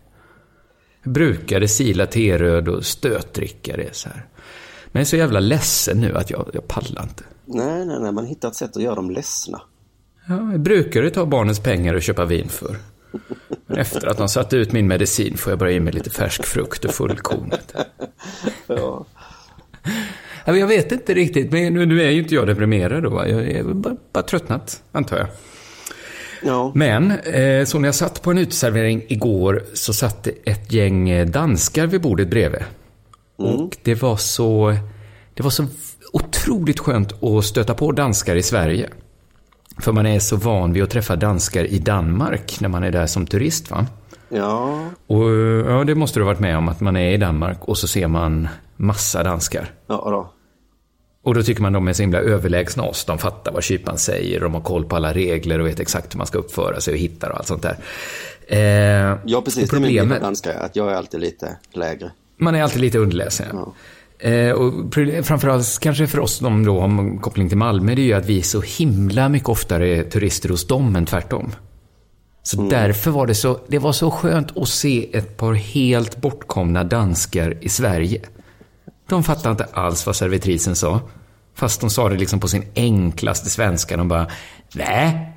Jag 1.02 1.12
brukade 1.12 1.68
sila 1.68 2.06
teröd 2.06 2.68
och 2.68 2.84
stötdricka 2.84 3.76
det 3.76 3.96
så 3.96 4.08
här. 4.08 4.26
Men 4.86 4.92
jag 4.92 5.00
är 5.00 5.04
så 5.04 5.16
jävla 5.16 5.40
ledsen 5.40 6.00
nu 6.00 6.16
att 6.16 6.30
jag, 6.30 6.50
jag 6.52 6.68
pallar 6.68 7.02
inte. 7.02 7.24
Nej, 7.44 7.86
nej, 7.86 8.00
nej, 8.00 8.12
man 8.12 8.26
hittar 8.26 8.48
ett 8.48 8.54
sätt 8.54 8.76
att 8.76 8.82
göra 8.82 8.94
dem 8.94 9.10
ledsna. 9.10 9.62
Ja, 10.28 10.50
jag 10.52 10.60
brukade 10.60 11.10
ta 11.10 11.26
barnens 11.26 11.60
pengar 11.60 11.94
och 11.94 12.02
köpa 12.02 12.24
vin 12.24 12.48
för. 12.48 12.76
Men 13.66 13.78
efter 13.78 14.06
att 14.06 14.18
de 14.18 14.28
satt 14.28 14.52
ut 14.52 14.72
min 14.72 14.88
medicin 14.88 15.36
får 15.36 15.52
jag 15.52 15.58
bara 15.58 15.72
i 15.72 15.80
mig 15.80 15.92
lite 15.92 16.10
färsk 16.10 16.44
frukt 16.44 16.84
och 16.84 16.94
fullkornet. 16.94 17.74
Ja. 18.66 19.06
Jag 20.44 20.66
vet 20.66 20.92
inte 20.92 21.14
riktigt, 21.14 21.52
men 21.52 21.74
nu, 21.74 21.86
nu 21.86 22.02
är 22.02 22.10
ju 22.10 22.18
inte 22.18 22.34
jag 22.34 22.46
deprimerad 22.46 23.02
då. 23.02 23.24
Jag 23.26 23.50
är 23.50 23.62
bara, 23.62 23.96
bara 24.12 24.24
tröttnat, 24.24 24.82
antar 24.92 25.16
jag. 25.16 25.26
Ja. 26.42 26.72
Men, 26.74 27.10
eh, 27.10 27.64
så 27.64 27.78
när 27.78 27.88
jag 27.88 27.94
satt 27.94 28.22
på 28.22 28.30
en 28.30 28.38
uteservering 28.38 29.02
igår 29.08 29.64
så 29.74 29.92
satt 29.92 30.26
ett 30.44 30.72
gäng 30.72 31.10
eh, 31.10 31.26
danskar 31.26 31.86
vid 31.86 32.00
bordet 32.00 32.28
bredvid. 32.28 32.62
Och 33.36 33.76
det 33.82 34.02
var 34.02 34.16
så, 34.16 34.76
det 35.34 35.42
var 35.42 35.50
så 35.50 35.66
otroligt 36.12 36.78
skönt 36.78 37.22
att 37.22 37.44
stöta 37.44 37.74
på 37.74 37.92
danskar 37.92 38.36
i 38.36 38.42
Sverige. 38.42 38.88
För 39.78 39.92
man 39.92 40.06
är 40.06 40.18
så 40.18 40.36
van 40.36 40.72
vid 40.72 40.82
att 40.82 40.90
träffa 40.90 41.16
danskar 41.16 41.64
i 41.64 41.78
Danmark 41.78 42.60
när 42.60 42.68
man 42.68 42.84
är 42.84 42.90
där 42.90 43.06
som 43.06 43.26
turist 43.26 43.70
va? 43.70 43.86
Ja, 44.28 44.84
Och 45.06 45.30
ja, 45.66 45.84
det 45.84 45.94
måste 45.94 46.18
du 46.18 46.24
ha 46.24 46.26
varit 46.30 46.40
med 46.40 46.56
om 46.58 46.68
att 46.68 46.80
man 46.80 46.96
är 46.96 47.12
i 47.12 47.16
Danmark 47.16 47.64
och 47.64 47.78
så 47.78 47.88
ser 47.88 48.08
man 48.08 48.48
massa 48.76 49.22
danskar. 49.22 49.70
ja 49.86 50.10
då. 50.10 50.30
Och 51.22 51.34
då 51.34 51.42
tycker 51.42 51.62
man 51.62 51.72
de 51.72 51.88
är 51.88 51.92
så 51.92 52.02
himla 52.02 52.18
överlägsna 52.18 52.82
oss. 52.82 53.04
De 53.04 53.18
fattar 53.18 53.52
vad 53.52 53.62
kypan 53.62 53.98
säger, 53.98 54.40
de 54.40 54.54
har 54.54 54.60
koll 54.60 54.84
på 54.84 54.96
alla 54.96 55.12
regler 55.12 55.58
och 55.58 55.66
vet 55.66 55.80
exakt 55.80 56.14
hur 56.14 56.18
man 56.18 56.26
ska 56.26 56.38
uppföra 56.38 56.80
sig 56.80 56.92
och 56.92 56.98
hittar 56.98 57.30
och 57.30 57.36
allt 57.38 57.46
sånt 57.46 57.62
där. 57.62 57.76
Eh, 58.48 59.18
Ja, 59.24 59.42
precis. 59.44 59.72
och 59.72 59.80
Det 59.80 59.86
är 59.86 59.90
min 59.90 59.98
problemet, 59.98 60.22
danska, 60.22 60.58
att 60.58 60.76
jag 60.76 60.90
är 60.90 60.94
alltid 60.94 61.20
lite 61.20 61.56
lägre. 61.72 62.10
Man 62.36 62.54
är 62.54 62.62
alltid 62.62 62.80
lite 62.80 62.98
underlägsen. 62.98 63.46
Ja. 63.52 63.74
Eh, 64.28 64.52
och 64.52 64.94
framförallt 65.22 65.78
kanske 65.80 66.06
för 66.06 66.18
oss 66.20 66.32
som 66.36 66.64
då 66.64 66.80
har 66.80 67.20
koppling 67.20 67.48
till 67.48 67.58
Malmö, 67.58 67.94
det 67.94 68.02
är 68.02 68.06
ju 68.06 68.12
att 68.14 68.26
vi 68.26 68.38
är 68.38 68.42
så 68.42 68.60
himla 68.60 69.28
mycket 69.28 69.48
oftare 69.48 70.04
turister 70.04 70.48
hos 70.48 70.66
dem 70.66 70.96
än 70.96 71.06
tvärtom. 71.06 71.52
Så 72.46 72.58
mm. 72.58 72.68
därför 72.68 73.10
var 73.10 73.26
det 73.26 73.34
så, 73.34 73.60
det 73.68 73.78
var 73.78 73.92
så 73.92 74.10
skönt 74.10 74.56
att 74.56 74.68
se 74.68 75.16
ett 75.16 75.36
par 75.36 75.52
helt 75.54 76.16
bortkomna 76.16 76.84
danskar 76.84 77.58
i 77.60 77.68
Sverige. 77.68 78.20
De 79.08 79.24
fattade 79.24 79.50
inte 79.50 79.66
alls 79.72 80.06
vad 80.06 80.16
servitrisen 80.16 80.76
sa. 80.76 81.00
Fast 81.54 81.80
de 81.80 81.90
sa 81.90 82.08
det 82.08 82.16
liksom 82.16 82.40
på 82.40 82.48
sin 82.48 82.64
enklaste 82.74 83.50
svenska. 83.50 83.96
De 83.96 84.08
bara, 84.08 84.26
nej. 84.74 85.30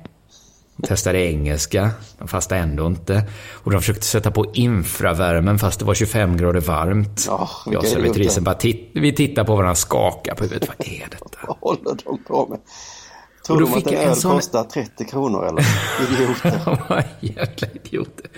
De 0.76 0.86
testade 0.86 1.18
engelska, 1.18 1.90
de 2.18 2.28
fastade 2.28 2.60
ändå 2.60 2.86
inte. 2.86 3.24
Och 3.50 3.70
de 3.70 3.80
försökte 3.80 4.06
sätta 4.06 4.30
på 4.30 4.50
infravärmen 4.54 5.58
fast 5.58 5.78
det 5.78 5.84
var 5.84 5.94
25 5.94 6.36
grader 6.36 6.60
varmt. 6.60 7.28
Oh, 7.30 7.50
Jag 7.66 7.76
och 7.76 7.86
servitrisen 7.86 8.44
bara, 8.44 8.54
titt 8.54 8.90
vi 8.92 9.12
tittar 9.12 9.44
på 9.44 9.56
varandra, 9.56 9.74
skakar 9.74 10.34
på 10.34 10.44
huvudet. 10.44 10.68
Vad 10.68 10.88
är 10.88 11.08
detta? 11.10 11.38
Vad 11.46 11.56
håller 11.60 11.98
de 12.04 12.18
på 12.24 12.46
med? 12.50 12.58
Tror 13.48 13.60
de 13.60 13.74
att 13.74 13.86
en 13.86 14.08
öl 14.08 14.16
sån... 14.16 14.36
kostar 14.36 14.64
30 14.64 15.04
kronor 15.04 15.46
eller? 15.46 15.66
Idioter. 16.12 17.04
Jävla 17.20 17.68
idioter. 17.84 18.30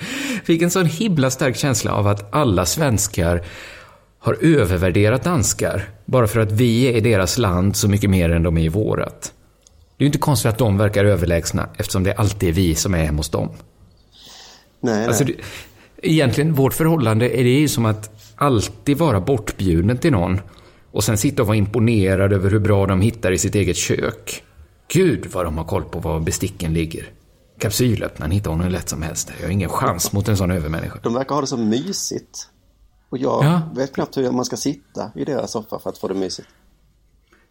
Fick 0.45 0.63
en 0.63 0.71
sån 0.71 0.87
himla 0.87 1.31
stark 1.31 1.57
känsla 1.57 1.93
av 1.93 2.07
att 2.07 2.35
alla 2.35 2.67
svenskar 2.67 3.45
har 4.19 4.37
övervärderat 4.41 5.25
danskar. 5.25 5.89
Bara 6.05 6.27
för 6.27 6.41
att 6.41 6.53
vi 6.53 6.89
är 6.89 6.93
i 6.93 7.01
deras 7.01 7.39
land 7.39 7.77
så 7.77 7.89
mycket 7.89 8.11
mer 8.11 8.31
än 8.31 8.43
de 8.43 8.59
är 8.59 8.63
i 8.63 8.69
vårat. 8.69 9.33
Det 9.97 10.03
är 10.03 10.05
ju 10.05 10.07
inte 10.07 10.19
konstigt 10.19 10.49
att 10.49 10.59
de 10.59 10.79
verkar 10.79 11.05
överlägsna 11.05 11.69
eftersom 11.77 12.03
det 12.03 12.15
alltid 12.15 12.49
är 12.49 12.53
vi 12.53 12.75
som 12.75 12.95
är 12.95 13.05
hemma 13.05 13.17
hos 13.17 13.31
dem. 13.31 13.49
Nej, 14.81 15.07
alltså, 15.07 15.25
nej. 15.25 15.37
egentligen, 16.03 16.55
vårt 16.55 16.75
förhållande 16.75 17.39
är 17.39 17.45
det 17.45 17.51
ju 17.51 17.69
som 17.69 17.87
att 17.87 18.11
alltid 18.37 18.99
vara 18.99 19.21
bortbjuden 19.21 19.99
till 19.99 20.13
någon 20.13 20.41
och 20.93 21.05
sen 21.05 21.19
sitta 21.19 21.43
och 21.43 21.49
vara 21.49 21.57
imponerad 21.57 22.33
över 22.33 22.51
hur 22.51 22.59
bra 22.59 22.87
de 22.87 23.01
hittar 23.01 23.33
i 23.33 23.39
sitt 23.39 23.55
eget 23.55 23.77
kök. 23.77 24.43
Gud 24.93 25.27
vad 25.33 25.45
de 25.45 25.59
har 25.59 25.65
koll 25.65 25.85
på 25.85 25.99
var 25.99 26.21
besticken 26.21 26.73
ligger. 26.73 27.13
Kapsylöppnaren 27.59 28.31
hittar 28.31 28.51
hon 28.51 28.61
hur 28.61 28.71
lätt 28.71 28.89
som 28.89 29.03
helst. 29.03 29.33
Jag 29.39 29.47
har 29.47 29.53
ingen 29.53 29.69
chans 29.69 30.13
mot 30.13 30.29
en 30.29 30.37
sån 30.37 30.51
övermänniska. 30.51 30.99
De 31.03 31.15
verkar 31.15 31.35
ha 31.35 31.41
det 31.41 31.47
så 31.47 31.57
mysigt. 31.57 32.49
Och 33.09 33.19
jag 33.19 33.45
ja. 33.45 33.63
vet 33.75 33.95
knappt 33.95 34.17
hur 34.17 34.31
man 34.31 34.45
ska 34.45 34.57
sitta 34.57 35.11
i 35.15 35.25
deras 35.25 35.51
soffa 35.51 35.79
för 35.79 35.91
att 35.91 35.99
få 35.99 36.09
det 36.09 36.15
mysigt. 36.15 36.49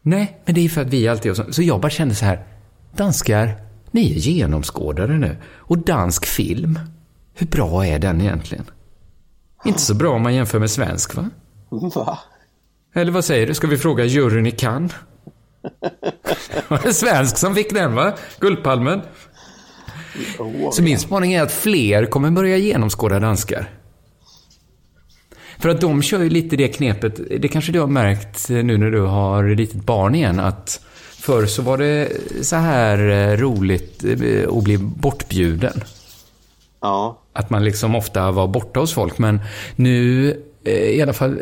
Nej, 0.02 0.41
men 0.45 0.56
det 0.56 0.65
är 0.65 0.69
för 0.69 0.82
att 0.82 0.88
vi 0.88 1.08
alltid 1.08 1.36
så. 1.36 1.54
Så 1.54 1.62
jag 1.62 1.82
bara 1.82 1.89
kände 1.89 2.15
så 2.15 2.25
här. 2.25 2.47
Danskar, 2.95 3.62
ni 3.91 4.12
är 4.12 4.15
genomskådare 4.15 5.17
nu. 5.17 5.38
Och 5.56 5.78
dansk 5.78 6.25
film, 6.25 6.80
hur 7.34 7.47
bra 7.47 7.86
är 7.86 7.99
den 7.99 8.21
egentligen? 8.21 8.65
Inte 9.65 9.82
så 9.82 9.93
bra 9.93 10.10
om 10.15 10.21
man 10.21 10.36
jämför 10.36 10.60
med 10.60 10.71
svensk, 10.71 11.15
va? 11.15 11.30
Va? 11.95 12.19
Eller 12.93 13.12
vad 13.12 13.25
säger 13.25 13.47
du? 13.47 13.54
Ska 13.54 13.67
vi 13.67 13.78
fråga 13.78 14.06
juryn 14.06 14.45
i 14.45 14.52
Cannes? 14.52 14.91
var 16.67 16.80
det 16.84 16.93
svensk 16.93 17.38
som 17.38 17.56
fick 17.56 17.74
den, 17.74 17.95
va? 17.95 18.13
Guldpalmen. 18.39 19.02
Så 20.72 20.84
min 20.84 21.00
spaning 21.00 21.34
är 21.34 21.43
att 21.43 21.52
fler 21.52 22.06
kommer 22.06 22.32
börja 22.32 22.58
genomskåda 22.58 23.19
danskar. 23.19 23.69
För 25.60 25.69
att 25.69 25.82
de 25.82 26.02
kör 26.02 26.19
ju 26.19 26.30
lite 26.30 26.56
det 26.56 26.67
knepet, 26.67 27.41
det 27.41 27.48
kanske 27.48 27.72
du 27.72 27.80
har 27.80 27.88
märkt 27.88 28.50
nu 28.50 28.78
när 28.78 28.91
du 28.91 29.02
har 29.02 29.56
litet 29.56 29.86
barn 29.86 30.15
igen, 30.15 30.39
att 30.39 30.82
förr 31.19 31.45
så 31.45 31.62
var 31.62 31.78
det 31.78 32.10
så 32.41 32.56
här 32.56 33.10
eh, 33.10 33.38
roligt 33.38 34.04
eh, 34.04 34.58
att 34.58 34.63
bli 34.63 34.78
bortbjuden. 34.78 35.84
Ja. 36.82 37.19
Att 37.34 37.50
man 37.50 37.63
liksom 37.63 37.95
ofta 37.95 38.32
var 38.32 38.48
borta 38.48 38.80
hos 38.80 38.93
folk, 38.93 39.17
men 39.17 39.41
nu 39.76 40.30
eh, 40.30 40.36
i 40.63 41.02
alla 41.02 41.13
fall 41.13 41.38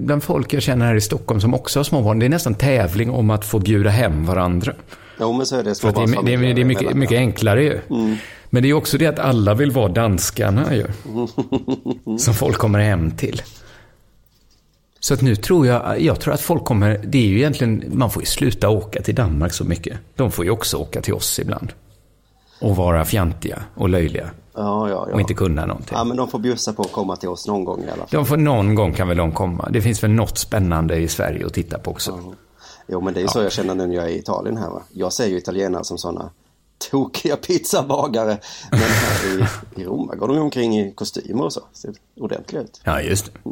bland 0.00 0.22
folk 0.22 0.52
jag 0.52 0.62
känner 0.62 0.86
här 0.86 0.94
i 0.94 1.00
Stockholm 1.00 1.40
som 1.40 1.54
också 1.54 1.78
har 1.78 1.84
småbarn, 1.84 2.18
det 2.18 2.26
är 2.26 2.30
nästan 2.30 2.54
tävling 2.54 3.10
om 3.10 3.30
att 3.30 3.44
få 3.44 3.58
bjuda 3.58 3.90
hem 3.90 4.26
varandra. 4.26 4.72
Jo, 5.20 5.32
men 5.32 5.46
så 5.46 5.56
är 5.56 5.64
det. 5.64 5.80
För 5.80 5.92
det, 5.92 6.00
är, 6.00 6.22
det, 6.22 6.32
är, 6.32 6.54
det 6.54 6.60
är 6.60 6.64
mycket, 6.64 6.94
mycket 6.94 7.16
enklare 7.16 7.62
ju. 7.62 7.80
Mm. 7.90 8.16
Men 8.50 8.62
det 8.62 8.68
är 8.68 8.72
också 8.72 8.98
det 8.98 9.06
att 9.06 9.18
alla 9.18 9.54
vill 9.54 9.70
vara 9.70 9.88
danskarna 9.88 10.74
ju. 10.74 10.86
som 12.18 12.34
folk 12.34 12.58
kommer 12.58 12.78
hem 12.78 13.10
till. 13.10 13.42
Så 15.00 15.14
att 15.14 15.22
nu 15.22 15.36
tror 15.36 15.66
jag, 15.66 16.00
jag 16.00 16.20
tror 16.20 16.34
att 16.34 16.40
folk 16.40 16.64
kommer, 16.64 17.00
det 17.04 17.18
är 17.18 17.26
ju 17.26 17.36
egentligen, 17.36 17.84
man 17.92 18.10
får 18.10 18.22
ju 18.22 18.26
sluta 18.26 18.68
åka 18.68 19.02
till 19.02 19.14
Danmark 19.14 19.52
så 19.52 19.64
mycket. 19.64 19.98
De 20.16 20.30
får 20.30 20.44
ju 20.44 20.50
också 20.50 20.76
åka 20.76 21.02
till 21.02 21.14
oss 21.14 21.38
ibland. 21.38 21.72
Och 22.60 22.76
vara 22.76 23.04
fjantiga 23.04 23.62
och 23.74 23.88
löjliga. 23.88 24.30
Ja, 24.54 24.88
ja, 24.88 25.06
ja. 25.08 25.14
Och 25.14 25.20
inte 25.20 25.34
kunna 25.34 25.66
någonting. 25.66 25.92
Ja, 25.92 26.04
men 26.04 26.16
de 26.16 26.28
får 26.28 26.38
bjussa 26.38 26.72
på 26.72 26.82
att 26.82 26.92
komma 26.92 27.16
till 27.16 27.28
oss 27.28 27.46
någon 27.46 27.64
gång 27.64 27.80
i 27.80 27.86
alla 27.86 27.96
fall. 27.96 28.08
De 28.10 28.26
får, 28.26 28.36
någon 28.36 28.74
gång 28.74 28.92
kan 28.92 29.08
väl 29.08 29.16
de 29.16 29.32
komma. 29.32 29.68
Det 29.70 29.82
finns 29.82 30.02
väl 30.04 30.10
något 30.10 30.38
spännande 30.38 30.96
i 30.96 31.08
Sverige 31.08 31.46
att 31.46 31.54
titta 31.54 31.78
på 31.78 31.90
också. 31.90 32.10
Ja. 32.10 32.34
Jo, 32.86 33.00
men 33.00 33.14
det 33.14 33.20
är 33.20 33.22
ju 33.22 33.28
så 33.28 33.42
jag 33.42 33.52
känner 33.52 33.74
nu 33.74 33.86
när 33.86 33.94
jag 33.94 34.04
är 34.04 34.08
i 34.08 34.18
Italien 34.18 34.56
här. 34.56 34.70
Va? 34.70 34.82
Jag 34.92 35.12
ser 35.12 35.26
ju 35.26 35.36
italienare 35.36 35.84
som 35.84 35.98
sådana 35.98 36.30
tokiga 36.90 37.36
pizzabagare. 37.46 38.38
Men 38.70 38.80
här 38.80 39.38
i, 39.76 39.80
i 39.80 39.84
Roma 39.84 40.14
går 40.14 40.28
de 40.28 40.38
omkring 40.38 40.78
i 40.78 40.92
kostymer 40.94 41.44
och 41.44 41.52
så. 41.52 41.60
Ser 41.72 41.90
ordentligt 42.20 42.62
ut. 42.62 42.80
Ja, 42.84 43.00
just 43.00 43.32
det. 43.32 43.50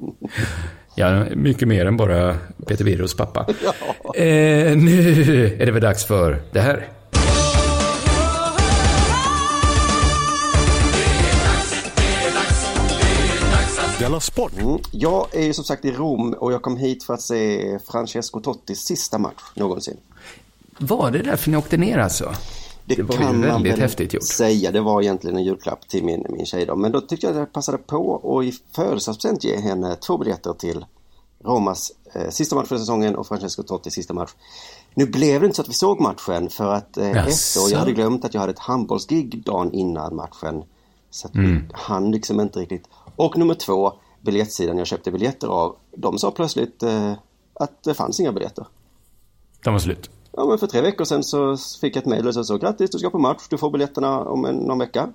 Ja, 0.94 1.24
mycket 1.34 1.68
mer 1.68 1.86
än 1.86 1.96
bara 1.96 2.36
Peter 2.66 2.84
Birros 2.84 3.16
pappa. 3.16 3.46
Ja. 3.64 4.14
Eh, 4.14 4.76
nu 4.76 5.56
är 5.60 5.66
det 5.66 5.72
väl 5.72 5.82
dags 5.82 6.04
för 6.04 6.42
det 6.52 6.60
här. 6.60 6.88
Della 13.98 14.20
Sport. 14.20 14.52
Mm. 14.60 14.78
Jag 14.92 15.34
är 15.34 15.42
ju 15.42 15.54
som 15.54 15.64
sagt 15.64 15.84
i 15.84 15.92
Rom 15.92 16.32
och 16.32 16.52
jag 16.52 16.62
kom 16.62 16.76
hit 16.76 17.04
för 17.04 17.14
att 17.14 17.22
se 17.22 17.78
Francesco 17.78 18.40
Tottis 18.40 18.78
sista 18.80 19.18
match 19.18 19.42
någonsin. 19.54 19.96
Var 20.78 21.10
det 21.10 21.22
därför 21.22 21.50
ni 21.50 21.56
åkte 21.56 21.76
ner 21.76 21.98
alltså? 21.98 22.32
Det, 22.84 22.94
det 22.94 23.02
var 23.02 23.16
kan 23.16 23.34
ju 23.34 23.46
väldigt 23.46 23.72
man 23.72 23.80
häftigt 23.80 24.14
gjort. 24.14 24.22
säga. 24.22 24.70
Det 24.70 24.80
var 24.80 25.02
egentligen 25.02 25.36
en 25.36 25.44
julklapp 25.44 25.88
till 25.88 26.04
min, 26.04 26.26
min 26.28 26.46
tjej 26.46 26.66
då. 26.66 26.76
Men 26.76 26.92
då 26.92 27.00
tyckte 27.00 27.26
jag 27.26 27.32
att 27.32 27.38
jag 27.38 27.52
passade 27.52 27.78
på 27.78 28.10
och 28.10 28.44
i 28.44 28.52
födelsedagspresent 28.74 29.44
ge 29.44 29.56
henne 29.56 29.96
två 29.96 30.18
biljetter 30.18 30.52
till 30.52 30.84
Romas 31.44 31.92
eh, 32.14 32.30
sista 32.30 32.56
match 32.56 32.68
för 32.68 32.78
säsongen 32.78 33.16
och 33.16 33.26
Francesco 33.26 33.62
Totti 33.62 33.90
sista 33.90 34.14
match. 34.14 34.30
Nu 34.94 35.06
blev 35.06 35.40
det 35.40 35.46
inte 35.46 35.56
så 35.56 35.62
att 35.62 35.68
vi 35.68 35.72
såg 35.72 36.00
matchen 36.00 36.50
för 36.50 36.74
att 36.74 36.96
eh, 36.96 37.10
ett 37.10 37.56
år, 37.64 37.70
jag 37.70 37.78
hade 37.78 37.92
glömt 37.92 38.24
att 38.24 38.34
jag 38.34 38.40
hade 38.40 38.52
ett 38.52 38.58
handbollsgig 38.58 39.42
dagen 39.44 39.72
innan 39.72 40.16
matchen. 40.16 40.62
Så 41.10 41.28
att 41.28 41.34
mm. 41.34 41.68
han 41.72 42.10
liksom 42.10 42.40
inte 42.40 42.60
riktigt. 42.60 42.84
Och 43.18 43.38
nummer 43.38 43.54
två, 43.54 43.92
biljettsidan 44.20 44.78
jag 44.78 44.86
köpte 44.86 45.10
biljetter 45.10 45.48
av. 45.48 45.76
De 45.96 46.18
sa 46.18 46.30
plötsligt 46.30 46.82
eh, 46.82 47.12
att 47.54 47.82
det 47.82 47.94
fanns 47.94 48.20
inga 48.20 48.32
biljetter. 48.32 48.66
De 49.64 49.72
var 49.72 49.80
slut. 49.80 50.10
Ja, 50.32 50.46
men 50.46 50.58
för 50.58 50.66
tre 50.66 50.80
veckor 50.80 51.04
sedan 51.04 51.24
så 51.24 51.56
fick 51.80 51.96
jag 51.96 52.00
ett 52.00 52.06
mejl 52.06 52.28
och 52.28 52.34
så, 52.34 52.44
så 52.44 52.58
grattis, 52.58 52.90
du 52.90 52.98
ska 52.98 53.10
på 53.10 53.18
match, 53.18 53.42
du 53.50 53.58
får 53.58 53.70
biljetterna 53.70 54.20
om 54.20 54.44
en, 54.44 54.56
någon 54.56 54.78
vecka. 54.78 55.08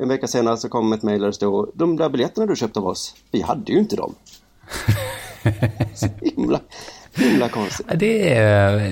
En 0.00 0.08
vecka 0.08 0.26
senare 0.26 0.56
så 0.56 0.68
kom 0.68 0.92
ett 0.92 1.02
mejl 1.02 1.22
och 1.22 1.26
det 1.26 1.32
stod, 1.32 1.70
de 1.74 1.96
där 1.96 2.08
biljetterna 2.08 2.46
du 2.46 2.56
köpte 2.56 2.78
av 2.78 2.86
oss, 2.86 3.14
vi 3.30 3.42
hade 3.42 3.72
ju 3.72 3.78
inte 3.78 3.96
dem. 3.96 4.14
så 5.94 6.06
himla, 6.22 6.60
himla 7.14 7.48
konstigt. 7.48 7.86
Det, 7.94 8.34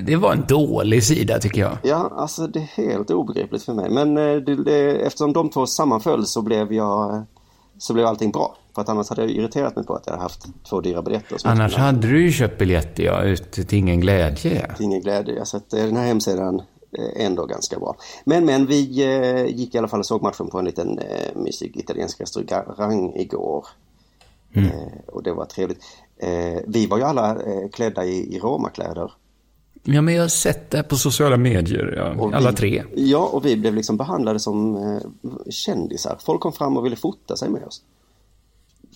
det 0.06 0.16
var 0.16 0.32
en 0.32 0.44
dålig 0.48 1.04
sida 1.04 1.38
tycker 1.38 1.60
jag. 1.60 1.78
Ja, 1.82 2.12
alltså 2.16 2.46
det 2.46 2.58
är 2.58 2.86
helt 2.86 3.10
obegripligt 3.10 3.62
för 3.62 3.74
mig. 3.74 3.90
Men 3.90 4.16
eh, 4.16 4.36
det, 4.36 4.64
det, 4.64 5.06
eftersom 5.06 5.32
de 5.32 5.50
två 5.50 5.66
sammanföll 5.66 6.26
så 6.26 6.42
blev 6.42 6.72
jag 6.72 7.26
så 7.78 7.94
blev 7.94 8.06
allting 8.06 8.30
bra. 8.30 8.56
För 8.74 8.82
att 8.82 8.88
annars 8.88 9.08
hade 9.08 9.22
jag 9.22 9.30
irriterat 9.30 9.76
mig 9.76 9.84
på 9.84 9.94
att 9.94 10.02
jag 10.06 10.12
hade 10.12 10.22
haft 10.22 10.46
två 10.68 10.80
dyra 10.80 11.02
biljetter. 11.02 11.38
Annars 11.44 11.76
hade 11.76 12.08
du 12.08 12.22
ju 12.22 12.32
köpt 12.32 12.58
biljetter, 12.58 13.02
ja, 13.02 13.22
ut 13.22 13.52
till 13.52 13.78
ingen 13.78 14.00
glädje. 14.00 14.74
Till 14.76 14.84
ingen 14.84 15.00
glädje, 15.00 15.34
ja. 15.34 15.44
Så 15.44 15.56
att 15.56 15.72
eh, 15.72 15.84
den 15.84 15.96
här 15.96 16.06
hemsidan 16.06 16.62
är 16.92 17.26
ändå 17.26 17.46
ganska 17.46 17.78
bra. 17.78 17.96
Men, 18.24 18.44
men 18.44 18.66
vi 18.66 19.04
eh, 19.04 19.56
gick 19.56 19.74
i 19.74 19.78
alla 19.78 19.88
fall 19.88 20.00
och 20.00 20.06
såg 20.06 20.22
matchen 20.22 20.50
på 20.50 20.58
en 20.58 20.64
liten 20.64 20.98
eh, 20.98 21.34
mysig 21.34 21.76
italiensk 21.76 22.20
restaurang 22.20 23.12
igår. 23.16 23.66
Mm. 24.52 24.68
Eh, 24.68 24.98
och 25.06 25.22
det 25.22 25.32
var 25.32 25.44
trevligt. 25.44 25.84
Eh, 26.16 26.60
vi 26.66 26.86
var 26.86 26.98
ju 26.98 27.04
alla 27.04 27.30
eh, 27.30 27.68
klädda 27.72 28.04
i, 28.04 28.36
i 28.36 28.38
romakläder. 28.38 29.12
Ja, 29.82 30.02
men 30.02 30.14
jag 30.14 30.22
har 30.22 30.28
sett 30.28 30.70
det 30.70 30.82
på 30.82 30.96
sociala 30.96 31.36
medier, 31.36 31.94
ja. 31.96 32.30
alla 32.36 32.50
vi, 32.50 32.56
tre. 32.56 32.84
Ja, 32.94 33.18
och 33.32 33.46
vi 33.46 33.56
blev 33.56 33.74
liksom 33.74 33.96
behandlade 33.96 34.38
som 34.38 34.76
eh, 34.76 35.50
kändisar. 35.50 36.18
Folk 36.24 36.40
kom 36.40 36.52
fram 36.52 36.76
och 36.76 36.84
ville 36.84 36.96
fota 36.96 37.36
sig 37.36 37.50
med 37.50 37.64
oss. 37.64 37.82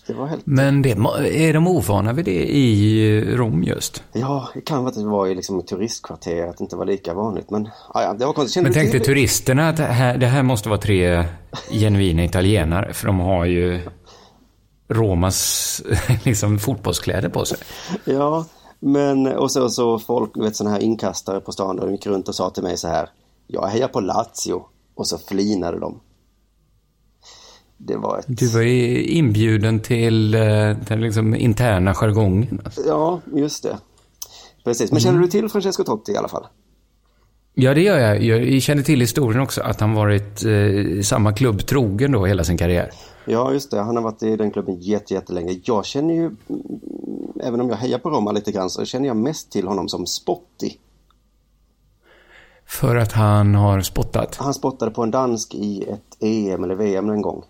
Det 0.06 0.14
var 0.14 0.26
helt... 0.26 0.46
Men 0.46 0.82
det, 0.82 0.90
är 0.90 1.52
de 1.52 1.66
ovana 1.66 2.12
vid 2.12 2.24
det 2.24 2.56
i 2.56 3.20
Rom 3.36 3.62
just? 3.62 4.02
Ja, 4.12 4.48
det 4.54 4.60
kan 4.60 4.78
vara 4.78 4.88
att 4.88 4.94
det 4.94 5.04
var 5.04 5.26
i 5.26 5.34
liksom 5.34 5.62
turistkvarter, 5.62 6.46
att 6.46 6.58
det 6.58 6.64
inte 6.64 6.76
var 6.76 6.86
lika 6.86 7.14
vanligt. 7.14 7.50
Men 7.50 7.68
ja, 7.94 8.14
det 8.18 8.26
var 8.26 8.32
konstigt. 8.32 8.62
Men 8.62 8.72
tänkte 8.72 9.00
turisterna 9.00 9.68
att 9.68 9.76
det 9.76 9.82
här, 9.82 10.18
det 10.18 10.26
här 10.26 10.42
måste 10.42 10.68
vara 10.68 10.80
tre 10.80 11.24
genuina 11.70 12.24
italienare? 12.24 12.92
För 12.92 13.06
de 13.06 13.20
har 13.20 13.44
ju 13.44 13.80
Romas 14.88 15.82
liksom, 16.24 16.58
fotbollskläder 16.58 17.28
på 17.28 17.44
sig. 17.44 17.58
Ja, 18.04 18.44
men 18.84 19.26
och 19.26 19.50
så, 19.50 19.68
så 19.68 19.98
folk, 19.98 20.34
du 20.34 20.42
vet 20.42 20.56
sådana 20.56 20.74
här 20.76 20.82
inkastare 20.82 21.40
på 21.40 21.52
stan, 21.52 21.76
de 21.76 21.92
gick 21.92 22.06
runt 22.06 22.28
och 22.28 22.34
sa 22.34 22.50
till 22.50 22.62
mig 22.62 22.76
så 22.76 22.88
här. 22.88 23.08
Jag 23.46 23.66
hejar 23.66 23.88
på 23.88 24.00
Lazio. 24.00 24.64
Och 24.94 25.06
så 25.06 25.18
flinade 25.18 25.78
de. 25.78 26.00
det 27.76 27.96
var 27.96 28.18
ett... 28.18 28.24
Du 28.28 28.46
var 28.46 28.60
ju 28.60 29.04
inbjuden 29.04 29.80
till 29.80 30.34
eh, 30.34 30.40
den 30.88 31.00
liksom 31.00 31.34
interna 31.34 31.94
jargongen. 31.94 32.60
Alltså. 32.64 32.80
Ja, 32.86 33.20
just 33.34 33.62
det. 33.62 33.78
Precis. 34.64 34.92
Men 34.92 35.00
känner 35.00 35.20
du 35.20 35.28
till 35.28 35.48
Francesco 35.48 35.84
Totti 35.84 36.12
i 36.12 36.16
alla 36.16 36.28
fall? 36.28 36.46
Ja, 37.54 37.74
det 37.74 37.82
gör 37.82 37.98
jag. 37.98 38.22
Jag 38.22 38.62
känner 38.62 38.82
till 38.82 39.00
historien 39.00 39.42
också, 39.42 39.60
att 39.60 39.80
han 39.80 39.94
varit 39.94 40.44
eh, 40.44 41.02
samma 41.02 41.32
klubb 41.32 41.66
trogen 41.66 42.12
då 42.12 42.26
hela 42.26 42.44
sin 42.44 42.58
karriär. 42.58 42.90
Ja, 43.24 43.52
just 43.52 43.70
det. 43.70 43.80
Han 43.80 43.96
har 43.96 44.02
varit 44.02 44.22
i 44.22 44.36
den 44.36 44.50
klubben 44.50 44.80
jätte, 44.80 45.14
jättelänge. 45.14 45.60
Jag 45.64 45.84
känner 45.84 46.14
ju, 46.14 46.24
mm, 46.24 46.36
även 47.42 47.60
om 47.60 47.68
jag 47.68 47.76
hejar 47.76 47.98
på 47.98 48.10
Roma 48.10 48.32
lite 48.32 48.52
grann, 48.52 48.70
så 48.70 48.84
känner 48.84 49.06
jag 49.06 49.16
mest 49.16 49.52
till 49.52 49.66
honom 49.66 49.88
som 49.88 50.06
Spotty. 50.06 50.70
För 52.66 52.96
att 52.96 53.12
han 53.12 53.54
har 53.54 53.80
spottat? 53.80 54.36
Han 54.36 54.54
spottade 54.54 54.90
på 54.90 55.02
en 55.02 55.10
dansk 55.10 55.54
i 55.54 55.82
ett 55.82 56.22
EM 56.22 56.64
eller 56.64 56.74
VM 56.74 57.10
en 57.10 57.22
gång. 57.22 57.44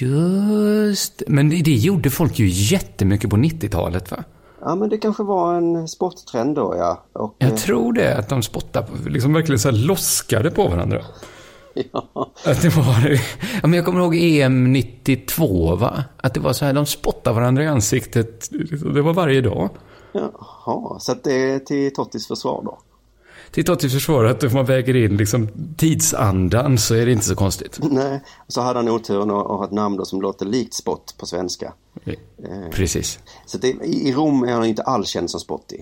Just 0.00 1.22
Men 1.26 1.48
det, 1.48 1.70
gjorde 1.70 2.10
folk 2.10 2.38
ju 2.38 2.48
jättemycket 2.48 3.30
på 3.30 3.36
90-talet 3.36 4.10
va? 4.10 4.24
Ja, 4.60 4.74
men 4.74 4.88
det 4.88 4.98
kanske 4.98 5.22
var 5.22 5.54
en 5.54 5.88
sporttrend 5.88 6.54
då, 6.54 6.74
ja. 6.78 7.04
Och, 7.12 7.36
Jag 7.38 7.50
eh, 7.50 7.56
tror 7.56 7.92
det, 7.92 8.18
att 8.18 8.28
de 8.28 8.42
spottade, 8.42 8.86
liksom 9.06 9.32
verkligen 9.32 9.58
så 9.58 9.70
här 9.70 9.76
loskade 9.76 10.50
på 10.50 10.68
varandra. 10.68 11.04
Ja. 11.74 12.30
Att 12.44 12.62
det 12.62 12.68
var, 12.68 13.20
ja, 13.62 13.68
men 13.68 13.72
jag 13.72 13.84
kommer 13.84 14.00
ihåg 14.00 14.16
EM 14.16 14.72
92 14.72 15.76
va? 15.76 16.04
Att 16.16 16.34
det 16.34 16.40
var 16.40 16.52
så 16.52 16.64
här, 16.64 16.72
de 16.72 16.86
spottade 16.86 17.36
varandra 17.36 17.64
i 17.64 17.66
ansiktet. 17.66 18.48
Det 18.94 19.02
var 19.02 19.12
varje 19.12 19.40
dag. 19.40 19.70
Jaha, 20.12 20.98
så 20.98 21.12
att 21.12 21.24
det 21.24 21.34
är 21.34 21.58
till 21.58 21.94
Tottis 21.94 22.28
försvar 22.28 22.62
då? 22.64 22.78
Till 23.50 23.64
Tottis 23.64 23.92
försvar, 23.92 24.24
att 24.24 24.42
om 24.44 24.52
man 24.52 24.64
väger 24.64 24.96
in 24.96 25.16
liksom 25.16 25.48
tidsandan 25.76 26.78
så 26.78 26.94
är 26.94 27.06
det 27.06 27.12
inte 27.12 27.24
så 27.24 27.36
konstigt. 27.36 27.78
Nej, 27.82 28.22
så 28.48 28.60
hade 28.60 28.78
han 28.78 28.88
oturen 28.88 29.30
att 29.30 29.46
ha 29.46 29.64
ett 29.64 29.70
namn 29.70 30.06
som 30.06 30.22
låter 30.22 30.46
likt 30.46 30.74
Spott 30.74 31.14
på 31.18 31.26
svenska. 31.26 31.72
Eh, 32.04 32.14
Precis. 32.70 33.18
Så 33.46 33.58
det, 33.58 33.68
i 33.68 34.08
i 34.08 34.12
Rom 34.12 34.42
är 34.44 34.52
han 34.52 34.64
inte 34.64 34.82
alls 34.82 35.08
känd 35.08 35.30
som 35.30 35.40
Spotty. 35.40 35.76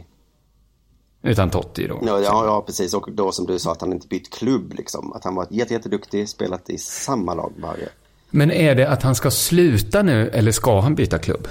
Utan 1.23 1.51
Totti 1.51 1.87
då. 1.87 1.99
Ja, 2.03 2.21
ja, 2.21 2.45
ja, 2.47 2.63
precis. 2.67 2.95
Och 2.95 3.09
då 3.13 3.33
som 3.33 3.47
du 3.47 3.59
sa 3.59 3.73
att 3.73 3.81
han 3.81 3.93
inte 3.93 4.07
bytt 4.07 4.31
klubb 4.31 4.75
liksom. 4.75 5.13
Att 5.13 5.25
han 5.25 5.35
varit 5.35 5.53
jätte, 5.53 5.75
jätteduktig, 5.75 6.29
spelat 6.29 6.71
i 6.71 6.79
samma 6.79 7.35
lag 7.35 7.53
varje. 7.63 7.89
Men 8.31 8.51
är 8.51 8.75
det 8.75 8.89
att 8.89 9.03
han 9.03 9.15
ska 9.15 9.31
sluta 9.31 10.03
nu 10.03 10.29
eller 10.29 10.53
ska 10.53 10.81
han 10.81 10.95
byta 10.95 11.19
klubb? 11.19 11.49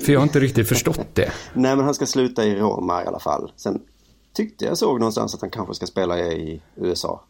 För 0.00 0.12
jag 0.12 0.20
har 0.20 0.24
inte 0.24 0.40
riktigt 0.40 0.68
förstått 0.68 1.14
det. 1.14 1.32
Nej, 1.54 1.76
men 1.76 1.84
han 1.84 1.94
ska 1.94 2.06
sluta 2.06 2.44
i 2.44 2.56
Roma 2.56 3.02
i 3.04 3.06
alla 3.06 3.18
fall. 3.18 3.52
Sen 3.56 3.80
tyckte 4.32 4.64
jag 4.64 4.78
såg 4.78 5.00
någonstans 5.00 5.34
att 5.34 5.40
han 5.40 5.50
kanske 5.50 5.74
ska 5.74 5.86
spela 5.86 6.18
i 6.18 6.62
USA. 6.76 7.24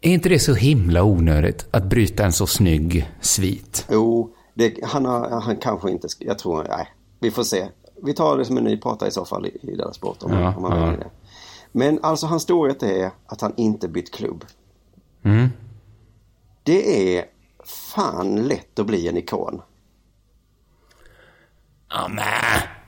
Är 0.00 0.10
inte 0.10 0.28
det 0.28 0.38
så 0.38 0.54
himla 0.54 1.02
onödigt 1.02 1.66
att 1.70 1.84
bryta 1.84 2.24
en 2.24 2.32
så 2.32 2.46
snygg 2.46 3.10
svit? 3.20 3.86
Jo, 3.90 4.34
det, 4.54 4.74
han, 4.82 5.04
har, 5.04 5.40
han 5.40 5.56
kanske 5.56 5.90
inte, 5.90 6.08
jag 6.18 6.38
tror, 6.38 6.66
nej, 6.68 6.88
vi 7.20 7.30
får 7.30 7.42
se. 7.42 7.68
Vi 8.02 8.14
tar 8.14 8.38
det 8.38 8.44
som 8.44 8.56
en 8.56 8.64
ny 8.64 8.76
prata 8.76 9.06
i 9.06 9.10
så 9.10 9.24
fall 9.24 9.46
i, 9.46 9.58
i 9.62 9.76
deras 9.76 9.96
sport 9.96 10.22
om, 10.22 10.32
Ja, 10.32 10.54
om 10.56 10.64
han 10.64 10.80
ja. 10.80 10.90
det. 10.90 11.10
Men 11.72 11.98
alltså 12.02 12.26
hans 12.26 12.42
storhet 12.42 12.82
är 12.82 13.10
att 13.26 13.40
han 13.40 13.52
inte 13.56 13.88
bytt 13.88 14.14
klubb. 14.14 14.44
Mm. 15.22 15.48
Det 16.62 17.16
är 17.18 17.24
fan 17.64 18.36
lätt 18.36 18.78
att 18.78 18.86
bli 18.86 19.08
en 19.08 19.16
ikon. 19.16 19.62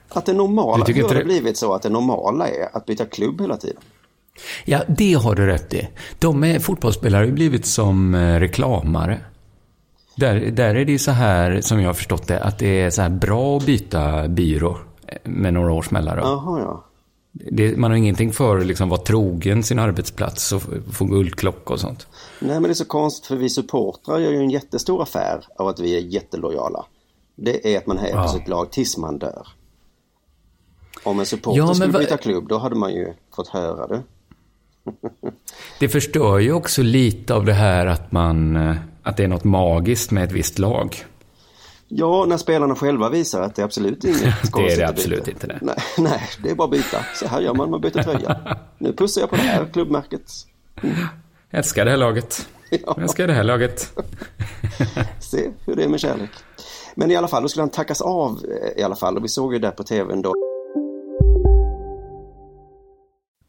Att 0.09 0.27
det 0.27 0.33
normala, 0.33 0.85
hur 0.85 1.03
har 1.03 1.15
det 1.15 1.25
blivit 1.25 1.57
så 1.57 1.75
att 1.75 1.83
det 1.83 1.89
normala 1.89 2.49
är 2.49 2.77
att 2.77 2.87
byta 2.87 3.07
klubb 3.07 3.41
hela 3.41 3.57
tiden? 3.57 3.83
Ja, 4.65 4.83
det 4.89 5.15
har 5.15 5.35
du 5.35 5.47
rätt 5.47 5.75
i. 5.75 5.89
De 6.19 6.45
är, 6.45 6.59
fotbollsspelare 6.59 7.21
har 7.21 7.27
ju 7.27 7.33
blivit 7.33 7.67
som 7.67 8.15
eh, 8.15 8.41
reklamare. 8.41 9.21
Där, 10.17 10.41
där 10.51 10.75
är 10.75 10.85
det 10.85 10.99
så 10.99 11.11
här, 11.11 11.61
som 11.61 11.81
jag 11.81 11.89
har 11.89 11.95
förstått 11.95 12.29
det, 12.29 12.41
att 12.41 12.59
det 12.59 12.81
är 12.81 12.91
så 12.91 13.03
här 13.03 13.09
bra 13.09 13.57
att 13.57 13.67
byta 13.67 14.29
byrå 14.29 14.79
med 15.25 15.55
några 15.55 15.73
års 15.73 15.91
mellanrum. 15.91 16.25
Jaha, 16.25 16.61
ja. 16.61 16.85
Det, 17.33 17.77
man 17.77 17.91
har 17.91 17.99
ingenting 17.99 18.33
för 18.33 18.59
att 18.59 18.67
liksom 18.67 18.89
vara 18.89 19.01
trogen 19.01 19.63
sin 19.63 19.79
arbetsplats 19.79 20.53
och 20.53 20.63
få 20.93 21.05
guldklocka 21.05 21.73
och 21.75 21.81
sånt. 21.81 22.07
Nej 22.41 22.51
men 22.55 22.63
det 22.63 22.71
är 22.71 22.75
så 22.75 22.85
konstigt 22.85 23.27
för 23.27 23.37
vi 23.37 23.51
supportrar 23.51 24.19
gör 24.19 24.31
ju 24.31 24.37
en 24.37 24.51
jättestor 24.51 25.03
affär 25.03 25.45
av 25.59 25.69
att 25.69 25.81
vi 25.81 25.97
är 25.97 26.01
jättelojala. 26.01 26.85
Det 27.37 27.75
är 27.75 27.79
att 27.79 27.87
man 27.87 27.99
hejar 27.99 28.17
på 28.17 28.23
Ja. 28.23 28.29
sitt 28.29 28.49
lag 28.49 28.73
tills 28.73 28.97
man 28.97 29.19
dör. 29.19 29.47
Om 31.03 31.21
en 31.21 31.27
supporter 31.27 31.59
Ja, 31.59 31.75
skulle 31.75 31.99
byta 31.99 32.17
klubb 32.17 32.49
då 32.49 32.59
hade 32.59 32.75
man 32.75 32.93
ju 32.95 33.13
fått 33.37 33.49
höra 33.49 33.87
det. 33.87 34.03
Det 35.81 35.89
förstör 35.89 36.39
ju 36.39 36.53
också 36.53 36.83
lite 36.83 37.35
av 37.35 37.45
det 37.45 37.53
här 37.53 37.87
att 37.87 38.13
man, 38.13 38.57
eh, 38.57 38.77
att 39.03 39.17
det 39.17 39.25
är 39.25 39.29
något 39.29 39.45
magiskt 39.45 40.11
med 40.11 40.25
ett 40.25 40.33
visst 40.33 40.59
lag. 40.59 40.97
Ja, 41.93 42.25
när 42.29 42.37
spelarna 42.37 42.75
själva 42.75 43.09
visar 43.09 43.43
att 43.43 43.55
det 43.55 43.63
är 43.63 43.65
absolut 43.67 44.05
inget 44.05 44.21
Det 44.55 44.73
är 44.73 44.77
det 44.77 44.89
absolut 44.89 45.29
inte 45.29 45.47
det. 45.47 45.59
Nej, 45.63 45.77
nej, 45.99 46.23
det 46.43 46.51
är 46.51 46.55
bara 46.55 46.65
att 46.65 46.71
byta. 46.71 47.05
Så 47.15 47.27
här 47.29 47.41
gör 47.41 47.55
man, 47.55 47.71
man 47.71 47.81
byter 47.81 48.03
tröja. 48.03 48.59
Nu 48.79 48.93
pussar 48.93 49.21
jag 49.21 49.31
på 49.31 49.37
det 49.37 49.43
här 49.43 49.67
klubbmärket. 49.73 50.33
Jag 51.51 51.59
älskar 51.59 51.85
det 51.85 51.91
här 51.91 51.99
laget. 51.99 52.49
Jag 52.71 53.03
älskar 53.03 53.27
det 53.27 53.33
här 53.33 53.45
laget. 53.45 53.99
Se 55.21 55.51
hur 55.67 55.77
det 55.77 55.85
är 55.85 55.89
med 55.89 56.01
kärlek. 56.01 56.31
Men 56.95 57.11
i 57.11 57.17
alla 57.17 57.29
fall, 57.29 57.43
då 57.43 57.49
skulle 57.49 57.63
han 57.63 57.71
tackas 57.71 58.01
av 58.01 58.45
eh, 58.45 58.81
i 58.81 58.83
alla 58.83 58.97
fall. 58.97 59.17
Och 59.17 59.25
vi 59.25 59.29
såg 59.29 59.53
ju 59.53 59.59
där 59.59 59.71
på 59.71 59.83
tvn 59.83 60.23
då. 60.23 60.35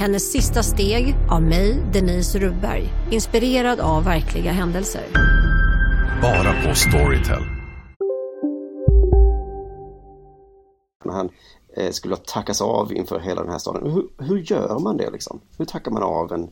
Hennes 0.00 0.32
sista 0.32 0.62
steg 0.62 1.16
av 1.30 1.42
mig, 1.42 1.78
Denise 1.92 2.38
Rubberg. 2.38 2.92
Inspirerad 3.10 3.80
av 3.80 4.04
verkliga 4.04 4.52
händelser. 4.52 5.02
Bara 6.22 6.52
på 6.68 6.74
Storytel. 6.74 7.42
När 11.04 11.12
han 11.12 11.28
eh, 11.76 11.90
skulle 11.90 12.16
tackas 12.16 12.60
av 12.60 12.92
inför 12.92 13.20
hela 13.20 13.42
den 13.42 13.50
här 13.52 13.58
staden. 13.58 13.90
Hur, 13.92 14.08
hur 14.18 14.38
gör 14.38 14.78
man 14.78 14.96
det 14.96 15.10
liksom? 15.10 15.40
Hur 15.58 15.64
tackar 15.64 15.90
man 15.90 16.02
av 16.02 16.32
en 16.32 16.50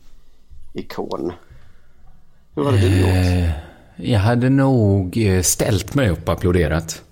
ikon? 0.74 1.32
Hur 2.54 2.64
hade 2.64 2.78
du 2.78 3.00
gjort? 3.00 3.08
Eh, 3.08 3.50
Jag 3.96 4.20
hade 4.20 4.48
nog 4.50 5.16
eh, 5.26 5.42
ställt 5.42 5.94
mig 5.94 6.10
upp 6.10 6.28
och 6.28 6.32
applåderat. 6.34 7.02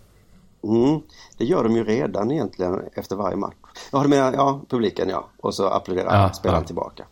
Mm, 0.65 1.01
det 1.39 1.45
gör 1.45 1.65
de 1.65 1.77
ju 1.77 1.85
redan 1.85 2.31
egentligen 2.31 2.81
efter 2.95 3.17
varje 3.17 3.37
match. 3.37 3.55
Ja, 3.93 4.03
du 4.03 4.09
menar, 4.09 4.33
ja, 4.33 4.65
publiken 4.69 5.09
ja. 5.09 5.31
Och 5.41 5.55
så 5.55 5.67
applåderar 5.67 6.23
Ja, 6.23 6.33
spelaren 6.33 6.63
ja. 6.63 6.67
tillbaka. 6.67 7.05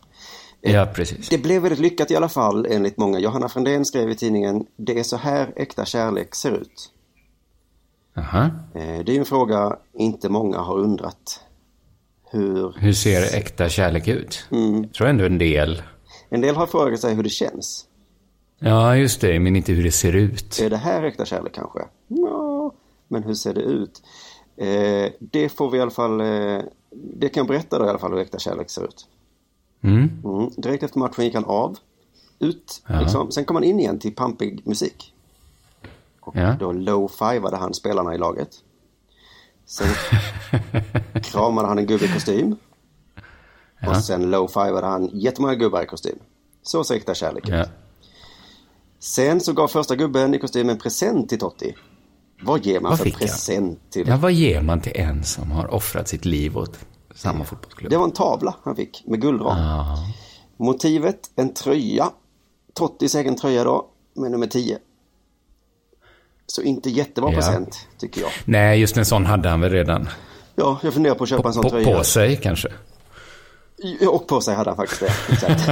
Ja, 0.61 0.85
presit. 0.85 1.29
Det 1.29 1.37
blev 1.37 1.61
väldigt 1.61 1.79
lyckat 1.79 2.11
i 2.11 2.15
alla 2.15 2.29
fall 2.29 2.65
enligt 2.69 2.97
många. 2.97 3.19
Johanna 3.19 3.49
Frändén 3.49 3.85
skrev 3.85 4.09
i 4.09 4.15
tidningen 4.15 4.65
Det 4.77 4.99
är 4.99 5.03
så 5.03 5.17
här 5.17 5.53
äkta 5.55 5.85
kärlek 5.85 6.35
ser 6.35 6.51
ut. 6.51 6.91
Aha. 8.17 8.43
Eh, 8.73 8.99
Det 9.05 9.15
är 9.15 9.19
en 9.19 9.25
fråga 9.25 9.77
inte 9.93 10.29
många 10.29 10.57
har 10.57 10.77
undrat. 10.77 11.39
Hur... 12.31 12.73
Hur 12.79 12.93
ser 12.93 13.35
äkta 13.37 13.69
kärlek 13.69 14.07
ut? 14.07 14.45
Mm. 14.51 14.81
Jag 14.83 14.93
tror 14.93 15.07
ändå 15.07 15.25
en 15.25 15.37
del. 15.37 15.81
En 16.29 16.41
del 16.41 16.55
har 16.55 16.67
frågat 16.67 16.99
sig 16.99 17.13
hur 17.15 17.23
det 17.23 17.29
känns. 17.29 17.85
Ja, 18.59 18.95
just 18.97 19.21
det, 19.21 19.39
men 19.39 19.55
inte 19.55 19.73
hur 19.73 19.83
det 19.83 19.91
ser 19.91 20.13
ut. 20.13 20.59
Är 20.61 20.69
det 20.69 20.77
här 20.77 21.03
äkta 21.03 21.25
kärlek 21.25 21.53
kanske? 21.53 21.79
Ja, 22.07 22.73
men 23.07 23.23
hur 23.23 23.33
ser 23.33 23.53
det 23.53 23.61
ut? 23.61 24.01
Eh, 24.57 25.11
det 25.19 25.49
får 25.49 25.69
vi 25.71 25.77
i 25.77 25.81
alla 25.81 25.91
fall, 25.91 26.21
eh, 26.21 26.59
det 26.91 27.29
kan 27.29 27.41
jag 27.41 27.47
berätta 27.47 27.79
då 27.79 27.85
i 27.85 27.89
alla 27.89 27.99
fall 27.99 28.11
hur 28.11 28.19
äkta 28.19 28.39
kärlek 28.39 28.69
ser 28.69 28.83
ut. 28.83 29.07
Mm. 29.81 30.09
Mm. 30.23 30.49
Direkt 30.57 30.83
efter 30.83 30.99
matchen 30.99 31.25
gick 31.25 31.33
han 31.35 31.45
av, 31.45 31.77
ut, 32.39 32.81
Ja. 32.87 32.99
liksom. 32.99 33.31
sen 33.31 33.45
kom 33.45 33.55
han 33.55 33.63
in 33.63 33.79
igen 33.79 33.99
till 33.99 34.15
pampig 34.15 34.61
musik. 34.67 35.13
Och 36.19 36.35
Ja. 36.35 36.55
då 36.59 36.71
low-fivade 36.71 37.57
han 37.57 37.73
spelarna 37.73 38.15
i 38.15 38.17
laget. 38.17 38.49
Sen 39.65 39.87
kramade 41.23 41.67
han 41.67 41.77
en 41.77 41.85
gubbe 41.85 42.05
i 42.05 42.07
kostym. 42.13 42.55
Ja. 43.79 43.89
Och 43.89 43.97
sen 43.97 44.31
low-fivade 44.35 44.85
han 44.85 45.09
jättemånga 45.13 45.55
gubbar 45.55 45.81
i 45.83 45.85
kostym. 45.85 46.19
Så 46.61 46.83
ser 46.83 46.95
äkta 46.95 47.13
kärlek 47.13 47.49
ut. 47.49 47.67
Sen 48.99 49.39
så 49.41 49.53
gav 49.53 49.67
första 49.67 49.95
gubben 49.95 50.33
i 50.33 50.39
kostym 50.39 50.69
en 50.69 50.77
present 50.77 51.29
till 51.29 51.39
Totti. 51.39 51.75
Vad 52.41 52.65
ger 52.65 52.79
man 52.79 52.89
Vad 52.89 52.99
för 52.99 53.09
present 53.09 53.79
till? 53.91 54.07
Ja, 54.07 54.17
vad 54.17 54.31
ger 54.31 54.61
man 54.61 54.81
till 54.81 54.91
en 54.95 55.23
som 55.23 55.51
har 55.51 55.73
offrat 55.73 56.07
sitt 56.07 56.25
liv 56.25 56.57
åt 56.57 56.79
samma 57.15 57.45
fotbollsklubb? 57.45 57.89
Det 57.91 57.97
var 57.97 58.03
en 58.05 58.11
tavla 58.11 58.55
han 58.63 58.75
fick 58.75 59.03
med 59.05 59.21
guldram. 59.21 59.57
Ja. 59.57 59.97
Motivet, 60.57 61.29
en 61.35 61.53
tröja. 61.53 62.09
Tottis 62.73 63.15
egen 63.15 63.35
tröja 63.35 63.63
då, 63.63 63.85
med 64.13 64.31
nummer 64.31 64.47
10. 64.47 64.77
Så 66.47 66.61
inte 66.61 66.89
jättebra 66.89 67.29
Ja. 67.31 67.35
present, 67.35 67.87
tycker 67.97 68.21
jag. 68.21 68.29
Nej, 68.45 68.79
just 68.79 68.97
en 68.97 69.05
sån 69.05 69.25
hade 69.25 69.49
han 69.49 69.61
väl 69.61 69.71
redan. 69.71 70.09
Ja, 70.55 70.79
jag 70.83 70.93
funderar 70.93 71.15
på 71.15 71.23
att 71.23 71.29
köpa 71.29 71.47
en 71.47 71.53
sån 71.53 71.63
På, 71.63 71.69
tröja. 71.69 71.97
på 71.97 72.03
sig 72.03 72.35
kanske. 72.37 72.67
Ja, 73.99 74.09
Och 74.09 74.27
på 74.27 74.41
sig 74.41 74.55
hade 74.55 74.69
han 74.69 74.77
faktiskt 74.77 75.01
det. 75.01 75.33
Exakt. 75.33 75.65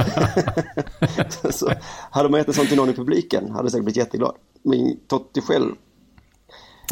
så, 1.58 1.72
hade 2.10 2.28
man 2.28 2.40
gett 2.40 2.48
en 2.48 2.54
sån 2.54 2.66
till 2.66 2.76
någon 2.76 2.90
i 2.90 2.92
publiken 2.94 3.50
hade 3.50 3.64
jag 3.64 3.70
säkert 3.70 3.84
blivit 3.84 3.96
jätteglad. 3.96 4.34
Min 4.62 5.00
Totti 5.08 5.40
själv. 5.40 5.72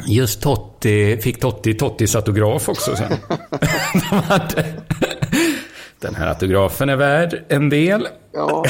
Just 0.06 0.40
Totti, 0.40 1.16
fick 1.16 1.40
Totti 1.40 1.74
Tottis 1.74 2.16
autograf 2.16 2.68
också 2.68 2.96
sen. 2.96 3.12
Den 5.98 6.14
här 6.14 6.26
autografen 6.26 6.88
är 6.88 6.96
värd 6.96 7.44
en 7.48 7.68
del. 7.68 8.08
Ja, 8.32 8.64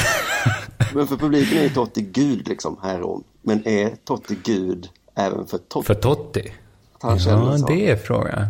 men 0.93 1.07
för 1.07 1.15
publiken 1.17 1.57
är 1.57 1.63
ju 1.63 1.69
Totti 1.69 2.01
Gud 2.01 2.47
liksom 2.47 2.79
här 2.83 2.95
i 2.95 2.97
Rom. 2.97 3.23
Men 3.41 3.67
är 3.67 3.89
Totti 4.05 4.37
Gud 4.43 4.89
även 5.15 5.47
för 5.47 5.57
Totti? 5.57 5.87
För 5.87 5.93
Totti? 5.93 6.53
Han 7.01 7.17
Ja, 7.17 7.57
så. 7.57 7.65
det 7.67 7.89
är 7.89 7.95
frågan. 7.95 8.47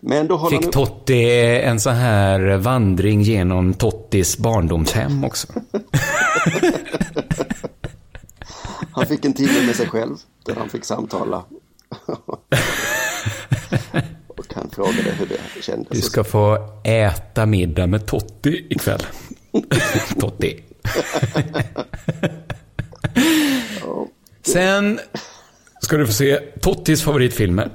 Men 0.00 0.26
då 0.26 0.48
Fick 0.50 0.62
han. 0.62 0.70
Totti 0.70 1.30
en 1.60 1.80
sån 1.80 1.94
här 1.94 2.56
vandring 2.56 3.22
genom 3.22 3.74
Tottis 3.74 4.38
barndomshem 4.38 5.24
också? 5.24 5.48
Han 8.92 9.06
fick 9.06 9.24
en 9.24 9.32
timme 9.32 9.66
med 9.66 9.76
sig 9.76 9.86
själv 9.88 10.16
där 10.46 10.54
han 10.54 10.68
fick 10.68 10.84
samtala. 10.84 11.44
Och 14.28 14.54
han 14.54 14.70
frågade 14.70 15.10
hur 15.10 15.26
det 15.26 15.62
kändes. 15.62 15.88
Du 15.90 16.00
ska 16.00 16.24
få 16.24 16.58
äta 16.84 17.46
middag 17.46 17.86
med 17.86 18.06
Totti 18.06 18.66
ikväll. 18.70 19.02
Totti. 20.20 20.64
Sen 24.46 25.00
ska 25.80 25.96
du 25.96 26.06
få 26.06 26.12
se 26.12 26.36
Tottis 26.60 27.02
favoritfilmer. 27.02 27.70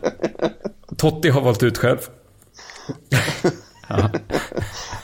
Totti 0.97 1.29
har 1.29 1.41
valt 1.41 1.63
ut 1.63 1.77
själv. 1.77 1.97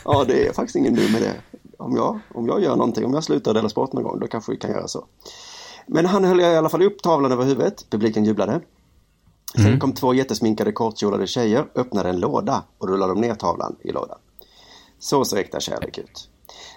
Ja, 0.05 0.23
det 0.27 0.47
är 0.47 0.53
faktiskt 0.53 0.75
ingen 0.75 0.95
dum 0.95 1.15
idé. 1.15 1.31
Om 1.77 1.95
jag, 1.95 2.19
om 2.33 2.47
jag 2.47 2.63
gör 2.63 2.75
någonting, 2.75 3.05
om 3.05 3.13
jag 3.13 3.23
slutar 3.23 3.53
dela 3.53 3.69
sport 3.69 3.93
någon 3.93 4.03
gång, 4.03 4.19
då 4.19 4.27
kanske 4.27 4.51
vi 4.51 4.57
kan 4.57 4.71
göra 4.71 4.87
så. 4.87 5.05
Men 5.87 6.05
han 6.05 6.23
höll 6.23 6.39
i 6.39 6.45
alla 6.45 6.69
fall 6.69 6.81
upp 6.81 7.01
tavlan 7.01 7.31
över 7.31 7.43
huvudet. 7.43 7.85
Publiken 7.89 8.25
jublade. 8.25 8.61
Sen 9.55 9.65
Mm. 9.65 9.79
kom 9.79 9.93
två 9.93 10.13
jättesminkade 10.13 10.71
kortkjolade 10.71 11.27
tjejer, 11.27 11.65
öppnade 11.75 12.09
en 12.09 12.19
låda 12.19 12.63
och 12.77 12.87
rullade 12.89 13.13
de 13.13 13.21
ner 13.21 13.35
tavlan 13.35 13.75
i 13.83 13.91
lådan. 13.91 14.17
Så 14.99 15.25
ser 15.25 15.37
äkta 15.37 15.59
kärlek 15.59 15.97
ut. 15.97 16.29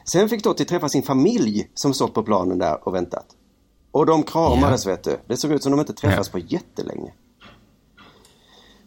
Sen 0.05 0.29
fick 0.29 0.43
Totti 0.43 0.65
träffa 0.65 0.89
sin 0.89 1.03
familj 1.03 1.71
som 1.75 1.95
stått 1.95 2.15
på 2.15 2.23
planen 2.23 2.59
där 2.59 2.89
och 2.89 2.95
väntat. 2.95 3.27
Och 3.91 4.07
de 4.07 4.23
kramades 4.23 4.87
vet 4.87 5.05
du. 5.05 5.17
Det 5.27 5.37
såg 5.37 5.53
ut 5.53 5.63
som 5.63 5.73
de 5.73 5.81
inte 5.81 5.93
träffats 5.93 6.29
på 6.29 6.39
jättelänge. 6.39 7.13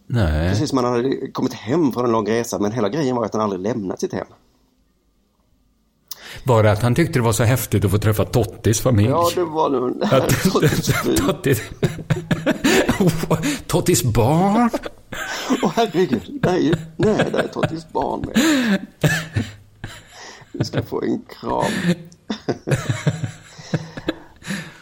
Nej. 0.06 0.50
Precis 0.50 0.68
som 0.70 0.76
man 0.76 0.84
hade 0.84 1.30
kommit 1.30 1.52
hem 1.52 1.92
från 1.92 2.04
en 2.04 2.12
lång 2.12 2.28
resa 2.28 2.58
men 2.58 2.72
hela 2.72 2.88
grejen 2.88 3.16
var 3.16 3.24
att 3.24 3.32
han 3.32 3.42
aldrig 3.42 3.62
lämnat 3.62 4.00
sitt 4.00 4.12
hem. 4.12 4.26
Bara 6.44 6.72
att 6.72 6.82
han 6.82 6.94
tyckte 6.94 7.18
det 7.18 7.22
var 7.22 7.32
så 7.32 7.44
häftigt 7.44 7.84
att 7.84 7.90
få 7.90 7.98
träffa 7.98 8.24
Tottis 8.24 8.80
familj. 8.80 9.08
Ja, 9.08 9.28
det 9.34 9.44
var 9.44 9.70
nog 9.70 10.00
det 10.00 11.16
Tottis. 11.16 11.60
Tottis... 13.66 14.02
Barn? 14.02 14.70
Åh 15.62 15.72
herregud, 15.76 16.38
det 16.42 16.48
är 16.48 16.56
ju, 16.58 16.74
nej, 16.96 17.28
det 17.32 17.38
är 17.38 17.48
Tottis 17.48 17.88
barn 17.92 18.20
med. 18.20 18.36
Vi 20.52 20.64
ska 20.64 20.82
få 20.82 21.02
en 21.02 21.22
kram. 21.40 21.72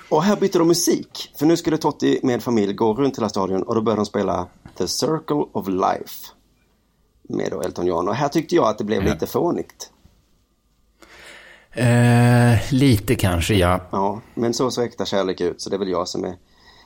Och 0.09 0.23
här 0.23 0.37
bytte 0.37 0.59
de 0.59 0.69
musik. 0.69 1.33
För 1.39 1.47
nu 1.47 1.57
skulle 1.57 1.77
Totti 1.79 2.21
med 2.23 2.43
familj 2.43 2.73
gå 2.73 2.95
runt 2.95 3.19
hela 3.19 3.29
stadion 3.29 3.63
och 3.63 3.75
då 3.75 3.83
började 3.83 4.01
de 4.01 4.07
spela 4.07 4.47
The 4.79 4.89
Circle 4.89 5.45
of 5.53 5.69
Life. 5.69 6.27
Med 7.29 7.51
då 7.51 7.63
Elton 7.63 7.87
John. 7.87 8.09
Och 8.09 8.15
här 8.15 8.29
tyckte 8.29 8.55
jag 8.55 8.69
att 8.69 8.79
det 8.79 8.85
blev 8.85 9.07
Ja. 9.07 9.13
lite 9.13 9.27
fånigt. 9.27 9.91
Eh, 11.73 12.73
lite 12.73 13.15
kanske, 13.15 13.55
ja. 13.55 13.81
Ja, 13.91 14.21
men 14.35 14.55
så 14.55 14.71
såg 14.71 14.85
äkta 14.85 15.05
kärlek 15.05 15.41
ut. 15.41 15.61
Så 15.63 15.71
det 15.71 15.77
är 15.77 15.79
väl 15.79 15.89
jag 15.89 16.09
som 16.09 16.25
är, 16.25 16.37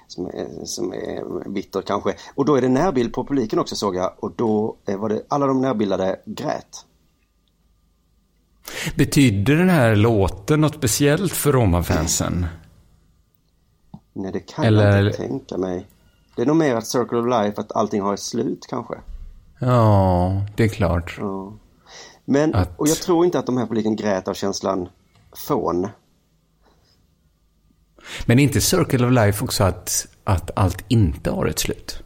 som 0.08 0.26
är, 0.26 0.64
som 0.64 0.92
är 0.92 1.48
bitter 1.48 1.82
kanske. 1.82 2.14
Och 2.34 2.44
då 2.44 2.54
är 2.54 2.60
det 2.60 2.68
närbild 2.68 3.12
på 3.12 3.24
publiken 3.24 3.58
också 3.58 3.76
såg 3.76 3.96
jag. 3.96 4.12
Och 4.18 4.32
då 4.36 4.76
eh, 4.86 4.96
var 4.96 5.08
det 5.08 5.22
alla 5.28 5.46
de 5.46 5.60
närbildade 5.60 6.20
grät. 6.26 6.84
Betyder 8.96 9.56
den 9.56 9.68
här 9.70 9.96
låten 9.96 10.60
något 10.60 10.74
speciellt 10.74 11.32
för 11.32 11.52
Roma-fansen? 11.52 12.46
Nej, 14.12 14.32
det 14.32 14.40
kan 14.40 14.64
Eller- 14.64 14.96
jag 14.96 15.06
inte 15.06 15.16
tänka 15.18 15.56
mig. 15.58 15.86
Det 16.36 16.42
är 16.42 16.46
nog 16.46 16.56
mer 16.56 16.74
att 16.76 16.86
Circle 16.86 17.18
of 17.18 17.26
Life, 17.26 17.60
att 17.60 17.72
allting 17.72 18.02
har 18.02 18.14
ett 18.14 18.20
slut 18.20 18.66
kanske. 18.68 18.94
Ja, 19.60 20.42
det 20.56 20.64
är 20.64 20.68
klart. 20.68 21.16
Ja. 21.20 21.52
Men, 22.24 22.54
Att- 22.54 22.78
och 22.80 22.88
jag 22.88 22.96
tror 22.96 23.24
inte 23.24 23.38
att 23.38 23.46
de 23.46 23.56
här 23.56 23.66
publiken 23.66 23.96
grät 23.96 24.28
av 24.28 24.34
känslan 24.34 24.88
fån. 25.32 25.88
Men 28.26 28.38
är 28.38 28.42
inte 28.42 28.60
Circle 28.60 29.06
of 29.06 29.12
Life 29.12 29.44
också 29.44 29.64
att, 29.64 30.06
att 30.24 30.50
allt 30.54 30.84
inte 30.88 31.30
har 31.30 31.46
ett 31.46 31.58
slut? 31.58 32.02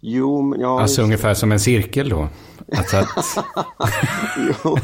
Jo, 0.00 0.54
ja. 0.58 0.80
Alltså 0.80 1.02
ungefär 1.02 1.34
som 1.34 1.52
en 1.52 1.60
cirkel 1.60 2.08
då. 2.08 2.28
Alltså 2.76 2.96
att, 2.96 3.36
jo, 4.64 4.78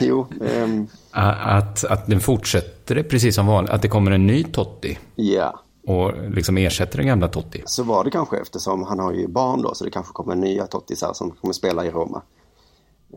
jo 0.00 0.26
ehm, 0.46 0.86
att, 1.10 1.84
att 1.84 2.06
den 2.06 2.20
fortsätter 2.20 3.02
precis 3.02 3.34
som 3.34 3.46
vanligt. 3.46 3.72
Att 3.72 3.82
det 3.82 3.88
kommer 3.88 4.10
en 4.10 4.26
ny 4.26 4.44
Totti 4.44 4.98
ja. 5.14 5.60
och 5.86 6.12
liksom 6.30 6.58
ersätter 6.58 6.98
den 6.98 7.06
gamla 7.06 7.28
Totti. 7.28 7.62
Så 7.66 7.82
var 7.82 8.04
det 8.04 8.10
kanske 8.10 8.36
eftersom 8.36 8.82
han 8.82 8.98
har 8.98 9.12
ju 9.12 9.28
barn 9.28 9.62
då, 9.62 9.74
så 9.74 9.84
det 9.84 9.90
kanske 9.90 10.12
kommer 10.12 10.34
nya 10.34 10.66
Tottisar 10.66 11.12
som 11.12 11.30
kommer 11.30 11.54
spela 11.54 11.86
i 11.86 11.90
Roma. 11.90 12.22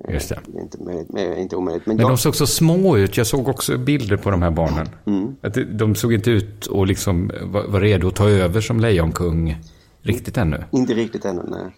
Just 0.10 0.29
det. 0.29 0.39
Det 0.45 0.58
är 0.58 0.62
inte, 0.62 0.84
möjligt, 0.84 1.10
men- 1.10 1.38
inte 1.38 1.56
omöjligt. 1.56 1.86
Men, 1.86 1.95
Men 1.95 2.01
jag, 2.03 2.12
de 2.12 2.17
såg 2.17 2.36
så 2.36 2.47
små 2.47 2.97
ut. 2.97 3.17
Jag 3.17 3.27
såg 3.27 3.47
också 3.47 3.77
bilder 3.77 4.17
på 4.17 4.32
de 4.32 4.41
här 4.41 4.51
barnen. 4.51 4.89
Mm. 5.06 5.36
Att 5.41 5.58
de 5.71 5.95
såg 5.95 6.13
inte 6.13 6.32
ut 6.32 6.65
och 6.65 6.88
liksom 6.88 7.32
var, 7.43 7.79
redo 7.82 8.08
att 8.08 8.15
ta 8.15 8.29
över 8.29 8.62
som 8.62 8.79
lejonkung 8.79 9.58
riktigt 10.01 10.38
ännu. 10.38 10.63
Inte 10.71 10.93
riktigt 10.93 11.25
ännu, 11.25 11.41
nej. 11.47 11.75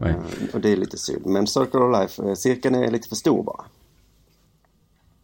Nej. 0.00 0.10
Eh, 0.10 0.54
Och 0.54 0.60
det 0.60 0.72
är 0.72 0.76
lite 0.76 0.98
synd. 0.98 1.26
Men 1.26 1.46
Circle 1.46 1.80
of 1.80 2.00
Life, 2.00 2.22
eh, 2.28 2.34
cirkeln 2.34 2.74
är 2.74 2.90
lite 2.90 3.08
för 3.08 3.16
stor 3.16 3.42
bara. 3.42 3.64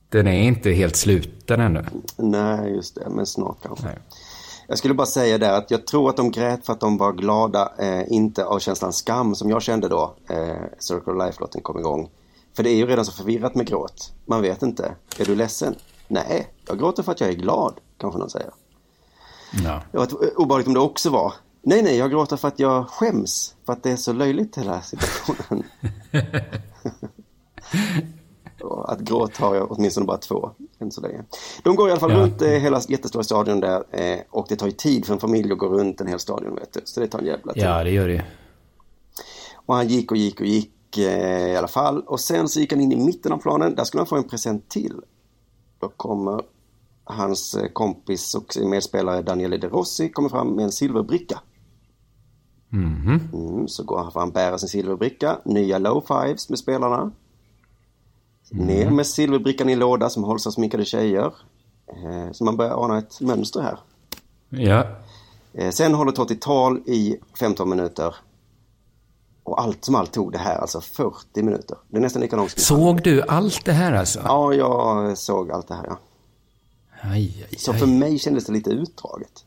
Den 0.08 0.26
är 0.26 0.40
inte 0.42 0.70
helt 0.70 0.96
sluten 0.96 1.60
ännu. 1.60 1.84
Nej, 2.16 2.72
just 2.74 2.94
det. 2.94 3.08
Men 3.10 3.26
snart 3.26 3.56
kanske. 3.62 3.88
Jag 4.70 4.78
skulle 4.78 4.94
bara 4.94 5.06
säga 5.06 5.38
där 5.38 5.52
att 5.52 5.70
jag 5.70 5.86
tror 5.86 6.10
att 6.10 6.16
de 6.16 6.30
grät 6.30 6.66
för 6.66 6.72
att 6.72 6.80
de 6.80 6.98
var 6.98 7.12
glada, 7.12 7.72
eh, 7.78 8.12
inte 8.12 8.44
av 8.44 8.58
känslan 8.58 8.92
skam 8.92 9.34
som 9.34 9.50
jag 9.50 9.62
kände 9.62 9.88
då 9.88 10.14
eh, 10.30 10.62
Circle 10.78 11.12
of 11.12 11.18
Life-låten 11.18 11.62
kom 11.62 11.78
igång. 11.78 12.10
För 12.56 12.62
det 12.62 12.70
är 12.70 12.76
ju 12.76 12.86
redan 12.86 13.04
så 13.04 13.12
förvirrat 13.12 13.54
med 13.54 13.66
gråt. 13.66 14.12
Man 14.26 14.42
vet 14.42 14.62
inte. 14.62 14.94
Är 15.18 15.24
du 15.24 15.34
ledsen? 15.34 15.74
Nej, 16.08 16.52
jag 16.66 16.78
gråter 16.78 17.02
för 17.02 17.12
att 17.12 17.20
jag 17.20 17.30
är 17.30 17.34
glad, 17.34 17.74
kanske 17.98 18.18
någon 18.18 18.30
säger. 18.30 18.50
Ja. 19.64 19.82
Det 19.92 19.98
var 19.98 20.08
obehagligt 20.40 20.68
om 20.68 20.74
det 20.74 20.80
också 20.80 21.10
var. 21.10 21.32
Nej, 21.62 21.82
nej, 21.82 21.96
jag 21.96 22.10
gråter 22.10 22.36
för 22.36 22.48
att 22.48 22.58
jag 22.58 22.88
skäms. 22.88 23.54
För 23.66 23.72
att 23.72 23.82
det 23.82 23.90
är 23.90 23.96
så 23.96 24.12
löjligt 24.12 24.58
hela 24.58 24.82
situationen. 24.82 25.64
Att 28.84 29.00
gråt 29.00 29.36
har 29.36 29.54
jag 29.54 29.72
åtminstone 29.72 30.06
bara 30.06 30.18
två 30.18 30.50
än 30.80 30.90
så 30.90 31.00
länge. 31.00 31.24
De 31.62 31.76
går 31.76 31.88
i 31.88 31.90
alla 31.90 32.00
fall 32.00 32.10
Ja. 32.12 32.18
runt 32.18 32.42
eh, 32.42 32.48
hela 32.48 32.80
jättestora 32.88 33.24
stadion 33.24 33.60
där 33.60 33.84
eh, 33.90 34.18
och 34.30 34.46
det 34.48 34.56
tar 34.56 34.66
ju 34.66 34.72
tid 34.72 35.06
för 35.06 35.14
en 35.14 35.20
familj 35.20 35.52
att 35.52 35.58
gå 35.58 35.68
runt 35.68 36.00
en 36.00 36.06
hel 36.06 36.18
stadion 36.18 36.54
vet 36.54 36.72
du. 36.72 36.80
Så 36.84 37.00
det 37.00 37.06
tar 37.06 37.18
en 37.18 37.26
jävla 37.26 37.52
tid. 37.52 37.62
Ja, 37.62 37.84
det 37.84 37.90
gör 37.90 38.08
det. 38.08 38.24
Och 39.66 39.74
han 39.74 39.88
gick 39.88 40.10
och 40.10 40.16
gick 40.16 40.40
och 40.40 40.46
gick 40.46 40.98
eh, 40.98 41.48
i 41.48 41.56
alla 41.56 41.68
fall. 41.68 42.02
Och 42.02 42.20
sen 42.20 42.48
så 42.48 42.60
gick 42.60 42.72
han 42.72 42.80
in 42.80 42.92
i 42.92 42.96
mitten 42.96 43.32
av 43.32 43.38
planen. 43.38 43.74
Där 43.74 43.84
skulle 43.84 44.00
han 44.00 44.06
få 44.06 44.16
en 44.16 44.28
present 44.28 44.68
till. 44.68 44.94
Då 45.80 45.88
kommer 45.88 46.40
hans 47.04 47.54
eh, 47.54 47.68
kompis 47.72 48.34
och 48.34 48.56
medspelare 48.66 49.22
Daniele 49.22 49.56
De 49.56 49.68
Rossi 49.68 50.08
kommer 50.08 50.28
fram 50.28 50.48
med 50.48 50.64
en 50.64 50.72
silverbricka. 50.72 51.40
Mhm. 52.70 53.20
Mm, 53.32 53.68
så 53.68 53.82
går 53.84 53.98
han 53.98 54.12
fram, 54.12 54.30
bärer 54.30 54.56
sin 54.56 54.68
silverbricka, 54.68 55.38
nya 55.44 55.78
low 55.78 56.04
fives 56.06 56.48
med 56.48 56.58
spelarna. 56.58 57.12
Ner 58.50 58.90
med 58.90 59.06
silverbrickan 59.06 59.68
i 59.68 59.76
låda 59.76 60.10
som 60.10 60.24
hålls 60.24 60.46
av 60.46 60.50
sminkade 60.50 60.84
tjejer. 60.84 61.32
Eh, 61.88 62.32
så 62.32 62.44
man 62.44 62.56
börjar 62.56 62.84
ana 62.84 62.98
ett 62.98 63.20
mönster 63.20 63.60
här. 63.60 63.78
Ja. 64.48 64.86
Eh, 65.52 65.70
sen 65.70 65.94
håller 65.94 66.12
Totti 66.12 66.36
tal 66.36 66.78
i 66.78 67.16
15 67.38 67.70
minuter. 67.70 68.14
Och 69.42 69.60
allt 69.60 69.84
som 69.84 69.94
allt 69.94 70.12
tog 70.12 70.32
det 70.32 70.38
här 70.38 70.58
alltså 70.58 70.80
40 70.80 71.42
minuter. 71.42 71.76
Det 71.88 71.96
är 71.96 72.00
nästan 72.00 72.22
lika 72.22 72.36
långt 72.36 72.50
som 72.50 72.76
Såg 72.76 73.02
du 73.02 73.22
allt 73.22 73.64
det 73.64 73.72
här 73.72 73.92
alltså? 73.92 74.20
Ja, 74.24 74.54
jag 74.54 75.18
såg 75.18 75.50
allt 75.52 75.68
det 75.68 75.74
här 75.74 75.86
ja. 75.86 75.98
Aj, 77.00 77.46
aj, 77.50 77.58
Så 77.58 77.72
för 77.72 77.86
mig 77.86 78.18
kändes 78.18 78.46
det 78.46 78.52
lite 78.52 78.70
utdraget. 78.70 79.44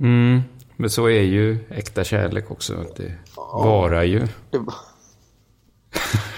Mm, 0.00 0.42
men 0.76 0.90
så 0.90 1.06
är 1.06 1.22
ju 1.22 1.58
äkta 1.70 2.04
kärlek 2.04 2.50
också. 2.50 2.84
Det 2.96 3.14
varar 3.54 4.02
ju. 4.02 4.28
Det 4.50 4.58
var... 4.58 4.74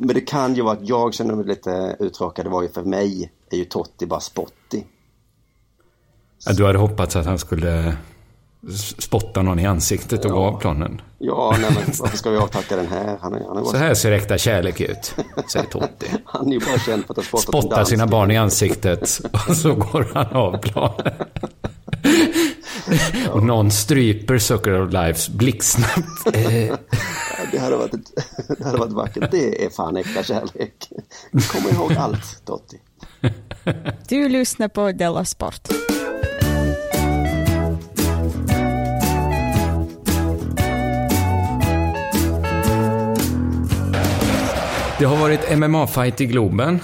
Men 0.00 0.14
det 0.14 0.20
kan 0.20 0.54
ju 0.54 0.62
vara 0.62 0.72
att 0.72 0.88
jag 0.88 1.14
kände 1.14 1.36
mig 1.36 1.46
lite 1.46 1.96
uttråkad. 2.00 2.46
Det 2.46 2.50
var 2.50 2.62
ju 2.62 2.68
för 2.68 2.82
mig 2.82 3.32
är 3.50 3.56
ju 3.56 3.64
Totti 3.64 4.06
bara 4.06 4.20
spottig. 4.20 4.86
Ja, 6.46 6.52
du 6.52 6.66
hade 6.66 6.78
hoppats 6.78 7.16
att 7.16 7.26
han 7.26 7.38
skulle 7.38 7.96
spotta 8.98 9.42
någon 9.42 9.58
i 9.58 9.66
ansiktet 9.66 10.24
och 10.24 10.30
gå 10.30 10.38
av 10.38 10.60
planen. 10.60 11.00
Ja, 11.18 11.56
nej 11.60 11.70
men 11.74 11.94
varför 11.98 12.16
ska 12.16 12.30
vi 12.30 12.36
avtacka 12.36 12.76
den 12.76 12.86
här? 12.86 13.18
Han 13.20 13.34
är, 13.34 13.44
han 13.46 13.56
är 13.56 13.62
bara... 13.62 13.70
Så 13.70 13.76
här 13.76 13.94
ser 13.94 14.12
äkta 14.12 14.38
kärlek 14.38 14.80
ut, 14.80 15.14
säger 15.52 15.66
Totti. 15.70 16.06
Han 16.24 16.48
är 16.48 16.52
ju 16.52 16.60
bara 16.60 16.78
känd 16.78 17.04
för 17.04 17.12
att 17.12 17.16
ha 17.16 17.24
spottat 17.24 17.48
Spottar 17.48 17.84
sina 17.84 18.06
barn 18.06 18.30
i 18.30 18.36
ansiktet 18.36 19.20
och 19.48 19.56
så 19.56 19.74
går 19.74 20.10
han 20.14 20.26
av 20.26 20.58
planen. 20.58 21.12
Och 23.32 23.42
någon 23.42 23.70
stryper 23.70 24.38
Sucker 24.38 24.82
of 24.82 24.92
Lives 24.92 25.28
blixtsnabbt. 25.28 26.36
Det 27.58 27.64
hade, 27.64 27.76
varit 27.76 27.94
ett, 27.94 28.12
det 28.58 28.64
hade 28.64 28.78
varit 28.78 28.92
vackert. 28.92 29.30
Det 29.30 29.64
är 29.64 29.70
fan 29.70 29.96
äkta 29.96 30.22
kärlek. 30.22 30.88
Kom 31.52 31.70
ihåg 31.76 31.92
allt, 31.92 32.42
Totti. 32.44 32.80
Du 34.08 34.28
lyssnar 34.28 34.68
på 34.68 34.92
Della 34.92 35.24
Sport. 35.24 35.68
Det 44.98 45.04
har 45.04 45.16
varit 45.16 45.40
MMA-fight 45.50 46.20
i 46.20 46.26
Globen. 46.26 46.80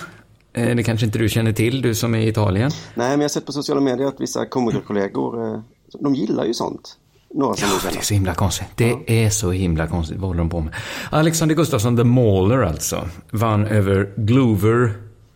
Eh, 0.53 0.77
Det 0.77 0.83
kanske 0.83 1.07
inte 1.07 1.19
du 1.19 1.29
känner 1.29 1.53
till, 1.53 1.83
du 1.83 1.95
som 1.95 2.15
är 2.15 2.19
i 2.19 2.29
Italien? 2.29 2.71
Nej, 2.95 3.09
men 3.11 3.21
jag 3.21 3.25
har 3.25 3.29
sett 3.29 3.47
på 3.47 3.53
sociala 3.53 3.81
medier 3.81 4.07
att 4.07 4.21
vissa 4.21 4.47
komikerkollegor, 4.47 5.47
eh, 5.55 5.61
de 6.01 6.15
gillar 6.15 6.45
ju 6.45 6.55
sånt. 6.55 6.97
Några 7.35 7.55
som 7.55 7.69
Ja, 7.85 7.91
det 7.93 7.99
är 7.99 8.03
så 8.03 8.15
himla 8.15 8.35
konstigt. 8.35 8.67
Det 8.75 9.25
är 9.25 9.31
så 9.31 9.51
himla 9.51 9.87
konstigt. 9.87 10.19
Vad 10.19 10.29
håller 10.29 10.39
de 10.39 10.51
på 10.51 10.61
med? 10.61 10.75
Alexander 11.11 11.55
Gustafsson, 11.55 11.97
The 11.97 12.05
Mauler 12.05 12.63
alltså, 12.63 13.09
vann 13.31 13.67
över 13.67 14.11
Glover 14.17 14.93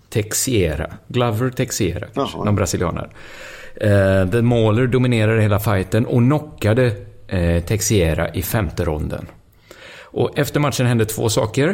Texiera. 0.08 0.90
Glover 1.08 1.50
Texiera, 1.50 2.06
kanske, 2.14 2.38
någon 2.38 2.54
brasilianare. 2.54 3.10
Eh, 3.76 4.30
The 4.30 4.42
Mauler 4.42 4.86
dominerade 4.86 5.42
hela 5.42 5.60
fighten 5.60 6.06
och 6.06 6.20
knockade 6.20 6.92
eh, 7.28 7.62
Texiera 7.64 8.34
i 8.34 8.42
femte 8.42 8.84
ronden. 8.84 9.26
Och 10.00 10.38
efter 10.38 10.60
matchen 10.60 10.86
hände 10.86 11.04
två 11.04 11.28
saker. 11.28 11.68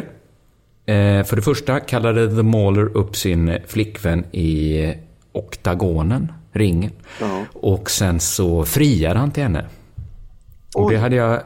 Eh, 0.85 1.23
för 1.23 1.35
det 1.35 1.41
första 1.41 1.79
kallade 1.79 2.35
The 2.35 2.43
Mauler 2.43 2.97
upp 2.97 3.15
sin 3.15 3.57
flickvän 3.67 4.25
i 4.31 4.93
oktagonen, 5.31 6.31
ringen. 6.51 6.91
Och 7.53 7.91
sen 7.91 8.19
så 8.19 8.65
friade 8.65 9.19
han 9.19 9.31
till 9.31 9.43
henne. 9.43 9.65
Och 10.75 10.91
det 10.91 10.97
hade, 10.97 11.15
jag, 11.15 11.41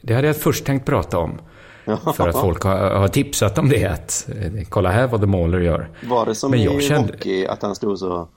det 0.00 0.14
hade 0.14 0.26
jag 0.26 0.36
först 0.36 0.64
tänkt 0.64 0.86
prata 0.86 1.18
om. 1.18 1.38
För 2.16 2.28
att 2.28 2.40
folk 2.40 2.62
har, 2.62 2.76
har 2.90 3.08
tipsat 3.08 3.58
om 3.58 3.68
det. 3.68 3.84
Att, 3.86 4.28
eh, 4.42 4.62
kolla 4.68 4.90
här 4.90 5.06
vad 5.06 5.20
The 5.20 5.26
Mauler 5.26 5.60
gör. 5.60 5.88
Var 6.08 6.26
det 6.26 6.34
som 6.34 6.50
Men 6.50 6.60
i 6.60 6.64
jag 6.64 6.82
kände- 6.82 7.12
hockey, 7.12 7.46
att 7.46 7.62
han 7.62 7.74
stod 7.74 7.98
så... 7.98 8.28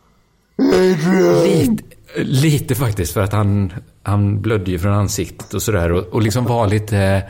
Lite, 1.43 1.83
lite 2.15 2.75
faktiskt, 2.75 3.13
för 3.13 3.21
att 3.21 3.33
han, 3.33 3.73
han 4.03 4.41
blödde 4.41 4.71
ju 4.71 4.79
från 4.79 4.93
ansiktet 4.93 5.53
och 5.53 5.61
sådär. 5.61 5.91
Och, 5.91 6.03
och 6.05 6.21
liksom 6.21 6.45
var 6.45 6.67
lite 6.67 7.23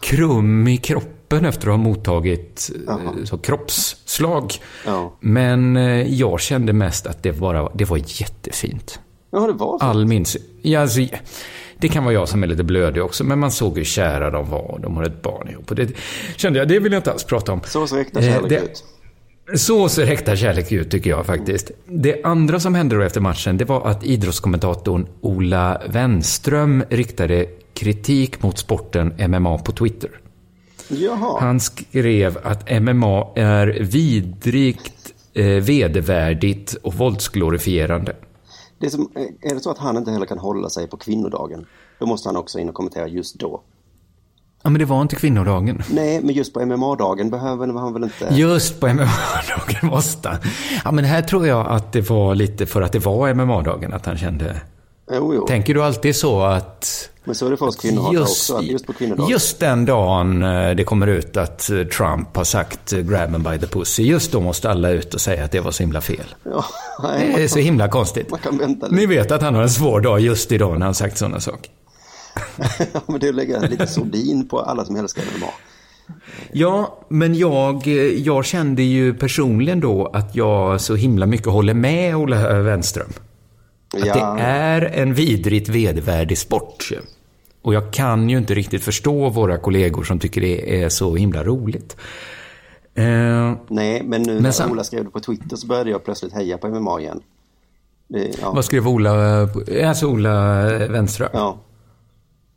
krum 0.00 0.68
i 0.68 0.76
kroppen 0.76 1.44
efter 1.44 1.68
att 1.68 1.72
ha 1.72 1.76
mottagit 1.76 2.70
eh, 2.88 3.24
så 3.24 3.38
kroppsslag. 3.38 4.52
Men 5.20 5.76
eh, 5.76 6.14
jag 6.14 6.40
kände 6.40 6.72
mest 6.72 7.06
att 7.06 7.22
det, 7.22 7.32
bara, 7.32 7.68
det 7.74 7.84
var 7.84 7.96
jättefint. 7.96 9.00
Ja, 9.30 9.40
det 9.46 9.52
var 9.52 9.78
så. 9.78 9.84
All 9.84 10.06
min... 10.06 10.24
Ja, 10.62 10.80
alltså, 10.80 11.00
det 11.78 11.88
kan 11.88 12.04
vara 12.04 12.14
jag 12.14 12.28
som 12.28 12.42
är 12.42 12.46
lite 12.46 12.64
blödig 12.64 13.02
också, 13.02 13.24
men 13.24 13.38
man 13.38 13.50
såg 13.50 13.76
hur 13.78 13.84
kära 13.84 14.30
de 14.30 14.50
var. 14.50 14.78
De 14.82 14.96
har 14.96 15.04
ett 15.04 15.22
barn 15.22 15.48
ihop. 15.48 15.70
Och 15.70 15.76
det 15.76 15.88
kände 16.36 16.58
jag, 16.58 16.68
det 16.68 16.78
vill 16.78 16.92
jag 16.92 16.98
inte 17.00 17.12
alls 17.12 17.24
prata 17.24 17.52
om. 17.52 17.60
Så 17.64 17.86
ser 17.86 17.98
äkta 17.98 18.20
Eh, 18.20 18.24
kärlek 18.34 18.48
det- 18.48 18.58
ut. 18.60 18.84
Så 19.60 19.88
ser 19.88 20.06
äkta 20.10 20.36
kärlek 20.36 20.72
ut, 20.72 20.90
tycker 20.90 21.10
jag 21.10 21.26
faktiskt. 21.26 21.70
Det 21.86 22.24
andra 22.24 22.60
som 22.60 22.74
hände 22.74 22.96
då 22.96 23.02
efter 23.02 23.20
matchen, 23.20 23.56
det 23.56 23.64
var 23.64 23.86
att 23.86 24.04
idrottskommentatorn 24.06 25.06
Ola 25.20 25.82
Wenström 25.88 26.84
riktade 26.90 27.46
kritik 27.74 28.42
mot 28.42 28.58
sporten 28.58 29.14
MMA 29.30 29.58
på 29.58 29.72
Twitter. 29.72 30.10
Jaha. 30.88 31.40
Han 31.40 31.60
skrev 31.60 32.38
att 32.42 32.70
MMA 32.82 33.32
är 33.36 33.66
vidrigt, 33.80 34.92
eh, 35.34 35.44
vedervärdigt 35.46 36.74
och 36.82 36.94
våldsglorifierande. 36.94 38.16
Det 38.84 38.88
är, 38.88 38.90
som, 38.90 39.10
eh, 39.14 39.50
är 39.50 39.54
det 39.54 39.60
så 39.60 39.70
att 39.70 39.78
han 39.78 39.96
inte 39.96 40.10
heller 40.10 40.26
kan 40.26 40.38
hålla 40.38 40.68
sig 40.70 40.88
på 40.88 40.96
kvinnodagen, 40.96 41.66
då 41.98 42.06
måste 42.06 42.28
han 42.28 42.36
också 42.36 42.58
in 42.58 42.68
och 42.68 42.74
kommentera 42.74 43.08
just 43.08 43.38
då. 43.38 43.60
Ja, 44.62 44.70
men 44.70 44.78
det 44.78 44.84
var 44.84 45.02
inte 45.02 45.16
kvinnodagen. 45.16 45.82
Nej, 45.90 46.20
men 46.22 46.34
just 46.34 46.54
på 46.54 46.66
MMA-dagen 46.66 47.30
behöver 47.30 47.66
han 47.66 47.92
väl 47.92 48.04
inte... 48.04 48.28
Just 48.30 48.80
på 48.80 48.86
MMA-dagen 48.86 49.90
måste 49.90 50.28
han. 50.28 50.38
Ja, 50.84 50.90
men 50.92 51.04
här 51.04 51.22
tror 51.22 51.46
jag 51.46 51.66
att 51.66 51.92
det 51.92 52.10
var 52.10 52.34
lite 52.34 52.66
för 52.66 52.82
att 52.82 52.92
det 52.92 52.98
var 52.98 53.34
MMA-dagen, 53.34 53.92
att 53.92 54.06
han 54.06 54.16
kände... 54.16 54.60
Jo, 55.10 55.34
jo. 55.34 55.46
Tänker 55.46 55.74
du 55.74 55.82
alltid 55.82 56.16
så 56.16 56.42
att... 56.42 57.10
Men 57.24 57.34
så 57.34 57.46
är 57.46 57.50
det 57.50 57.56
för 57.56 57.66
oss 57.66 57.76
kvinnohatare 57.76 58.22
också, 58.22 58.56
att 58.56 58.64
just 58.64 58.86
på 58.86 58.92
kvinnodagen. 58.92 59.30
Just 59.30 59.60
den 59.60 59.84
dagen 59.84 60.42
eh, 60.42 60.70
det 60.70 60.84
kommer 60.84 61.06
ut 61.06 61.36
att 61.36 61.70
eh, 61.70 61.84
Trump 61.84 62.36
har 62.36 62.44
sagt 62.44 62.92
eh, 62.92 62.98
grab 63.00 63.42
by 63.50 63.58
the 63.58 63.66
pussy, 63.66 64.02
just 64.02 64.32
då 64.32 64.40
måste 64.40 64.70
alla 64.70 64.90
ut 64.90 65.14
och 65.14 65.20
säga 65.20 65.44
att 65.44 65.52
det 65.52 65.60
var 65.60 65.70
så 65.70 65.82
himla 65.82 66.00
fel. 66.00 66.34
Ja, 66.42 66.64
Det 67.02 67.42
är 67.42 67.48
så 67.48 67.58
himla 67.58 67.88
konstigt. 67.88 68.30
Man 68.30 68.40
kan 68.40 68.58
vänta 68.58 68.86
lite. 68.86 68.96
Ni 68.96 69.06
vet 69.06 69.30
att 69.30 69.42
han 69.42 69.54
har 69.54 69.62
en 69.62 69.70
svår 69.70 70.00
dag 70.00 70.20
just 70.20 70.52
idag 70.52 70.78
när 70.78 70.86
han 70.86 70.94
sagt 70.94 71.18
sådana 71.18 71.40
saker. 71.40 71.70
Ja, 72.92 73.00
men 73.06 73.20
det 73.20 73.26
är 73.26 73.28
att 73.28 73.34
lägga 73.34 73.60
lite 73.60 73.86
sordin 73.86 74.48
på 74.48 74.60
alla 74.60 74.84
som 74.84 74.96
älskar 74.96 75.22
MMA. 75.38 75.46
Ja, 76.52 76.98
men 77.08 77.34
jag, 77.34 77.86
jag 78.16 78.44
kände 78.44 78.82
ju 78.82 79.14
personligen 79.14 79.80
då 79.80 80.06
att 80.06 80.36
jag 80.36 80.80
så 80.80 80.94
himla 80.94 81.26
mycket 81.26 81.46
håller 81.48 81.74
med 81.74 82.16
Ola 82.16 82.60
Wenström. 82.62 83.12
Att 83.96 84.06
Ja. 84.06 84.34
det 84.34 84.42
är 84.42 84.82
en 84.82 85.14
vidrigt 85.14 85.68
vedervärdig 85.68 86.38
sport. 86.38 86.88
Och 87.62 87.74
jag 87.74 87.92
kan 87.92 88.28
ju 88.30 88.38
inte 88.38 88.54
riktigt 88.54 88.82
förstå 88.84 89.28
våra 89.28 89.58
kollegor 89.58 90.02
som 90.02 90.18
tycker 90.18 90.40
det 90.40 90.82
är 90.82 90.88
så 90.88 91.16
himla 91.16 91.44
roligt. 91.44 91.96
Eh, 92.94 93.04
Nej, 93.68 94.02
men 94.04 94.22
nu 94.22 94.40
när 94.40 94.50
sam- 94.50 94.70
Ola 94.72 94.84
skrev 94.84 95.04
det 95.04 95.10
på 95.10 95.20
Twitter 95.20 95.56
så 95.56 95.66
började 95.66 95.90
jag 95.90 96.04
plötsligt 96.04 96.32
heja 96.32 96.58
på 96.58 96.68
MMA 96.68 97.00
igen. 97.00 97.20
Det, 98.08 98.30
ja. 98.42 98.52
Vad 98.52 98.64
skrev 98.64 98.88
Ola? 98.88 99.42
eh, 99.42 99.88
Alltså 99.88 100.06
Ola 100.06 100.62
Wenström? 100.88 101.28
Ja. 101.32 101.58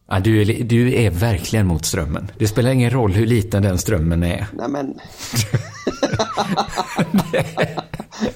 Ja, 0.09 0.19
du, 0.19 0.41
är, 0.41 0.63
du 0.63 0.93
är 0.93 1.09
verkligen 1.09 1.67
mot 1.67 1.85
strömmen. 1.85 2.31
Det 2.37 2.47
spelar 2.47 2.71
ingen 2.71 2.89
roll 2.89 3.11
hur 3.11 3.25
liten 3.25 3.63
den 3.63 3.77
strömmen 3.77 4.23
är. 4.23 4.47
Nej, 4.53 4.67
men... 4.69 4.93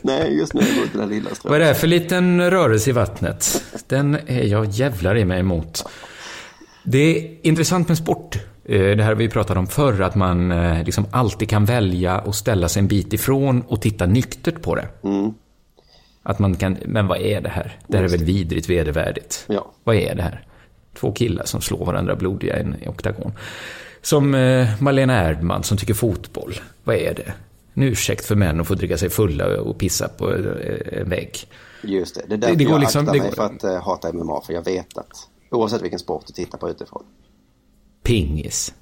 Nej, 0.01 0.37
just 0.37 0.53
nu 0.53 0.61
är 0.61 0.65
det 0.65 0.79
mot 0.81 0.93
den 0.93 1.09
lilla 1.09 1.35
strömmen. 1.35 1.59
Vad 1.59 1.67
är 1.67 1.73
det 1.73 1.75
för 1.79 1.87
liten 1.87 2.51
rörelse 2.51 2.89
i 2.89 2.93
vattnet? 2.93 3.63
Den 3.87 4.17
är 4.27 4.43
jag 4.43 4.65
jävlar 4.69 5.17
i 5.17 5.25
mig 5.25 5.39
emot. 5.39 5.85
Det 6.83 6.97
är 7.17 7.37
intressant 7.47 7.87
med 7.87 7.97
sport. 7.97 8.35
Eh, 8.65 8.79
Det 8.79 9.03
här 9.03 9.09
har 9.09 9.15
vi 9.15 9.29
pratat 9.29 9.57
om 9.57 9.67
förr, 9.67 10.01
att 10.01 10.15
man 10.15 10.51
eh, 10.51 10.83
liksom 10.83 11.05
alltid 11.11 11.49
kan 11.49 11.65
välja 11.65 12.19
och 12.19 12.35
ställa 12.35 12.69
sig 12.69 12.79
en 12.79 12.87
bit 12.87 13.13
ifrån 13.13 13.61
och 13.67 13.81
titta 13.81 14.05
nyktert 14.05 14.61
på 14.61 14.75
det. 14.75 14.87
Att 16.23 16.39
man 16.39 16.55
kan, 16.55 16.77
men 16.85 17.07
vad 17.07 17.17
är 17.21 17.41
det 17.41 17.49
här? 17.49 17.77
Det 17.87 17.97
här 17.97 18.03
är 18.03 18.09
väl 18.09 18.23
vidrigt 18.23 18.69
vedervärdigt? 18.69 19.45
Ja. 19.47 19.71
Vad 19.83 19.95
är 19.95 20.15
det 20.15 20.21
här? 20.23 20.45
Två 20.93 21.11
killar 21.11 21.45
som 21.45 21.61
slår 21.61 21.85
varandra 21.85 22.15
blodiga 22.15 22.57
i 22.57 22.61
en 22.61 22.75
oktagon. 22.87 23.31
Som 24.01 24.35
eh, 24.35 24.67
Malena 24.81 25.13
Erdman 25.29 25.63
som 25.63 25.77
tycker 25.77 25.93
fotboll. 25.93 26.53
Vad 26.83 26.95
är 26.95 27.13
det? 27.13 27.33
En 27.73 27.83
ursäkt 27.83 28.25
för 28.25 28.35
män 28.35 28.61
att 28.61 28.67
få 28.67 28.73
dricka 28.75 28.97
sig 28.97 29.09
fulla 29.09 29.61
och 29.61 29.77
pissa 29.77 30.07
på 30.09 30.33
eh, 30.33 30.99
en 31.01 31.09
vägg. 31.09 31.37
Just 31.83 32.15
det. 32.15 32.21
Det 32.27 32.33
är 32.33 32.37
därför 32.37 32.55
Det 32.55 32.63
går 32.63 32.73
jag 32.73 32.79
liksom- 32.81 33.01
aktar 33.01 33.11
mig 33.19 33.21
går- 33.29 33.35
för 33.35 33.43
att 33.45 33.63
uh, 33.63 33.81
hata 33.83 34.13
MMA. 34.13 34.41
För 34.41 34.53
jag 34.53 34.65
vet 34.65 34.97
att 34.97 35.07
oavsett 35.51 35.81
vilken 35.81 35.99
sport 35.99 36.23
du 36.27 36.33
tittar 36.33 36.57
på 36.57 36.69
utifrån. 36.69 37.03
Pingis. 38.03 38.73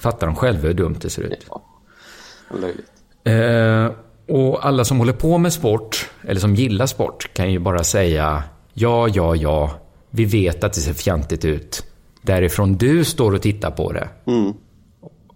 Fattar 0.00 0.26
de 0.26 0.36
själva 0.36 0.62
hur 0.68 0.74
dumt 0.74 0.96
det 1.00 1.10
ser 1.10 1.22
ut? 1.22 1.46
Löjligt. 2.60 2.86
Eh, 3.24 3.90
och 4.36 4.66
alla 4.66 4.84
som 4.84 4.98
håller 4.98 5.12
på 5.12 5.38
med 5.38 5.52
sport, 5.52 6.10
eller 6.28 6.40
som 6.40 6.54
gillar 6.54 6.86
sport, 6.86 7.30
kan 7.34 7.52
ju 7.52 7.58
bara 7.58 7.84
säga 7.84 8.42
ja, 8.74 9.08
ja, 9.08 9.36
ja, 9.36 9.70
vi 10.14 10.24
vet 10.24 10.64
att 10.64 10.72
det 10.72 10.80
ser 10.80 10.92
fjantigt 10.92 11.44
ut. 11.44 11.84
Därifrån 12.22 12.74
du 12.76 13.04
står 13.04 13.32
och 13.34 13.42
tittar 13.42 13.70
på 13.70 13.92
det. 13.92 14.08
Mm. 14.26 14.52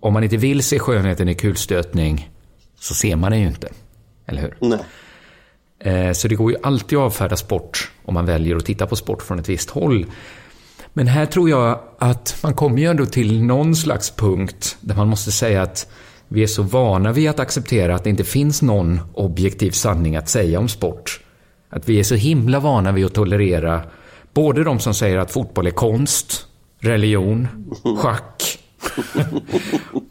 Om 0.00 0.12
man 0.12 0.24
inte 0.24 0.36
vill 0.36 0.62
se 0.62 0.78
skönheten 0.78 1.28
i 1.28 1.34
kulstötning 1.34 2.30
så 2.80 2.94
ser 2.94 3.16
man 3.16 3.30
det 3.30 3.38
ju 3.38 3.46
inte. 3.46 3.68
Eller 4.26 4.42
hur? 4.42 4.56
Nej. 4.60 4.80
Eh, 5.94 6.12
Så 6.12 6.28
det 6.28 6.34
går 6.34 6.50
ju 6.52 6.56
alltid 6.62 6.98
att 6.98 7.04
avfärda 7.04 7.36
sport 7.36 7.90
om 8.04 8.14
man 8.14 8.26
väljer 8.26 8.56
att 8.56 8.64
titta 8.64 8.86
på 8.86 8.96
sport 8.96 9.22
från 9.22 9.38
ett 9.38 9.48
visst 9.48 9.70
håll. 9.70 10.06
Men 10.92 11.06
här 11.06 11.26
tror 11.26 11.50
jag 11.50 11.80
att 11.98 12.38
man 12.42 12.54
kommer 12.54 12.78
ju 12.78 12.86
ändå 12.86 13.06
till 13.06 13.42
någon 13.42 13.76
slags 13.76 14.10
punkt 14.10 14.76
där 14.80 14.96
man 14.96 15.08
måste 15.08 15.32
säga 15.32 15.62
att 15.62 15.88
vi 16.28 16.42
är 16.42 16.46
så 16.46 16.62
vana 16.62 17.12
vid 17.12 17.30
att 17.30 17.40
acceptera 17.40 17.94
att 17.94 18.04
det 18.04 18.10
inte 18.10 18.24
finns 18.24 18.62
någon 18.62 19.00
objektiv 19.14 19.70
sanning 19.70 20.16
att 20.16 20.28
säga 20.28 20.58
om 20.58 20.68
sport. 20.68 21.20
Att 21.70 21.88
vi 21.88 21.98
är 21.98 22.02
så 22.04 22.14
himla 22.14 22.60
vana 22.60 22.92
vid 22.92 23.06
att 23.06 23.14
tolerera 23.14 23.82
både 24.36 24.64
de 24.64 24.80
som 24.80 24.94
säger 24.94 25.16
att 25.18 25.30
fotboll 25.30 25.66
är 25.66 25.70
konst, 25.70 26.46
religion, 26.78 27.48
schack 27.98 28.58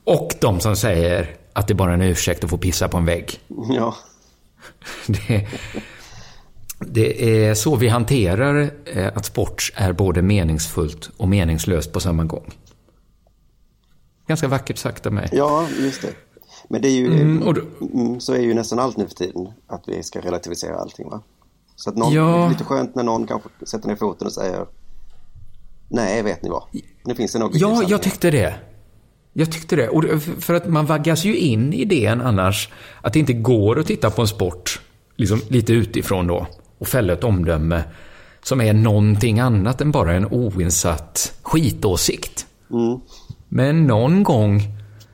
och 0.03 0.31
de 0.41 0.59
som 0.59 0.75
säger 0.75 1.35
att 1.53 1.67
det 1.67 1.73
bara 1.73 1.89
är 1.91 1.93
en 1.93 2.01
ursäkt 2.01 2.43
att 2.43 2.49
få 2.49 2.57
pissa 2.57 2.87
på 2.87 2.97
en 2.97 3.05
vägg. 3.05 3.39
Ja. 3.69 3.95
Det, 5.07 5.47
det 6.79 7.45
är 7.45 7.53
så 7.53 7.75
vi 7.75 7.87
hanterar 7.87 8.69
eh, 8.85 9.07
att 9.07 9.25
sport 9.25 9.71
är 9.75 9.93
både 9.93 10.21
meningsfullt 10.21 11.09
och 11.17 11.27
meningslöst 11.29 11.91
på 11.93 11.99
samma 11.99 12.23
gång. 12.23 12.51
Ganska 14.27 14.47
vackert 14.47 14.77
sagt 14.77 15.05
av 15.05 15.13
mig. 15.13 15.29
Ja, 15.31 15.67
just 15.79 16.01
det. 16.01 16.13
Men 16.69 16.81
det 16.81 16.87
är 16.87 16.91
ju, 16.91 17.05
Mm, 17.21 17.53
då- 17.53 17.85
mm, 17.99 18.19
så 18.19 18.33
är 18.33 18.39
ju 18.39 18.53
nästan 18.53 18.79
allt 18.79 18.97
nu 18.97 19.07
för 19.07 19.15
tiden, 19.15 19.47
att 19.67 19.83
vi 19.87 20.03
ska 20.03 20.19
relativisera 20.21 20.75
allting 20.77 21.09
va? 21.09 21.21
Så 21.75 21.89
att 21.89 21.95
någon, 21.95 22.13
Ja. 22.13 22.23
det 22.23 22.45
är 22.45 22.49
lite 22.49 22.63
skönt 22.63 22.95
när 22.95 23.03
någon 23.03 23.27
kanske 23.27 23.49
sätter 23.67 23.87
ner 23.87 23.95
foten 23.95 24.27
och 24.27 24.33
säger 24.33 24.65
Nej, 25.89 26.23
vet 26.23 26.43
ni 26.43 26.49
vad? 26.49 26.63
Nu 27.05 27.15
finns 27.15 27.33
det 27.33 27.39
något 27.39 27.55
Ja, 27.55 27.83
jag 27.87 28.01
tyckte 28.01 28.31
det. 28.31 28.55
Jag 29.33 29.51
tyckte 29.51 29.75
det. 29.75 29.89
Och 29.89 30.03
för 30.39 30.53
att 30.53 30.67
man 30.67 30.85
vaggas 30.85 31.25
ju 31.25 31.37
in 31.37 31.73
i 31.73 31.81
idén 31.81 32.21
annars 32.21 32.69
att 33.01 33.13
det 33.13 33.19
inte 33.19 33.33
går 33.33 33.79
att 33.79 33.87
titta 33.87 34.09
på 34.09 34.21
en 34.21 34.27
sport 34.27 34.81
liksom 35.15 35.41
lite 35.49 35.73
utifrån 35.73 36.27
då 36.27 36.47
och 36.77 36.87
fälla 36.87 37.13
ett 37.13 37.23
omdöme 37.23 37.83
som 38.43 38.61
är 38.61 38.73
någonting 38.73 39.39
annat 39.39 39.81
än 39.81 39.91
bara 39.91 40.13
en 40.13 40.25
oinsatt 40.25 41.33
skitåsikt. 41.41 42.45
Mm. 42.71 42.99
Men 43.49 43.87
någon 43.87 44.23
gång 44.23 44.61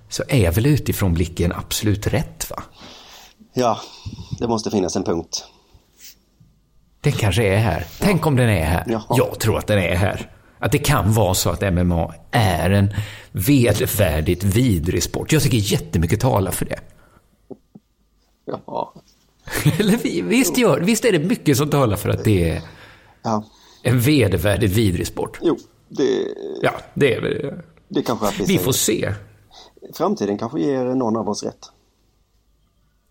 så 0.09 0.23
är 0.27 0.51
väl 0.51 0.65
utifrån 0.65 1.13
blicken 1.13 1.51
absolut 1.51 2.07
rätt 2.07 2.49
va? 2.49 2.63
Ja, 3.53 3.79
det 4.39 4.47
måste 4.47 4.71
finnas 4.71 4.95
en 4.95 5.03
punkt. 5.03 5.45
Den 7.01 7.13
kanske 7.13 7.43
är 7.43 7.57
här. 7.57 7.85
Tänk 7.99 8.25
om 8.25 8.35
den 8.35 8.49
är 8.49 8.63
här. 8.65 8.83
Jaha. 8.87 9.03
Jag 9.09 9.39
tror 9.39 9.57
att 9.57 9.67
den 9.67 9.79
är 9.79 9.95
här. 9.95 10.31
Att 10.59 10.71
det 10.71 10.77
kan 10.77 11.13
vara 11.13 11.33
så 11.33 11.49
att 11.49 11.73
MMA 11.73 12.13
är 12.31 12.69
en 12.69 12.93
vedervärdigt 13.31 14.43
vidrig 14.43 15.03
sport. 15.03 15.31
Jag 15.31 15.41
tycker 15.43 15.57
jättemycket 15.57 16.19
talar 16.19 16.51
för 16.51 16.65
det. 16.65 16.79
Ja. 18.45 18.93
Eller 19.79 19.97
vi- 19.97 20.21
visst, 20.21 20.57
gör, 20.57 20.79
visst 20.79 21.05
är 21.05 21.11
det 21.11 21.19
mycket 21.19 21.57
som 21.57 21.69
talar 21.69 21.95
för 21.97 22.09
att 22.09 22.23
det 22.23 22.49
är 22.49 22.61
Ja. 23.23 23.43
en 23.83 23.99
vedervärdigt 23.99 24.73
vidrig 24.73 25.07
sport? 25.07 25.39
Jo, 25.41 25.57
det, 25.89 26.27
Ja, 26.61 26.71
det 26.93 27.13
är 27.15 27.21
väl... 27.21 27.53
det 27.87 28.01
kanske 28.01 28.27
att 28.27 28.49
vi, 28.49 28.57
får 28.57 28.71
se. 28.71 29.13
Framtiden 29.93 30.37
kanske 30.37 30.59
ger 30.59 30.85
någon 30.85 31.17
av 31.17 31.29
oss 31.29 31.43
rätt. 31.43 31.59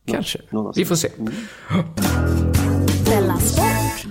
Kanske. 0.06 0.40
Någon 0.50 0.66
oss. 0.66 0.76
Vi 0.78 0.84
får 0.84 0.96
se. 0.96 1.08
Sport. 1.10 1.30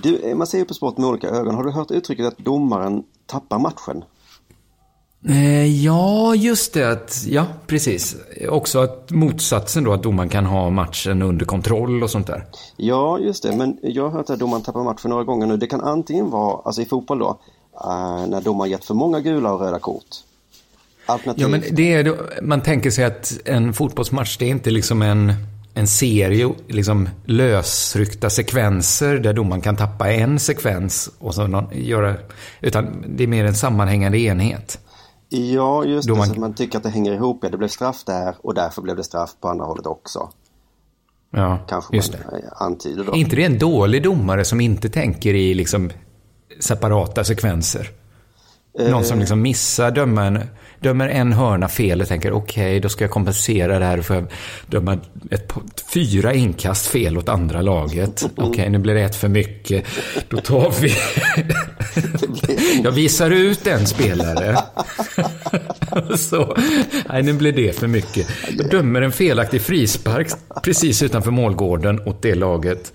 Du, 0.02 0.30
eh, 0.30 0.36
man 0.36 0.46
ser 0.46 0.58
ju 0.58 0.64
på 0.64 0.74
sport 0.74 0.98
med 0.98 1.08
olika 1.08 1.28
ögon. 1.28 1.54
Har 1.54 1.64
du 1.64 1.70
hört 1.70 1.90
uttrycket 1.90 2.26
att 2.26 2.38
domaren 2.38 3.02
tappar 3.26 3.58
matchen? 3.58 4.04
Eh, 5.28 5.84
ja, 5.84 6.34
just 6.34 6.74
det. 6.74 6.90
Att, 6.90 7.24
ja, 7.28 7.46
precis. 7.66 8.16
Också 8.48 8.78
att 8.78 9.10
motsatsen 9.10 9.84
då, 9.84 9.92
att 9.92 10.02
domaren 10.02 10.28
kan 10.28 10.46
ha 10.46 10.70
matchen 10.70 11.22
under 11.22 11.46
kontroll 11.46 12.02
och 12.02 12.10
sånt 12.10 12.26
där. 12.26 12.44
Ja, 12.76 13.18
just 13.18 13.42
det. 13.42 13.56
Men 13.56 13.78
jag 13.82 14.02
har 14.02 14.10
hört 14.10 14.30
att 14.30 14.38
domaren 14.38 14.62
tappar 14.62 14.84
matchen 14.84 15.10
några 15.10 15.24
gånger 15.24 15.46
nu. 15.46 15.56
Det 15.56 15.66
kan 15.66 15.80
antingen 15.80 16.30
vara, 16.30 16.60
alltså 16.64 16.82
i 16.82 16.84
fotboll 16.84 17.18
då, 17.18 17.38
eh, 17.84 18.26
när 18.28 18.40
domaren 18.40 18.70
gett 18.70 18.84
för 18.84 18.94
många 18.94 19.20
gula 19.20 19.52
och 19.52 19.60
röda 19.60 19.78
kort. 19.78 20.04
Alternativt, 21.06 21.42
Ja, 21.42 21.48
men 21.48 21.62
det 21.70 21.92
är 21.92 22.16
man 22.42 22.62
tänker 22.62 22.90
sig 22.90 23.04
att 23.04 23.38
en 23.44 23.72
fotbollsmatch, 23.72 24.36
det 24.38 24.44
är 24.44 24.50
inte 24.50 24.70
liksom 24.70 25.02
en, 25.02 25.32
en 25.74 25.86
serie 25.86 26.50
liksom 26.68 27.08
lösryckta 27.24 28.30
sekvenser 28.30 29.18
där 29.18 29.32
domaren 29.32 29.60
kan 29.60 29.76
tappa 29.76 30.10
en 30.12 30.38
sekvens 30.38 31.10
och 31.18 31.34
så 31.34 31.46
någon, 31.46 31.66
göra, 31.72 32.14
utan 32.60 33.04
det 33.08 33.22
är 33.24 33.28
mer 33.28 33.44
en 33.44 33.54
sammanhängande 33.54 34.18
enhet. 34.18 34.78
ja, 35.28 35.84
just 35.84 36.08
det. 36.08 36.12
domaren- 36.14 36.26
Så 36.26 36.32
att 36.32 36.38
man 36.38 36.54
tycker 36.54 36.78
att 36.78 36.84
det 36.84 36.90
hänger 36.90 37.12
ihop. 37.12 37.38
Ja, 37.42 37.48
det 37.48 37.56
blev 37.58 37.68
straff 37.68 38.04
där 38.04 38.34
och 38.42 38.54
därför 38.54 38.82
blev 38.82 38.96
det 38.96 39.04
straff 39.04 39.30
på 39.40 39.48
andra 39.48 39.64
hållet 39.64 39.86
också. 39.86 40.30
Ja, 41.32 41.58
Kanske 41.68 41.96
just 41.96 42.12
man 42.12 42.20
det. 42.32 42.38
eh, 42.46 42.52
antyder 42.62 43.04
då. 43.04 43.12
Är 43.12 43.16
inte 43.16 43.36
det 43.36 43.44
en 43.44 43.58
dålig 43.58 44.02
domare 44.02 44.44
som 44.44 44.60
inte 44.60 44.88
tänker 44.88 45.34
i 45.34 45.54
liksom 45.54 45.90
separata 46.60 47.24
sekvenser? 47.24 47.90
Någon 48.90 49.04
som 49.04 49.18
liksom 49.18 49.42
missar 49.42 49.90
döma 49.90 50.24
en, 50.24 50.40
dömer 50.80 51.08
en 51.08 51.32
hörna 51.32 51.68
fel 51.68 52.00
och 52.00 52.08
tänker 52.08 52.32
okej, 52.32 52.80
då 52.80 52.88
ska 52.88 53.04
jag 53.04 53.10
kompensera 53.10 53.78
det 53.78 53.84
här 53.84 53.98
och 53.98 54.04
får 54.04 54.16
jag 54.16 54.26
döma 54.66 54.98
ett, 55.30 55.52
fyra 55.94 56.34
inkast 56.34 56.86
fel 56.86 57.18
åt 57.18 57.28
andra 57.28 57.62
laget. 57.62 58.30
Okej, 58.36 58.70
nu 58.70 58.78
blir 58.78 58.94
det 58.94 59.02
ett 59.02 59.16
för 59.16 59.28
mycket. 59.28 59.84
Då 60.28 60.36
tar 60.36 60.74
vi... 60.80 60.94
jag 62.84 62.92
visar 62.92 63.30
ut 63.30 63.66
en 63.66 63.86
spelare. 63.86 64.58
Så, 66.16 66.56
nej, 67.08 67.22
nu 67.22 67.32
blir 67.32 67.52
det 67.52 67.78
för 67.78 67.86
mycket. 67.86 68.26
Jag 68.58 68.70
dömer 68.70 69.02
en 69.02 69.12
felaktig 69.12 69.62
frispark 69.62 70.28
precis 70.62 71.02
utanför 71.02 71.30
målgården 71.30 72.00
åt 72.06 72.22
det 72.22 72.34
laget. 72.34 72.92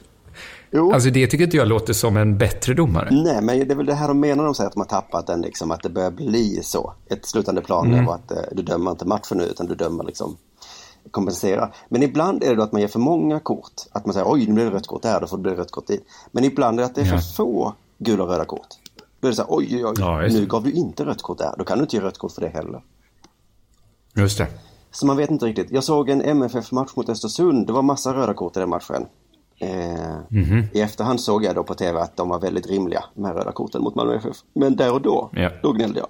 Alltså 0.93 1.09
det 1.09 1.28
tycker 1.28 1.43
inte 1.43 1.57
jag 1.57 1.67
låter 1.67 1.93
som 1.93 2.17
en 2.17 2.38
bättre 2.38 2.73
domare. 2.73 3.09
Nej, 3.11 3.41
men 3.41 3.59
det 3.67 3.71
är 3.71 3.76
väl 3.76 3.86
det 3.86 3.93
här 3.93 4.07
de 4.07 4.19
menar 4.19 4.43
de 4.45 4.55
säger 4.55 4.67
att 4.67 4.73
de 4.73 4.80
har 4.80 4.88
tappat 4.88 5.28
den, 5.28 5.41
liksom, 5.41 5.71
att 5.71 5.84
det 5.84 5.89
börjar 5.89 6.11
bli 6.11 6.59
så. 6.63 6.93
Ett 7.09 7.26
slutande 7.26 7.61
plan 7.61 7.93
Mm. 7.93 8.07
är 8.07 8.13
att 8.13 8.32
eh, 8.32 8.38
du 8.51 8.63
dömer 8.63 8.91
inte 8.91 9.05
matchen 9.05 9.38
nu 9.38 9.43
utan 9.43 9.65
du 9.65 9.76
dömer 9.76 10.03
liksom 10.03 10.38
kompensera. 11.11 11.71
Men 11.89 12.03
ibland 12.03 12.43
är 12.43 12.55
det 12.55 12.63
att 12.63 12.71
man 12.71 12.82
ger 12.82 12.88
för 12.88 12.99
många 12.99 13.39
kort. 13.39 13.73
Att 13.91 14.05
man 14.05 14.13
säger 14.13 14.32
oj, 14.32 14.45
nu 14.47 14.53
blir 14.53 14.65
det 14.65 14.71
rött 14.71 14.88
kort 14.88 15.01
där, 15.01 15.21
då 15.21 15.28
får 15.28 15.38
det 15.38 15.55
rött 15.55 15.71
kort 15.71 15.88
dit. 15.88 16.05
Men 16.32 16.43
ibland 16.43 16.80
är 16.80 16.84
det 16.84 16.86
att 16.86 16.95
det 16.95 17.01
är 17.01 17.05
för 17.05 17.15
Ja. 17.15 17.21
få 17.38 17.73
gula 17.97 18.23
och 18.23 18.30
röda 18.30 18.45
kort. 18.45 18.67
Då 19.19 19.28
är 19.28 19.32
det 19.32 19.36
så 19.36 19.41
här, 19.41 19.49
oj, 19.51 19.67
oj, 19.71 19.86
oj, 19.86 19.93
Ja, 19.99 20.21
nu 20.21 20.45
gav 20.45 20.63
du 20.63 20.71
inte 20.71 21.05
rött 21.05 21.21
kort 21.21 21.38
där. 21.38 21.53
Då 21.57 21.63
kan 21.63 21.78
du 21.78 21.84
inte 21.84 21.95
ge 21.95 22.01
rött 22.01 22.17
kort 22.17 22.32
för 22.32 22.41
det 22.41 22.47
heller. 22.47 22.82
Just 24.15 24.38
det. 24.38 24.47
Så 24.91 25.05
man 25.05 25.17
vet 25.17 25.30
inte 25.32 25.45
riktigt. 25.45 25.71
Jag 25.71 25.84
såg 25.84 26.09
en 26.09 26.21
MFF-match 26.21 26.91
mot 26.95 27.09
Östersund. 27.09 27.67
Det 27.67 27.73
var 27.73 27.82
massa 27.82 28.13
röda 28.13 28.34
kort 28.34 28.57
i 28.57 28.59
den 28.59 28.69
matchen. 28.69 29.05
Eh, 29.60 30.18
Mhm. 30.30 30.64
I 30.74 30.82
efterhand 30.82 31.22
såg 31.22 31.43
jag 31.43 31.56
då 31.56 31.64
på 31.64 31.74
tv 31.76 31.99
att 32.01 32.18
de 32.18 32.30
var 32.30 32.39
väldigt 32.39 32.68
rimliga, 32.68 33.03
de 33.14 33.26
här 33.26 33.34
röda 33.34 33.51
korten 33.51 33.82
mot 33.82 33.95
Malmö 33.95 34.16
FF. 34.16 34.38
Men 34.53 34.76
där 34.76 34.93
och 34.93 35.01
då, 35.01 35.30
Ja. 35.34 35.49
då 35.64 35.72
gnällde 35.72 35.99
jag. 35.99 36.08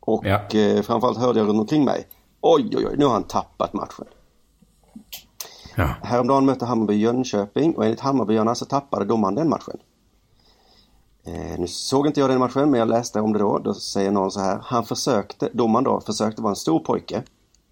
Och 0.00 0.26
Ja. 0.26 0.58
eh, 0.58 0.82
framförallt 0.82 1.18
hörde 1.18 1.38
jag 1.38 1.48
runt 1.48 1.60
omkring 1.60 1.84
mig. 1.84 2.06
Oj, 2.40 2.70
oj, 2.76 2.86
oj, 2.86 2.94
nu 2.98 3.04
har 3.04 3.12
han 3.12 3.22
tappat 3.22 3.72
matchen. 3.72 4.04
Ja. 5.76 5.88
Häromdagen 6.02 6.46
mötte 6.46 6.64
Hammarby 6.64 6.94
Jönköping 6.94 7.74
och 7.76 7.84
enligt 7.84 8.00
Hammarbyarna 8.00 8.54
så 8.54 8.64
tappade 8.64 9.04
domaren 9.04 9.34
den 9.34 9.48
matchen. 9.48 9.76
Eh, 11.24 11.58
nu 11.60 11.66
såg 11.66 12.06
inte 12.06 12.20
jag 12.20 12.30
den 12.30 12.38
matchen 12.38 12.70
men 12.70 12.80
jag 12.80 12.88
läste 12.88 13.20
om 13.20 13.32
det 13.32 13.38
då. 13.38 13.58
Då 13.58 13.74
säger 13.74 14.10
någon 14.10 14.30
så 14.30 14.40
här. 14.40 14.58
Han 14.62 14.84
försökte, 14.84 15.48
domaren 15.52 15.84
då, 15.84 16.00
försökte 16.00 16.42
vara 16.42 16.50
en 16.50 16.56
stor 16.56 16.80
pojke. 16.80 17.22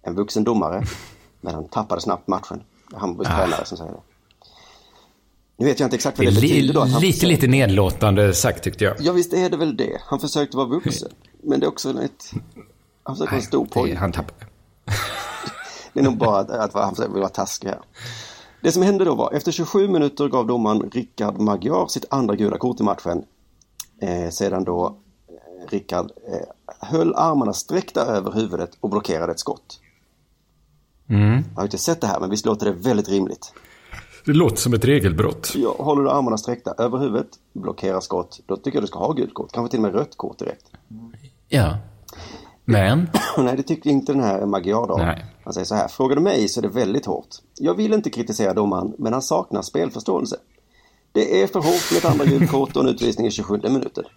En 0.01 0.15
vuxen 0.15 0.43
domare. 0.43 0.83
Men 1.41 1.53
han 1.55 1.67
tappade 1.67 2.01
snabbt 2.01 2.27
matchen. 2.27 2.63
Hammarbys 2.93 3.27
Ah. 3.27 3.37
tränare 3.37 3.65
som 3.65 3.77
säger 3.77 3.91
det. 3.91 3.99
Nu 5.59 5.65
vet 5.65 5.79
jag 5.79 5.87
inte 5.87 5.95
exakt 5.95 6.17
vad 6.17 6.27
det 6.27 6.33
betyder 6.41 6.73
då. 6.73 6.83
Lite, 6.85 6.99
försökte- 6.99 7.25
lite 7.25 7.47
nedlåtande 7.47 8.33
sagt 8.33 8.63
tyckte 8.63 8.83
jag. 8.83 8.95
Ja 8.99 9.13
visst 9.13 9.33
är 9.33 9.49
det 9.49 9.57
väl 9.57 9.77
det. 9.77 10.01
Han 10.01 10.19
försökte 10.19 10.57
vara 10.57 10.67
vuxen. 10.67 11.09
Men 11.43 11.59
det 11.59 11.65
är 11.65 11.67
också 11.67 11.89
ett... 11.89 12.31
Han 13.03 13.15
försökte 13.15 13.31
vara 13.31 13.41
en 13.41 13.47
stor 13.47 13.65
pojke. 13.65 13.97
han 13.97 14.11
tappade. 14.11 14.45
Det 15.93 15.99
är 15.99 16.03
nog 16.03 16.17
bara 16.17 16.39
att, 16.39 16.49
att 16.49 16.73
han 16.73 16.95
vill 17.13 17.21
vara 17.21 17.29
taskig 17.29 17.67
här. 17.67 17.79
Det 18.61 18.71
som 18.71 18.83
hände 18.83 19.05
då 19.05 19.15
var, 19.15 19.33
efter 19.33 19.51
27 19.51 19.87
minuter 19.87 20.27
gav 20.27 20.47
domaren 20.47 20.89
Rickard 20.91 21.39
Magyar 21.39 21.87
sitt 21.87 22.05
andra 22.09 22.35
gula 22.35 22.57
kort 22.57 22.79
i 22.79 22.83
matchen. 22.83 23.23
Eh, 24.01 24.29
sedan 24.29 24.63
då 24.63 24.97
eh, 25.27 25.69
Rickard 25.69 26.11
eh, 26.31 26.87
höll 26.89 27.15
armarna 27.15 27.53
sträckta 27.53 28.01
över 28.05 28.31
huvudet 28.31 28.69
och 28.79 28.89
blockerade 28.89 29.31
ett 29.31 29.39
skott. 29.39 29.79
Mm. 31.09 31.31
Jag 31.31 31.55
har 31.55 31.63
inte 31.63 31.77
sett 31.77 32.01
det 32.01 32.07
här, 32.07 32.19
men 32.19 32.29
visst 32.29 32.45
låter 32.45 32.65
det 32.65 32.71
väldigt 32.71 33.09
rimligt. 33.09 33.53
Det 34.25 34.33
låter 34.33 34.55
som 34.55 34.73
ett 34.73 34.85
regelbrott. 34.85 35.53
Ja, 35.55 35.75
håller 35.79 36.03
du 36.03 36.09
armarna 36.09 36.37
sträckta 36.37 36.73
över 36.77 36.97
huvudet, 36.97 37.27
blockerar 37.53 37.99
skott, 37.99 38.39
då 38.45 38.55
tycker 38.55 38.77
jag 38.77 38.83
du 38.83 38.87
ska 38.87 38.99
ha 38.99 39.13
gult 39.13 39.33
kort. 39.33 39.51
Kanske 39.51 39.71
till 39.71 39.79
och 39.79 39.83
med 39.83 39.93
rött 39.93 40.17
kort 40.17 40.39
direkt. 40.39 40.65
Ja. 41.47 41.77
Men? 42.65 43.09
Nej, 43.37 43.57
det 43.57 43.63
tyckte 43.63 43.89
inte 43.89 44.13
den 44.13 44.23
här 44.23 44.45
Magyar. 44.45 44.97
Nej. 44.97 45.25
Han 45.43 45.53
säger 45.53 45.65
så 45.65 45.75
här, 45.75 45.87
frågar 45.87 46.15
du 46.15 46.21
mig 46.21 46.47
så 46.47 46.59
är 46.59 46.61
det 46.61 46.67
väldigt 46.67 47.05
hårt. 47.05 47.27
Jag 47.59 47.73
vill 47.73 47.93
inte 47.93 48.09
kritisera 48.09 48.53
domaren, 48.53 48.93
men 48.97 49.13
han 49.13 49.21
saknar 49.21 49.61
spelförståelse. 49.61 50.37
Det 51.11 51.41
är 51.41 51.47
för 51.47 51.59
hårt 51.59 51.91
med 51.91 51.97
ett 51.97 52.05
andra 52.05 52.25
gult 52.25 52.51
kort 52.51 52.75
och 52.75 52.83
en 52.83 52.89
utvisning 52.89 53.27
i 53.27 53.31
27 53.31 53.59
minuter. 53.63 54.07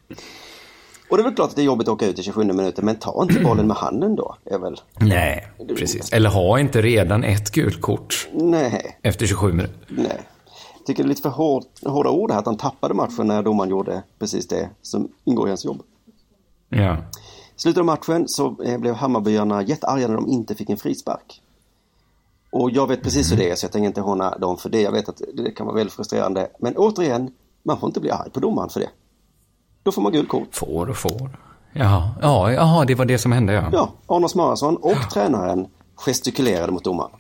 Och 1.13 1.19
det 1.19 1.23
är 1.23 1.25
väl 1.25 1.35
klart 1.35 1.51
att 1.51 1.57
det 1.57 1.63
är 1.63 1.67
jobbigt 1.67 1.89
att 1.89 1.95
åka 1.95 2.07
ut 2.07 2.19
i 2.19 2.23
27 2.23 2.45
minuter, 2.45 2.83
men 2.83 2.97
ta 2.97 3.23
inte 3.23 3.41
bollen 3.45 3.67
med 3.67 3.77
handen 3.77 4.17
då. 4.17 4.37
Är 4.45 4.59
väl... 4.59 4.81
Nej, 5.01 5.49
precis. 5.77 6.13
Eller 6.13 6.31
ha 6.31 6.61
inte 6.61 6.83
redan 6.83 7.25
ett 7.25 7.51
gult 7.51 7.81
kort 7.81 8.29
Nej, 8.33 8.99
efter 9.03 9.27
27 9.27 9.53
minuter. 9.53 9.77
nej. 9.89 10.21
Jag 10.79 10.87
tycker 10.87 11.03
det 11.03 11.07
är 11.07 11.09
lite 11.09 11.23
för 11.23 11.29
hård, 11.29 11.65
hårda 11.85 12.11
ord 12.11 12.31
här 12.31 12.39
att 12.39 12.47
han 12.47 12.57
tappade 12.57 12.95
matchen 12.95 13.27
när 13.27 13.43
domaren 13.43 13.71
gjorde 13.71 14.03
precis 14.19 14.49
det 14.49 14.71
som 14.83 15.09
ingår 15.25 15.49
i 15.49 15.51
hans 15.51 15.65
jobb. 15.65 15.83
Ja. 16.69 16.97
I 17.57 17.61
slutet 17.61 17.79
av 17.81 17.87
matchen 17.87 18.29
så 18.29 18.63
eh, 18.65 18.79
blev 18.79 18.95
Hammarbyarna 18.95 19.63
jättearga 19.63 20.09
när 20.09 20.15
de 20.15 20.29
inte 20.29 20.55
fick 20.55 20.71
en 20.71 20.77
frispark. 20.77 21.43
Och 22.51 22.71
jag 22.71 22.89
vet 22.89 23.03
precis 23.03 23.33
hur 23.33 23.37
det 23.37 23.51
är 23.51 23.55
så 23.55 23.65
jag 23.65 23.73
tänker 23.73 23.87
inte 23.87 24.01
håna 24.01 24.39
dem 24.39 24.57
för 24.57 24.69
det. 24.71 24.81
Jag 24.81 24.93
vet 24.93 25.09
att 25.09 25.23
det 25.35 25.51
kan 25.51 25.67
vara 25.67 25.77
väldigt 25.77 25.95
frustrerande. 25.95 26.49
Men 26.59 26.77
återigen, 26.77 27.31
man 27.63 27.81
får 27.81 27.89
inte 27.89 28.01
bli 28.01 28.11
arg 28.11 28.31
på 28.31 28.41
domaren 28.41 28.69
för 28.69 28.81
det. 28.81 28.89
Då 29.83 29.93
får 29.93 30.03
man 30.03 30.13
gult 30.13 30.29
kort. 30.29 30.49
Får 30.55 30.91
och 30.91 30.97
får. 30.97 31.39
Jaha, 31.73 32.11
ja, 32.21 32.53
jaha, 32.53 32.85
det 32.85 32.95
var 32.95 33.05
det 33.05 33.19
som 33.19 33.33
hände 33.33 33.53
ja. 33.53 33.69
Ja, 33.73 33.93
Arnos 34.07 34.35
Marason 34.35 34.77
och 34.77 35.11
tränaren 35.13 35.67
gestikulerade 35.95 36.73
mot 36.73 36.85
domaren. 36.85 37.11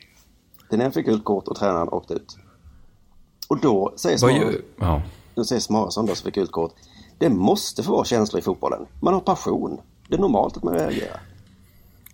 Den 0.70 0.80
ena 0.80 0.90
fick 0.90 1.06
gult 1.06 1.24
kort 1.24 1.48
och 1.48 1.56
tränaren 1.56 1.88
åkte 1.88 2.14
ut. 2.14 2.36
Och 3.48 3.60
då 3.60 3.92
säger 3.96 4.18
Smarason, 4.18 4.54
ja. 4.80 5.02
då 5.34 5.44
säger 5.44 5.60
Smarason 5.60 6.06
då 6.06 6.14
som 6.14 6.24
fick 6.24 6.34
gult 6.34 6.52
kort. 6.52 6.72
Det 7.18 7.28
måste 7.28 7.82
få 7.82 7.92
vara 7.92 8.04
känslor 8.04 8.40
i 8.40 8.42
fotbollen. 8.42 8.86
Man 9.00 9.14
har 9.14 9.20
passion. 9.20 9.80
Det 10.08 10.14
är 10.14 10.20
normalt 10.20 10.56
att 10.56 10.62
man 10.62 10.74
reagerar. 10.74 11.20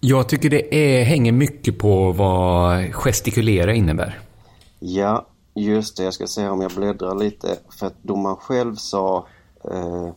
Jag 0.00 0.28
tycker 0.28 0.50
det 0.50 0.74
är, 0.74 1.04
hänger 1.04 1.32
mycket 1.32 1.78
på 1.78 2.12
vad 2.12 2.94
gestikulera 2.94 3.74
innebär. 3.74 4.20
Ja, 4.78 5.26
just 5.54 5.96
det. 5.96 6.02
Jag 6.02 6.14
ska 6.14 6.26
se 6.26 6.48
om 6.48 6.60
jag 6.60 6.70
bläddrar 6.70 7.14
lite. 7.14 7.58
För 7.78 7.86
att 7.86 8.02
domaren 8.02 8.36
själv 8.36 8.74
sa... 8.74 9.26
Eh, 9.64 10.08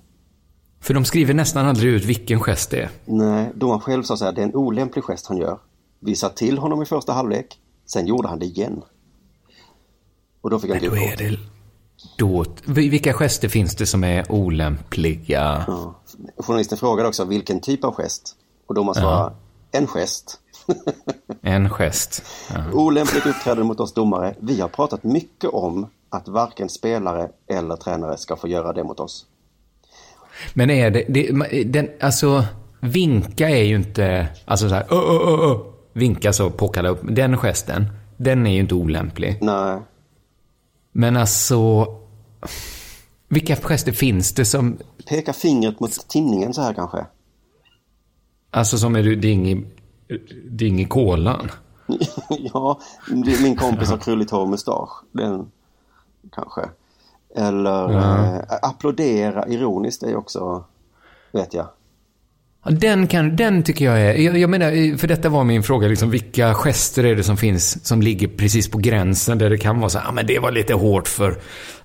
För 0.82 0.94
de 0.94 1.06
skriver 1.06 1.34
nästan 1.34 1.66
aldrig 1.66 1.94
ut 1.94 2.06
vilken 2.06 2.40
gest 2.40 2.70
det 2.70 2.82
är. 2.82 2.90
nej, 3.06 3.52
domaren 3.56 3.82
själv 3.82 4.04
sa 4.04 4.18
så 4.18 4.26
här. 4.26 4.32
Det 4.32 4.42
är 4.42 4.46
en 4.46 4.56
olämplig 4.56 5.04
gest 5.04 5.28
han 5.28 5.38
gör. 5.38 5.60
Vi 6.00 6.16
sa 6.16 6.30
till 6.30 6.58
honom 6.58 6.82
i 6.82 6.86
första 6.86 7.14
halvlek. 7.14 7.60
Sen 7.86 8.08
gjorde 8.08 8.28
han 8.28 8.40
det 8.40 8.46
igen. 8.46 8.84
Och 10.42 10.50
då 10.50 10.60
fick 10.60 10.72
han 10.72 10.80
gult 10.80 11.00
kort. 11.00 11.18
det... 11.18 11.38
Då, 12.18 12.46
vilka 12.66 13.14
gester 13.14 13.48
finns 13.48 13.76
det 13.76 13.86
som 13.86 14.04
är 14.04 14.32
olämpliga? 14.32 15.64
Ja. 15.68 15.96
Journalisten 16.38 16.78
frågade 16.78 17.08
också 17.08 17.26
vilken 17.26 17.60
typ 17.60 17.84
av 17.84 17.96
gest. 17.96 18.36
Och 18.68 18.76
domaren 18.76 18.96
svarade 18.96 19.36
en 19.72 19.88
gest. 19.88 20.40
En 21.42 21.70
gest. 21.70 22.24
Ja. 22.54 22.72
Olämpligt 22.74 23.26
uppträdande 23.26 23.64
mot 23.64 23.80
oss 23.80 23.94
domare. 23.94 24.36
Vi 24.40 24.62
har 24.62 24.68
pratat 24.68 25.04
mycket 25.04 25.50
om 25.50 25.88
att 26.10 26.28
varken 26.28 26.70
spelare 26.70 27.30
eller 27.48 27.76
tränare 27.76 28.18
ska 28.18 28.36
få 28.36 28.48
göra 28.48 28.74
det 28.74 28.84
mot 28.84 29.00
oss. 29.00 29.26
Men 30.54 30.70
är 30.70 30.92
det, 30.92 31.06
det 31.10 31.32
den, 31.64 31.90
alltså, 32.00 32.46
vinka 32.80 33.50
är 33.50 33.64
ju 33.64 33.76
inte, 33.76 34.28
alltså 34.46 34.70
så 34.70 34.76
här, 34.76 34.84
ö, 34.90 34.96
ö, 34.96 35.52
ö, 35.52 35.58
vinka 35.94 36.34
så 36.34 36.50
påkalla 36.50 36.90
upp, 36.90 37.00
den 37.04 37.38
gesten, 37.38 37.86
den 38.18 38.48
är 38.48 38.52
ju 38.52 38.60
inte 38.60 38.76
olämplig. 38.76 39.38
Nej. 39.42 39.80
Men 40.92 41.18
alltså, 41.18 41.88
vilka 43.28 43.56
gester 43.56 43.92
finns 43.92 44.34
det 44.34 44.46
som, 44.46 44.78
Peka 45.10 45.34
fingret 45.34 45.80
mot 45.80 46.08
tinningen 46.08 46.54
så 46.54 46.62
här 46.62 46.74
kanske. 46.74 47.06
alltså 48.52 48.78
som 48.78 48.96
är 48.96 49.04
du 49.04 49.16
ding 49.16 49.52
i, 49.52 49.66
ding 50.50 50.80
i 50.80 50.86
kolan? 50.86 51.52
ja, 52.30 52.80
min 53.42 53.56
kompis 53.56 53.90
har 53.90 53.98
krulligt 53.98 54.32
hår 54.32 54.42
och 54.42 54.50
mustasch. 54.50 55.04
Den 55.12 55.52
kanske. 56.32 56.62
Eller 57.36 57.92
Ja. 57.94 58.26
eh, 58.36 58.42
applådera 58.62 59.48
ironiskt 59.48 60.04
är 60.04 60.16
också, 60.16 60.64
vet 61.32 61.54
jag. 61.54 61.66
Ja, 62.66 62.72
Den, 62.72 63.08
kan, 63.08 63.36
den 63.36 63.64
tycker 63.64 63.86
jag 63.86 64.02
är, 64.02 64.14
jag, 64.14 64.38
jag 64.38 64.50
menar, 64.50 64.98
för 64.98 65.08
detta 65.08 65.30
var 65.30 65.44
min 65.44 65.64
fråga, 65.64 65.88
liksom, 65.88 66.10
vilka 66.10 66.54
gester 66.54 67.04
är 67.06 67.16
det 67.16 67.24
som 67.24 67.38
finns 67.38 67.86
som 67.88 68.02
ligger 68.02 68.28
precis 68.28 68.72
på 68.72 68.78
gränsen 68.78 69.38
där 69.38 69.50
det 69.50 69.58
kan 69.58 69.80
vara 69.80 69.90
så 69.90 70.00
här, 70.00 70.10
ah, 70.10 70.12
men 70.12 70.28
det 70.28 70.40
var 70.40 70.52
lite 70.52 70.74
hårt 70.74 71.08
för 71.08 71.36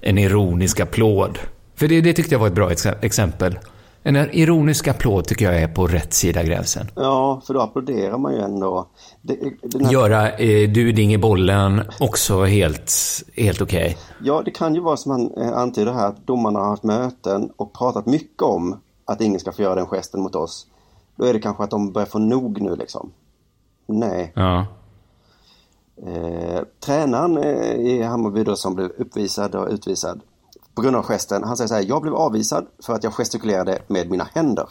en 0.00 0.18
ironisk 0.18 0.80
applåd. 0.80 1.38
För 1.74 1.88
det, 1.88 2.00
det 2.00 2.12
tyckte 2.12 2.34
jag 2.34 2.40
var 2.40 2.46
ett 2.46 2.54
bra 2.54 2.72
ex- 2.72 2.86
exempel. 3.00 3.58
En 4.06 4.16
ironisk 4.16 4.88
applåd 4.88 5.24
tycker 5.24 5.44
jag 5.52 5.62
är 5.62 5.68
på 5.68 5.86
rätt 5.86 6.14
sida 6.14 6.42
gränsen. 6.42 6.86
Ja, 6.94 7.42
för 7.46 7.54
då 7.54 7.60
applåderar 7.60 8.18
man 8.18 8.34
ju 8.34 8.40
ändå. 8.40 8.86
Det, 9.22 9.38
här, 9.82 9.92
Göra 9.92 10.30
eh, 10.30 10.70
du 10.70 10.92
ding 10.92 11.14
i 11.14 11.18
bollen 11.18 11.82
också 12.00 12.44
helt, 12.44 12.92
helt 13.36 13.60
okej. 13.60 13.96
Ja, 14.22 14.42
det 14.44 14.50
kan 14.50 14.74
ju 14.74 14.80
vara 14.80 14.96
som 14.96 15.10
han 15.10 15.32
eh, 15.36 15.58
antyder 15.58 15.92
här 15.92 16.08
att 16.08 16.26
domarna 16.26 16.58
har 16.58 16.66
haft 16.68 16.82
möten 16.82 17.50
och 17.56 17.72
pratat 17.72 18.06
mycket 18.06 18.42
om 18.42 18.80
att 19.04 19.20
ingen 19.20 19.40
ska 19.40 19.52
få 19.52 19.62
göra 19.62 19.74
den 19.74 19.86
gesten 19.86 20.20
mot 20.20 20.34
oss. 20.34 20.66
Då 21.16 21.24
är 21.24 21.32
det 21.32 21.40
kanske 21.40 21.64
att 21.64 21.70
de 21.70 21.92
börjar 21.92 22.06
få 22.06 22.18
nog 22.18 22.60
nu 22.60 22.76
liksom. 22.76 23.12
Nej. 23.86 24.32
Ja. 24.34 24.66
Eh, 26.06 26.60
tränaren 26.80 27.38
eh, 27.38 27.72
i 27.72 28.02
Hammarby 28.02 28.44
då 28.44 28.56
som 28.56 28.74
blev 28.74 28.90
uppvisad 28.98 29.54
och 29.54 29.68
utvisad 29.68 30.20
på 30.76 30.82
grund 30.82 30.96
av 30.96 31.04
gesten. 31.04 31.44
Han 31.44 31.56
säger 31.56 31.68
så 31.68 31.74
här, 31.74 31.84
jag 31.88 32.02
blev 32.02 32.14
avvisad 32.14 32.66
för 32.82 32.94
att 32.94 33.04
jag 33.04 33.12
gestikulerade 33.12 33.82
med 33.86 34.10
mina 34.10 34.28
händer. 34.34 34.68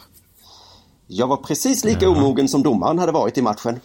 Jag 1.06 1.26
var 1.26 1.36
precis 1.36 1.84
lika 1.84 2.08
omogen 2.08 2.48
som 2.48 2.62
domaren 2.62 2.98
hade 2.98 3.12
varit 3.12 3.38
i 3.38 3.42
matchen. 3.42 3.80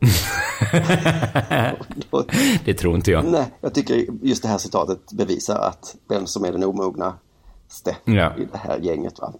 Det 2.64 2.74
tror 2.74 2.96
inte 2.96 3.10
jag. 3.10 3.24
Nej, 3.24 3.50
jag 3.60 3.74
tycker 3.74 4.06
just 4.22 4.42
det 4.42 4.48
här 4.48 4.58
citatet 4.58 5.12
bevisar 5.12 5.58
att 5.58 5.96
vem 6.08 6.26
som 6.26 6.44
är 6.44 6.52
den 6.52 6.64
omognaste 6.64 7.96
Ja. 8.04 8.36
i 8.36 8.44
det 8.52 8.58
här 8.58 8.78
gänget. 8.78 9.18
Va? 9.18 9.32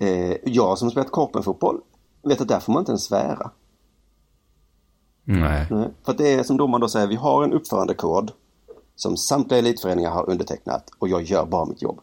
Eh, 0.00 0.36
jag 0.44 0.78
som 0.78 0.90
spelat 0.90 1.10
korpenfotboll 1.10 1.80
vet 2.22 2.40
att 2.40 2.48
där 2.48 2.60
får 2.60 2.72
man 2.72 2.80
inte 2.82 2.90
ens 2.92 3.04
svära. 3.04 3.50
Nej. 5.24 5.66
Nej, 5.70 5.88
För 6.04 6.12
att 6.12 6.18
det 6.18 6.34
är 6.34 6.42
som 6.42 6.56
domaren 6.56 6.80
då 6.80 6.88
säger, 6.88 7.06
vi 7.06 7.16
har 7.16 7.44
en 7.44 7.52
uppförandekod 7.52 8.32
som 9.00 9.16
samtliga 9.16 9.58
elitföreningar 9.58 10.10
har 10.10 10.30
undertecknat 10.30 10.90
och 10.98 11.08
jag 11.08 11.22
gör 11.22 11.46
bara 11.46 11.64
mitt 11.64 11.82
jobb. 11.82 12.00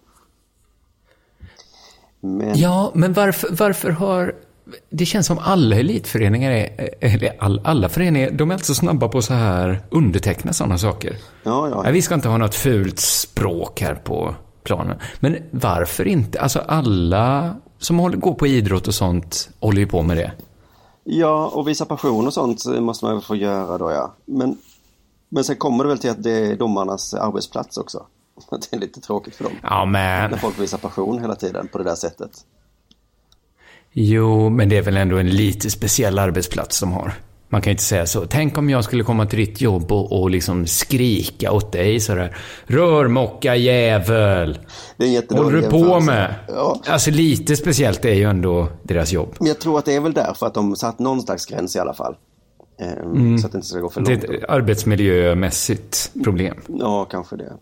Men 2.20 2.58
Ja, 2.58 2.92
men 2.94 3.14
varför, 3.14 3.50
varför 3.52 3.90
har... 3.90 4.36
Det 4.90 5.06
känns 5.06 5.28
som 5.28 5.38
alla 5.38 5.76
elitföreningar 5.76 6.52
är, 6.52 6.90
eller 7.00 7.36
all, 7.40 7.62
alla 7.64 7.90
föreningar, 7.90 8.32
de 8.32 8.50
är 8.52 8.54
alltså 8.54 8.74
snabba 8.74 9.08
på 9.08 9.22
så 9.22 9.34
här 9.34 9.82
underteckna 9.90 10.54
sådana 10.54 10.78
saker. 10.78 11.18
Ja, 11.44 11.70
ja. 11.70 11.82
Nej, 11.84 11.94
vi 11.94 12.02
ska 12.02 12.16
inte 12.16 12.28
ha 12.28 12.38
något 12.38 12.56
fult 12.56 13.00
språk 13.00 13.82
här 13.82 13.96
på 13.96 14.36
planen. 14.64 14.98
Men 15.20 15.38
varför 15.52 16.08
inte? 16.08 16.42
Alltså 16.42 16.60
alla 16.60 17.56
som 17.80 18.00
håller, 18.00 18.18
går 18.18 18.34
på 18.34 18.48
idrott 18.48 18.88
och 18.88 18.96
sånt 18.96 19.50
håller 19.60 19.80
ju 19.80 19.88
på 19.88 20.02
med 20.02 20.18
det. 20.18 20.32
Ja, 21.04 21.48
och 21.48 21.68
visa 21.68 21.86
passion 21.86 22.28
och 22.28 22.34
sånt 22.34 22.66
måste 22.66 23.06
man 23.06 23.14
väl 23.14 23.24
få 23.24 23.36
göra 23.36 23.78
då 23.78 23.92
ja. 23.92 24.14
Men, 24.26 24.58
men 25.30 25.44
sen 25.44 25.56
kommer 25.56 25.84
det 25.84 25.88
väl 25.88 26.00
till 26.00 26.10
att 26.10 26.24
det 26.24 26.32
är 26.32 26.56
domarnas 26.56 27.14
arbetsplats 27.14 27.78
också. 27.78 28.06
Det 28.50 28.76
är 28.76 28.80
lite 28.80 29.02
tråkigt 29.02 29.36
för 29.36 29.44
dem. 29.44 29.54
Ja, 29.64 29.86
men... 29.86 30.32
När 30.32 30.38
folk 30.38 30.60
visar 30.60 30.78
passion 30.78 31.20
hela 31.20 31.36
tiden 31.36 31.68
på 31.68 31.78
det 31.78 31.84
där 31.84 31.96
sättet. 31.96 32.32
Jo, 33.92 34.50
men 34.50 34.70
det 34.70 34.78
är 34.78 34.82
väl 34.82 34.98
ändå 34.98 35.18
en 35.18 35.30
lite 35.30 35.70
speciell 35.70 36.20
arbetsplats 36.20 36.80
de 36.80 36.92
har. 36.92 37.14
Man 37.50 37.62
kan 37.62 37.72
ju 37.72 37.74
inte 37.74 37.84
säga 37.84 38.06
så. 38.06 38.26
Tänk 38.26 38.58
om 38.58 38.70
jag 38.70 38.84
skulle 38.84 39.04
komma 39.04 39.26
till 39.26 39.40
ditt 39.40 39.62
jobb 39.62 39.92
och, 39.92 40.22
och 40.22 40.30
liksom 40.30 40.68
skrika 40.68 41.52
åt 41.52 41.72
dig 41.72 42.00
sådär. 42.00 42.38
Rörmocka 42.66 43.56
jävel! 43.56 44.60
Det 44.98 45.06
är 45.06 45.10
jättedålig 45.10 45.44
Håller 45.44 45.62
du 45.62 45.70
på 45.70 46.00
med? 46.00 46.36
Ja. 46.48 46.82
Alltså 46.88 47.12
lite 47.12 47.56
speciellt 47.56 48.06
är 48.06 48.14
ju 48.14 48.24
ändå 48.24 48.68
deras 48.84 49.12
jobb. 49.12 49.36
Men 49.40 49.48
jag 49.48 49.60
tror 49.60 49.80
att 49.80 49.86
det 49.86 49.96
är 49.96 50.00
väl 50.00 50.14
därför 50.14 50.46
att 50.46 50.54
de 50.54 50.76
satt 50.76 51.00
någon 51.00 51.22
slags 51.22 51.46
gräns 51.46 51.76
i 51.76 51.80
alla 51.80 51.94
fall. 51.94 52.16
Ehm, 52.80 53.12
Mm. 53.12 53.38
Så 53.38 53.46
att 53.46 53.52
det 53.52 53.58
inte 53.58 53.68
ska 53.68 53.80
gå 53.80 53.90
för 53.90 54.02
Det 54.02 54.12
långt. 54.12 54.24
är 54.24 54.34
ett 54.34 54.50
arbetsmiljömässigt 54.50 56.12
problem. 56.24 56.58
Ja, 56.68 57.06
kanske 57.06 57.36
det. 57.36 57.54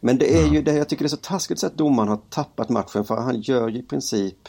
Men 0.00 0.18
det 0.18 0.38
är 0.38 0.46
ju 0.46 0.62
det, 0.62 0.72
jag 0.72 0.88
tycker 0.88 1.04
det 1.04 1.06
är 1.06 1.08
så 1.08 1.16
taskigt 1.16 1.64
att 1.64 1.76
domaren 1.76 2.08
har 2.08 2.20
tappat 2.30 2.68
matchen 2.68 3.04
för 3.04 3.16
han 3.16 3.40
gör 3.40 3.68
ju 3.68 3.78
i 3.78 3.82
princip 3.82 4.48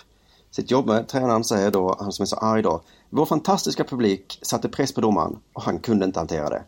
sitt 0.52 0.72
jobb 0.72 0.88
med. 0.88 1.08
Tränaren 1.08 1.44
säger 1.44 1.72
då, 1.72 1.96
han 2.00 2.12
som 2.12 2.24
är 2.24 2.28
så 2.28 2.36
arg 2.36 2.62
då, 2.62 2.82
vår 3.10 3.26
fantastiska 3.26 3.84
publik 3.84 4.40
satte 4.42 4.70
press 4.70 4.94
på 4.94 5.02
domaren 5.02 5.40
och 5.54 5.62
han 5.64 5.80
kunde 5.80 6.06
inte 6.06 6.20
hantera 6.20 6.50
det. 6.50 6.64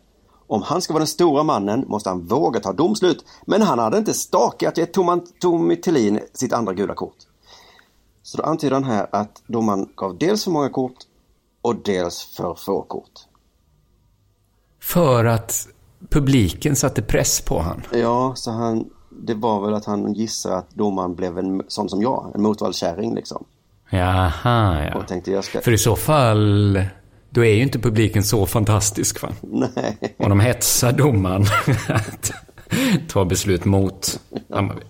Om 0.46 0.62
han 0.62 0.82
ska 0.82 0.92
vara 0.92 1.00
den 1.00 1.06
stora 1.06 1.42
mannen 1.42 1.84
måste 1.88 2.08
han 2.08 2.26
våga 2.26 2.60
ta 2.60 2.72
domslut. 2.72 3.24
Men 3.46 3.62
han 3.62 3.78
hade 3.78 3.98
inte 3.98 4.14
stakat 4.14 4.78
gett 4.78 4.92
Tommy 5.40 5.76
Tillin 5.76 6.20
sitt 6.32 6.52
andra 6.52 6.72
gula 6.72 6.94
kort. 6.94 7.16
Så 8.22 8.36
då 8.36 8.42
antyder 8.44 8.74
han 8.74 8.84
här 8.84 9.06
att 9.12 9.42
domaren 9.46 9.88
gav 9.96 10.18
dels 10.18 10.44
för 10.44 10.50
många 10.50 10.68
kort 10.68 10.96
och 11.62 11.76
dels 11.84 12.22
för 12.36 12.54
få 12.54 12.82
kort. 12.82 13.10
För 14.84 15.24
att 15.24 15.68
publiken 16.10 16.76
satte 16.76 17.02
press 17.02 17.40
på 17.40 17.60
han. 17.60 17.82
Ja, 17.92 18.32
så 18.36 18.50
han, 18.50 18.84
det 19.10 19.34
var 19.34 19.66
väl 19.66 19.74
att 19.74 19.84
han 19.84 20.14
gissar 20.14 20.52
att 20.52 20.70
domaren 20.70 21.14
blev 21.14 21.38
en 21.38 21.62
sån 21.68 21.88
som 21.88 22.02
jag, 22.02 22.32
en 22.34 22.42
motvallskärring 22.42 23.14
liksom. 23.14 23.44
Jaha, 23.90 24.84
ja. 24.84 24.94
Och 24.94 25.06
tänkte 25.06 25.30
jag 25.30 25.44
ska... 25.44 25.60
För 25.60 25.72
i 25.72 25.78
så 25.78 25.96
fall, 25.96 26.82
då 27.30 27.44
är 27.44 27.54
ju 27.54 27.62
inte 27.62 27.78
publiken 27.78 28.22
så 28.22 28.46
fantastisk 28.46 29.22
va? 29.22 29.28
Nej. 29.40 30.14
Och 30.18 30.28
de 30.28 30.40
hetsar 30.40 30.92
domaren 30.92 31.44
ta 33.08 33.24
beslut 33.24 33.64
mot 33.64 34.20
Hammarby. 34.50 34.80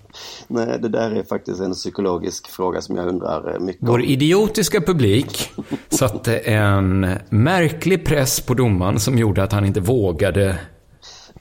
Nej, 0.48 0.78
det 0.82 0.88
där 0.88 1.10
är 1.10 1.22
faktiskt 1.22 1.60
en 1.60 1.72
psykologisk 1.72 2.48
fråga 2.48 2.80
som 2.82 2.96
jag 2.96 3.08
undrar 3.08 3.54
eh, 3.54 3.60
mycket 3.60 3.82
om. 3.82 3.88
Vår 3.88 4.02
idiotiska 4.02 4.80
publik 4.80 5.52
satte 5.88 6.38
en 6.38 7.18
märklig 7.28 8.06
press 8.06 8.40
på 8.40 8.54
domaren 8.54 9.00
som 9.00 9.18
gjorde 9.18 9.42
att 9.42 9.52
han 9.52 9.64
inte 9.64 9.80
vågade 9.80 10.58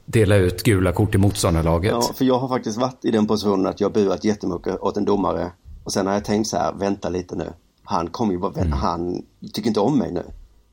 dela 0.06 0.36
ut 0.36 0.62
gula 0.62 0.92
kort 0.92 1.14
i 1.14 1.18
motståndarlaget. 1.18 1.90
Ja, 1.90 2.02
för 2.14 2.24
jag 2.24 2.38
har 2.38 2.48
faktiskt 2.48 2.78
varit 2.78 3.04
i 3.04 3.10
den 3.10 3.26
positionen 3.26 3.66
att 3.66 3.80
jag 3.80 3.92
buat 3.92 4.24
jättemycket 4.24 4.80
åt 4.80 4.96
en 4.96 5.04
domare. 5.04 5.52
Och 5.84 5.92
sen 5.92 6.06
har 6.06 6.14
jag 6.14 6.24
tänkt 6.24 6.46
så 6.46 6.56
här, 6.56 6.72
vänta 6.72 7.08
lite 7.08 7.36
nu. 7.36 7.52
Han 7.84 8.10
kommer 8.10 8.32
ju 8.32 8.38
bara, 8.38 8.64
han 8.64 9.22
tycker 9.52 9.68
inte 9.68 9.80
om 9.80 9.98
mig 9.98 10.12
nu. 10.12 10.22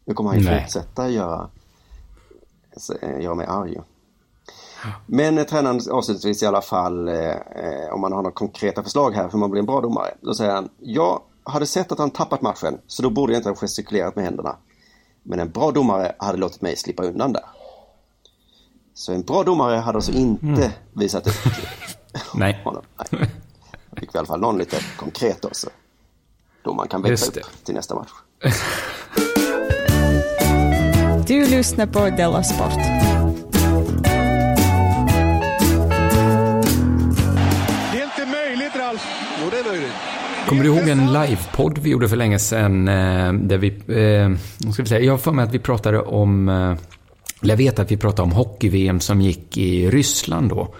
Nu 0.05 0.13
kommer 0.13 0.29
han 0.29 0.39
ju 0.39 0.45
Nej. 0.45 0.61
fortsätta 0.61 1.09
göra 1.09 1.49
eh, 3.01 3.21
gör 3.21 3.35
mig 3.35 3.45
arg. 3.45 3.77
Men 5.05 5.37
eh, 5.37 5.43
tränaren 5.43 5.81
avslutningsvis 5.91 6.43
i 6.43 6.45
alla 6.45 6.61
fall, 6.61 7.07
eh, 7.07 7.15
eh, 7.29 7.93
om 7.93 8.01
man 8.01 8.11
har 8.11 8.21
några 8.21 8.31
konkreta 8.35 8.83
förslag 8.83 9.11
här 9.11 9.29
för 9.29 9.37
man 9.37 9.51
blir 9.51 9.59
en 9.59 9.65
bra 9.65 9.81
domare. 9.81 10.13
Då 10.21 10.33
säger 10.33 10.51
han, 10.51 10.69
jag 10.79 11.21
hade 11.43 11.65
sett 11.65 11.91
att 11.91 11.99
han 11.99 12.09
tappat 12.09 12.41
matchen 12.41 12.77
så 12.87 13.01
då 13.03 13.09
borde 13.09 13.33
jag 13.33 13.39
inte 13.39 13.49
ha 13.49 13.55
gestikulerat 13.55 14.15
med 14.15 14.25
händerna. 14.25 14.55
Men 15.23 15.39
en 15.39 15.49
bra 15.51 15.71
domare 15.71 16.15
hade 16.19 16.37
låtit 16.37 16.61
mig 16.61 16.75
slippa 16.75 17.03
undan 17.03 17.33
där. 17.33 17.43
Så 18.93 19.13
en 19.13 19.21
bra 19.21 19.43
domare 19.43 19.75
hade 19.77 19.97
alltså 19.97 20.11
inte 20.11 20.45
Mm. 20.45 20.69
visat 20.93 21.27
upp 21.27 21.35
Nej. 22.33 22.61
honom. 22.65 22.83
Nej. 23.11 23.29
Fick 23.97 24.15
vi 24.15 24.17
i 24.17 24.17
alla 24.17 24.27
fall 24.27 24.39
någon 24.39 24.57
lite 24.57 24.77
konkret 24.97 25.45
också. 25.45 25.69
Då 26.63 26.73
man 26.73 26.87
kan 26.87 27.01
växa 27.01 27.31
upp 27.31 27.63
till 27.65 27.75
nästa 27.75 27.95
match. 27.95 28.11
Du 31.27 31.45
lyssnar 31.45 31.85
på 31.87 31.99
Della 32.09 32.43
Sport. 32.43 32.73
Kommer 40.49 40.63
du 40.63 40.69
ihåg 40.69 40.89
en 40.89 41.13
livepodd 41.13 41.77
vi 41.77 41.89
gjorde 41.89 42.09
för 42.09 42.15
länge 42.15 42.39
sedan? 42.39 42.87
eh, 42.87 43.33
Där 43.33 43.57
vi, 43.57 43.67
eh, 43.67 44.71
ska 44.71 44.83
vi 44.83 44.89
säga, 44.89 45.01
jag 45.05 45.13
har 45.13 45.17
för 45.17 45.31
mig 45.31 45.45
att 45.45 45.53
vi 45.53 45.59
pratade 45.59 45.99
om, 46.01 46.49
eh, 46.49 46.55
eller 47.41 47.53
jag 47.53 47.57
vet 47.57 47.79
att 47.79 47.91
vi 47.91 47.97
pratade 47.97 48.21
om 48.21 48.31
hockey-VM 48.31 48.99
som 48.99 49.21
gick 49.21 49.57
i 49.57 49.89
Ryssland 49.89 50.49
då. 50.49 50.73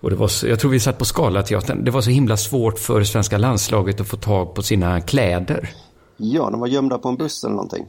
Och 0.00 0.10
det 0.10 0.16
var 0.16 0.28
så, 0.28 0.46
jag 0.48 0.58
tror 0.60 0.70
vi 0.70 0.80
satt 0.80 0.98
på 0.98 1.04
Scalateatern. 1.04 1.84
Det 1.84 1.90
var 1.90 2.00
så 2.00 2.10
himla 2.10 2.36
svårt 2.36 2.78
för 2.78 3.02
svenska 3.04 3.38
landslaget 3.38 4.00
att 4.00 4.06
få 4.06 4.16
tag 4.16 4.54
på 4.54 4.62
sina 4.62 5.00
kläder. 5.00 5.70
Ja, 6.16 6.50
de 6.50 6.60
var 6.60 6.66
gömda 6.66 6.98
på 6.98 7.08
en 7.08 7.16
buss 7.16 7.44
eller 7.44 7.54
någonting. 7.54 7.84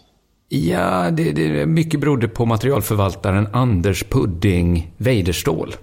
Ja, 0.49 1.11
det, 1.11 1.31
det 1.31 1.65
mycket 1.65 1.99
berodde 1.99 2.27
på 2.27 2.45
materialförvaltaren 2.45 3.47
Anders 3.53 4.03
Pudding 4.03 4.91
Weiderståhl. 4.97 5.75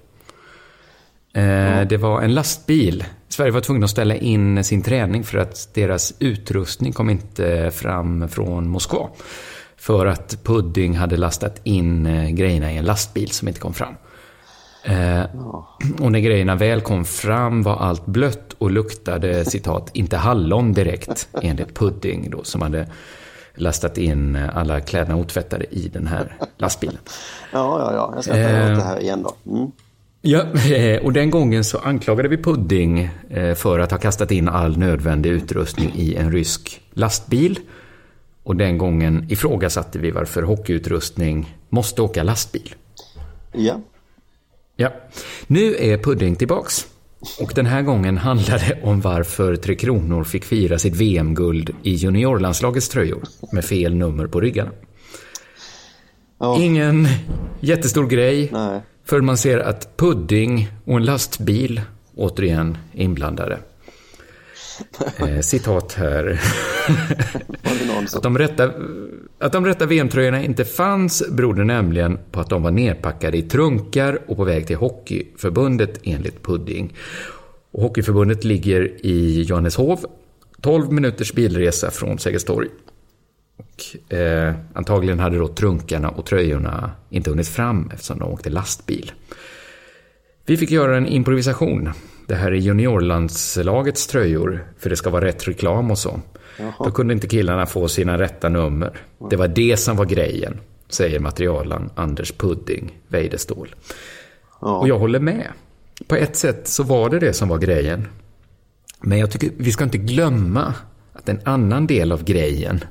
Eh, 1.34 1.86
Det 1.88 1.96
var 1.96 2.22
en 2.22 2.34
lastbil. 2.34 3.04
Sverige 3.28 3.50
var 3.52 3.60
tvungen 3.60 3.84
att 3.84 3.90
ställa 3.90 4.14
in 4.14 4.64
sin 4.64 4.82
träning 4.82 5.24
för 5.24 5.38
att 5.38 5.68
deras 5.74 6.14
utrustning 6.18 6.92
kom 6.92 7.10
inte 7.10 7.70
fram 7.70 8.28
från 8.28 8.68
Moskva. 8.68 9.08
För 9.76 10.06
att 10.06 10.38
Pudding 10.44 10.96
hade 10.96 11.16
lastat 11.16 11.60
in 11.64 12.06
eh, 12.06 12.28
grejerna 12.30 12.72
i 12.72 12.76
en 12.76 12.84
lastbil 12.84 13.30
som 13.30 13.48
inte 13.48 13.60
kom 13.60 13.74
fram. 13.74 13.94
Eh, 14.84 15.22
och 16.00 16.12
när 16.12 16.18
grejerna 16.20 16.54
väl 16.54 16.80
kom 16.80 17.04
fram 17.04 17.62
var 17.62 17.76
allt 17.76 18.06
blött 18.06 18.52
och 18.58 18.70
luktade, 18.70 19.44
citat, 19.44 19.90
inte 19.92 20.16
hallon 20.16 20.72
direkt, 20.72 21.28
enligt 21.42 21.74
Pudding 21.78 22.30
då, 22.30 22.44
som 22.44 22.62
hade 22.62 22.86
lastat 23.54 23.98
in 23.98 24.36
alla 24.54 24.80
kläderna 24.80 25.16
otvättade 25.16 25.64
i 25.64 25.88
den 25.88 26.06
här 26.06 26.36
lastbilen. 26.58 26.98
Ja, 27.52 27.78
ja, 27.80 27.92
ja. 27.94 28.12
Jag 28.14 28.24
ska 28.24 28.32
ta 28.32 28.38
Eh. 28.38 28.76
det 28.76 28.82
här 28.82 29.00
igen 29.00 29.22
då. 29.22 29.50
Mm. 29.56 29.70
Ja, 30.22 30.42
eh, 30.72 31.04
och 31.04 31.12
den 31.12 31.30
gången 31.30 31.64
så 31.64 31.78
anklagade 31.78 32.28
vi 32.28 32.36
Pudding 32.36 33.10
eh, 33.30 33.54
för 33.54 33.78
att 33.78 33.90
ha 33.90 33.98
kastat 33.98 34.30
in 34.30 34.48
all 34.48 34.78
nödvändig 34.78 35.30
utrustning 35.30 35.92
i 35.94 36.14
en 36.14 36.32
rysk 36.32 36.80
lastbil. 36.92 37.58
Och 38.42 38.56
den 38.56 38.78
gången 38.78 39.26
ifrågasatte 39.30 39.98
vi 39.98 40.10
varför 40.10 40.42
hockeyutrustning 40.42 41.56
måste 41.68 42.02
åka 42.02 42.22
lastbil. 42.22 42.74
Ja. 43.52 43.80
Ja, 44.76 44.92
nu 45.46 45.76
är 45.76 45.98
Pudding 45.98 46.36
tillbaks. 46.36 46.86
Och 47.40 47.52
den 47.54 47.66
här 47.66 47.82
gången 47.82 48.18
handlar 48.18 48.58
det 48.58 48.78
om 48.82 49.00
varför 49.00 49.56
Tre 49.56 49.74
Kronor 49.74 50.24
fick 50.24 50.44
fira 50.44 50.78
sitt 50.78 50.96
VM-guld 50.96 51.70
i 51.82 51.94
juniorlandslagets 51.94 52.88
tröjor 52.88 53.22
med 53.52 53.64
fel 53.64 53.94
nummer 53.94 54.26
på 54.26 54.40
ryggarna. 54.40 54.70
Ingen 56.58 57.08
jättestor 57.60 58.06
grej. 58.06 58.52
För 59.10 59.20
man 59.20 59.36
ser 59.36 59.58
att 59.58 59.96
pudding 59.96 60.68
och 60.84 60.96
en 60.96 61.04
lastbil 61.04 61.80
återigen 62.14 62.78
är 62.92 63.02
inblandade. 63.04 63.58
Eh, 65.18 65.40
citat 65.40 65.92
här. 65.92 66.40
att, 68.16 68.22
de 68.22 68.38
rätta, 68.38 68.72
att 69.38 69.52
de 69.52 69.66
rätta 69.66 69.86
VM-tröjorna 69.86 70.44
inte 70.44 70.64
fanns 70.64 71.22
berodde 71.30 71.64
nämligen 71.64 72.18
på 72.30 72.40
att 72.40 72.48
de 72.48 72.62
var 72.62 72.70
nedpackade 72.70 73.38
i 73.38 73.42
trunkar 73.42 74.18
och 74.26 74.36
på 74.36 74.44
väg 74.44 74.66
till 74.66 74.76
Hockeyförbundet 74.76 76.00
enligt 76.02 76.42
Pudding. 76.42 76.94
Och 77.70 77.82
Hockeyförbundet 77.82 78.44
ligger 78.44 79.06
i 79.06 79.42
Johanneshov, 79.42 80.04
12 80.60 80.92
minuters 80.92 81.32
bilresa 81.32 81.90
från 81.90 82.18
Sergels 82.18 82.44
torg. 82.44 82.68
Och, 83.60 84.12
eh, 84.14 84.54
antagligen 84.74 85.18
hade 85.18 85.38
då 85.38 85.48
trunkarna 85.48 86.08
och 86.08 86.26
tröjorna 86.26 86.90
inte 87.10 87.30
hunnit 87.30 87.48
fram 87.48 87.90
eftersom 87.94 88.18
de 88.18 88.32
åkte 88.32 88.50
lastbil. 88.50 89.12
Vi 90.46 90.56
fick 90.56 90.70
göra 90.70 90.96
en 90.96 91.06
improvisation. 91.06 91.90
Det 92.26 92.34
här 92.34 92.52
är 92.52 92.56
juniorlandslagets 92.56 94.06
tröjor, 94.06 94.64
för 94.78 94.90
det 94.90 94.96
ska 94.96 95.10
vara 95.10 95.24
rätt 95.24 95.48
reklam 95.48 95.90
och 95.90 95.98
så. 95.98 96.20
Då 96.78 96.90
kunde 96.90 97.14
inte 97.14 97.28
killarna 97.28 97.66
få 97.66 97.88
sina 97.88 98.18
rätta 98.18 98.48
nummer. 98.48 98.98
Det 99.30 99.36
var 99.36 99.48
det 99.48 99.76
som 99.76 99.96
var 99.96 100.04
grejen, 100.04 100.60
säger 100.88 101.20
materialen 101.20 101.90
Anders 101.94 102.32
Pudding 102.32 102.98
Weidestål. 103.08 103.74
Och 104.58 104.88
jag 104.88 104.98
håller 104.98 105.20
med. 105.20 105.46
På 106.06 106.16
ett 106.16 106.36
sätt 106.36 106.68
så 106.68 106.82
var 106.82 107.10
det 107.10 107.18
det 107.18 107.32
som 107.32 107.48
var 107.48 107.58
grejen. 107.58 108.08
Men 109.00 109.18
jag 109.18 109.30
tycker 109.30 109.50
vi 109.56 109.72
ska 109.72 109.84
inte 109.84 109.98
glömma 109.98 110.74
att 111.12 111.28
en 111.28 111.40
annan 111.44 111.86
del 111.86 112.12
av 112.12 112.24
grejen 112.24 112.84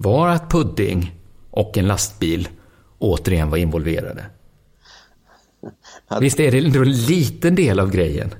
var 0.00 0.28
att 0.28 0.50
Pudding 0.50 1.14
och 1.50 1.78
en 1.78 1.86
lastbil 1.86 2.48
återigen 2.98 3.50
var 3.50 3.56
involverade. 3.56 4.24
Visst 6.20 6.40
är 6.40 6.52
det 6.52 6.58
en 6.58 6.92
liten 6.92 7.54
del 7.54 7.80
av 7.80 7.90
grejen? 7.90 8.34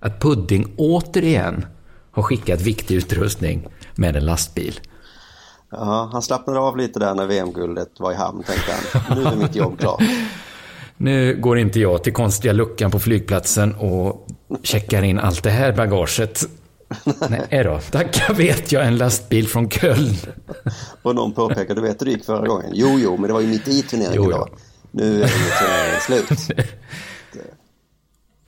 Att 0.00 0.20
Pudding 0.20 0.74
återigen 0.76 1.66
har 2.10 2.22
skickat 2.22 2.60
viktig 2.60 2.94
utrustning 2.94 3.68
med 3.94 4.16
en 4.16 4.24
lastbil. 4.24 4.80
Ja, 5.70 6.08
han 6.12 6.22
slappnade 6.22 6.58
av 6.58 6.76
lite 6.76 6.98
där 6.98 7.14
när 7.14 7.26
VM-guldet 7.26 7.90
var 7.98 8.12
i 8.12 8.14
hamn, 8.14 8.42
tänkte 8.42 8.72
han. 8.98 9.18
Nu 9.18 9.24
är 9.24 9.36
mitt 9.36 9.56
jobb 9.56 9.78
klart. 9.78 10.02
Nu 10.96 11.36
går 11.40 11.58
inte 11.58 11.80
jag 11.80 12.04
till 12.04 12.12
konstiga 12.12 12.52
luckan 12.52 12.90
på 12.90 12.98
flygplatsen 12.98 13.74
och 13.74 14.26
checkar 14.62 15.02
in 15.02 15.18
allt 15.18 15.42
det 15.42 15.50
här 15.50 15.72
bagaget. 15.72 16.48
Nej 17.30 17.64
då, 17.64 17.80
tackar 17.90 18.34
vet 18.34 18.72
jag 18.72 18.86
en 18.86 18.96
lastbil 18.96 19.48
från 19.48 19.70
Köln. 19.70 20.14
Och 21.02 21.14
någon 21.14 21.32
påpekar, 21.32 21.74
du 21.74 21.80
vet 21.80 22.00
hur 22.00 22.06
det 22.06 22.12
gick 22.12 22.24
förra 22.24 22.46
gången? 22.46 22.70
Jo, 22.74 22.98
jo, 22.98 23.16
men 23.16 23.26
det 23.26 23.32
var 23.32 23.40
ju 23.40 23.46
mitt 23.46 23.68
i 23.68 23.82
turneringen 23.82 24.16
Jo, 24.16 24.30
då. 24.30 24.48
Nu 24.90 25.22
är 25.22 25.28
turneringen 25.28 26.00
slut. 26.00 26.56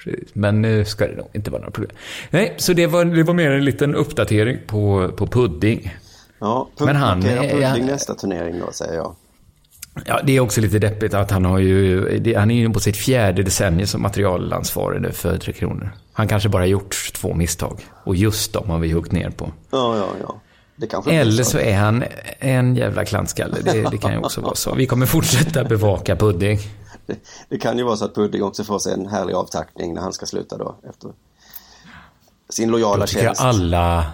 Precis. 0.05 0.29
Men 0.35 0.63
nu 0.63 0.85
ska 0.85 1.07
det 1.07 1.17
nog 1.17 1.29
inte 1.33 1.51
vara 1.51 1.61
några 1.61 1.71
problem. 1.71 1.97
Nej, 2.31 2.55
så 2.57 2.73
det 2.73 2.87
var, 2.87 3.05
det 3.05 3.23
var 3.23 3.35
mer 3.35 3.51
en 3.51 3.65
liten 3.65 3.95
uppdatering 3.95 4.59
på, 4.67 5.11
på 5.17 5.27
Pudding. 5.27 5.97
Ja, 6.39 6.69
Men 6.79 6.97
han 6.97 7.23
är- 7.27 7.51
Pudding 7.71 7.87
nästa 7.87 8.15
turnering 8.15 8.59
då, 8.67 8.73
säger 8.73 8.95
jag. 8.95 9.17
Ja, 10.07 10.21
det 10.25 10.37
är 10.37 10.41
också 10.41 10.61
lite 10.61 10.79
deppigt 10.79 11.15
att 11.15 11.31
han 11.31 11.45
har 11.45 11.59
ju, 11.59 12.35
han 12.37 12.51
är 12.51 12.55
ju 12.55 12.71
på 12.73 12.81
sitt 12.81 12.97
fjärde 12.97 13.43
decennium 13.43 13.87
som 13.87 14.03
materialansvarig 14.03 15.01
nu 15.01 15.13
för 15.13 15.39
Tre 15.39 15.53
Kronor. 15.53 15.91
Han 16.17 16.29
kanske 16.29 16.49
bara 16.49 16.67
gjort 16.67 17.13
två 17.15 17.35
misstag. 17.35 17.87
Och 18.05 18.17
just 18.17 18.53
dem 18.53 18.71
har 18.71 18.79
vi 18.79 18.93
huggit 18.93 19.13
ner 19.13 19.31
på. 19.31 19.53
Ja, 19.71 19.97
ja, 19.97 20.09
ja. 20.23 20.41
Eller 21.13 21.43
så 21.43 21.59
är 21.59 21.77
han 21.77 22.05
en 22.39 22.77
jävla 22.77 23.05
klantskalle. 23.05 23.57
Det, 23.65 23.89
det 23.91 23.99
kan 23.99 24.13
ju 24.13 24.19
också 24.19 24.41
vara 24.41 24.55
så. 24.55 24.75
Vi 24.75 24.87
kommer 24.87 25.07
fortsätta 25.07 25.65
bevaka 25.65 26.17
Pudding. 26.17 26.59
Det, 27.07 27.17
det 27.49 27.59
kan 27.59 27.79
ju 27.79 27.85
vara 27.85 27.97
så 27.97 28.05
att 28.05 28.15
Pudding 28.15 28.43
också 28.43 28.65
får 28.65 28.79
sig 28.79 28.93
en 28.93 29.07
härlig 29.07 29.35
avtackning 29.35 29.95
när 29.95 30.03
han 30.03 30.13
ska 30.13 30.27
sluta 30.27 30.59
då. 30.59 30.77
Efter 30.91 31.11
sin 32.49 32.71
lojala 32.71 33.01
Då 33.01 33.07
tycker 33.07 33.25
jag 33.25 33.37
tjänst. 33.37 33.61
alla... 33.61 34.05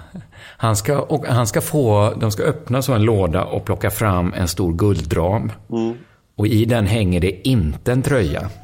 Han 0.57 0.76
ska, 0.76 1.00
och 1.00 1.26
han 1.26 1.46
ska 1.46 1.61
få... 1.61 2.14
De 2.20 2.30
ska 2.32 2.42
öppna 2.42 2.82
så 2.82 2.92
en 2.92 3.03
låda 3.03 3.44
och 3.44 3.64
plocka 3.64 3.90
fram 3.90 4.32
en 4.32 4.48
stor 4.48 4.72
guldram. 4.72 5.53
Mm. 5.70 5.94
Och 6.36 6.46
i 6.46 6.64
den 6.64 6.86
hänger 6.86 7.20
det 7.20 7.48
inte 7.48 7.92
en 7.92 8.03
tröja. 8.03 8.50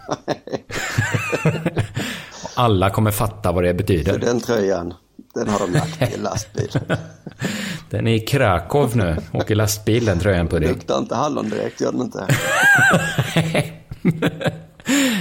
Alla 2.60 2.90
kommer 2.90 3.10
fatta 3.10 3.52
vad 3.52 3.64
det 3.64 3.68
För 3.68 3.74
betyder. 3.74 4.18
den 4.18 4.40
tröjan, 4.40 4.94
den 5.34 5.48
har 5.48 5.58
de 5.58 5.72
lagt 5.72 6.02
i 6.14 6.18
lastbil. 6.20 6.70
Den 7.90 8.06
är 8.06 8.14
i 8.14 8.20
Krakow 8.20 8.96
nu. 8.96 9.16
Åker 9.32 9.54
lastbil, 9.54 10.04
den 10.04 10.18
tröjan 10.18 10.48
på 10.48 10.58
dig. 10.58 10.68
Luktar 10.68 10.98
inte 10.98 11.14
hallon 11.14 11.48
direkt, 11.48 11.80
gör 11.80 11.92
den 11.92 12.00
inte? 12.00 12.26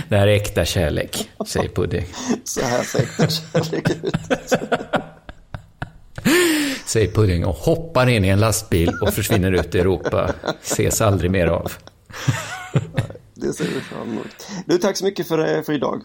Det 0.09 0.17
här 0.17 0.27
är 0.27 0.35
äkta 0.35 0.65
kärlek, 0.65 1.29
säger 1.47 1.69
Pudding. 1.69 2.05
Så 2.43 2.61
här 2.61 2.83
ser 2.83 2.99
äkta 2.99 3.27
kärlek 3.27 3.89
ut. 3.89 4.15
Säger 6.85 7.11
Pudding 7.11 7.45
och 7.45 7.55
hoppar 7.55 8.07
in 8.09 8.25
i 8.25 8.27
en 8.27 8.39
lastbil 8.39 8.91
och 9.01 9.13
försvinner 9.13 9.51
ut 9.51 9.75
i 9.75 9.79
Europa. 9.79 10.33
Ses 10.61 11.01
aldrig 11.01 11.31
mer 11.31 11.47
av. 11.47 11.71
Det 13.33 13.53
ser 13.53 13.65
vi 13.65 13.81
fram 13.81 14.09
emot. 14.11 14.47
Du, 14.65 14.77
tack 14.77 14.97
så 14.97 15.05
mycket 15.05 15.27
för, 15.27 15.61
för 15.61 15.73
idag. 15.73 16.01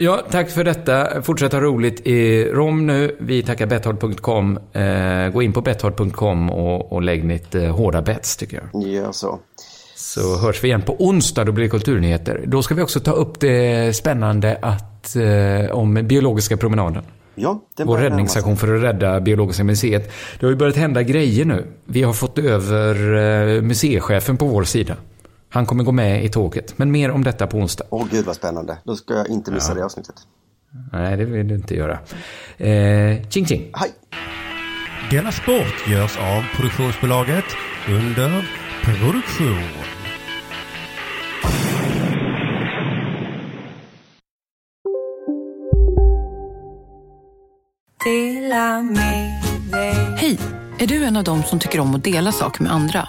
Ja, 0.00 0.22
tack 0.30 0.50
för 0.50 0.64
detta. 0.64 1.22
Fortsätt 1.22 1.52
ha 1.52 1.60
roligt 1.60 2.06
i 2.06 2.44
Rom 2.44 2.86
nu. 2.86 3.16
Vi 3.20 3.42
tackar 3.42 3.66
Betthard.com. 3.66 4.58
Eh, 4.72 5.28
gå 5.32 5.42
in 5.42 5.52
på 5.52 5.60
Betthard.com 5.60 6.50
och, 6.50 6.92
och 6.92 7.02
lägg 7.02 7.28
ditt 7.28 7.54
eh, 7.54 7.62
hårda 7.62 8.02
bets, 8.02 8.36
tycker 8.36 8.62
jag. 8.72 8.82
Gör 8.82 9.12
så. 9.12 9.38
Så 9.96 10.38
hörs 10.38 10.64
vi 10.64 10.68
igen 10.68 10.82
på 10.82 10.96
onsdag, 10.98 11.44
då 11.44 11.52
blir 11.52 11.64
det 11.64 11.70
kulturnyheter. 11.70 12.44
Då 12.46 12.62
ska 12.62 12.74
vi 12.74 12.82
också 12.82 13.00
ta 13.00 13.12
upp 13.12 13.40
det 13.40 13.96
spännande 13.96 14.58
att, 14.62 15.16
eh, 15.16 15.76
om 15.76 15.94
biologiska 15.94 16.56
promenaden. 16.56 17.04
Ja, 17.34 17.62
det 17.76 17.84
Vår 17.84 17.98
räddningsaktion 17.98 18.56
för 18.56 18.76
att 18.76 18.82
rädda 18.82 19.20
Biologiska 19.20 19.64
museet. 19.64 20.12
Det 20.40 20.46
har 20.46 20.50
ju 20.50 20.56
börjat 20.56 20.76
hända 20.76 21.02
grejer 21.02 21.44
nu. 21.44 21.66
Vi 21.84 22.02
har 22.02 22.12
fått 22.12 22.38
över 22.38 23.16
eh, 23.56 23.62
museichefen 23.62 24.36
på 24.36 24.46
vår 24.46 24.64
sida. 24.64 24.96
Han 25.50 25.66
kommer 25.66 25.84
gå 25.84 25.92
med 25.92 26.24
i 26.24 26.28
tåget. 26.28 26.78
Men 26.78 26.90
mer 26.90 27.10
om 27.10 27.24
detta 27.24 27.46
på 27.46 27.56
onsdag. 27.58 27.84
Åh 27.90 28.06
gud 28.10 28.24
vad 28.24 28.36
spännande. 28.36 28.78
Då 28.84 28.96
ska 28.96 29.14
jag 29.14 29.28
inte 29.28 29.50
missa 29.50 29.70
Ja. 29.72 29.74
det 29.74 29.84
avsnittet. 29.84 30.14
Nej, 30.92 31.16
det 31.16 31.24
vill 31.24 31.48
du 31.48 31.54
inte 31.54 31.74
göra. 31.74 31.98
Eh, 32.56 33.28
ching 33.28 33.46
ching. 33.46 33.70
Hej. 33.74 33.90
Denna 35.10 35.32
sport 35.32 35.88
görs 35.88 36.16
av 36.18 36.42
produktionsbolaget 36.56 37.44
under 37.88 38.48
produktion. 38.84 39.62
Hej! 50.16 50.38
Är 50.78 50.86
du 50.86 51.04
en 51.04 51.16
av 51.16 51.24
dem 51.24 51.42
som 51.42 51.58
tycker 51.58 51.80
om 51.80 51.94
att 51.94 52.04
dela 52.04 52.32
saker 52.32 52.62
med 52.62 52.72
andra? 52.72 53.08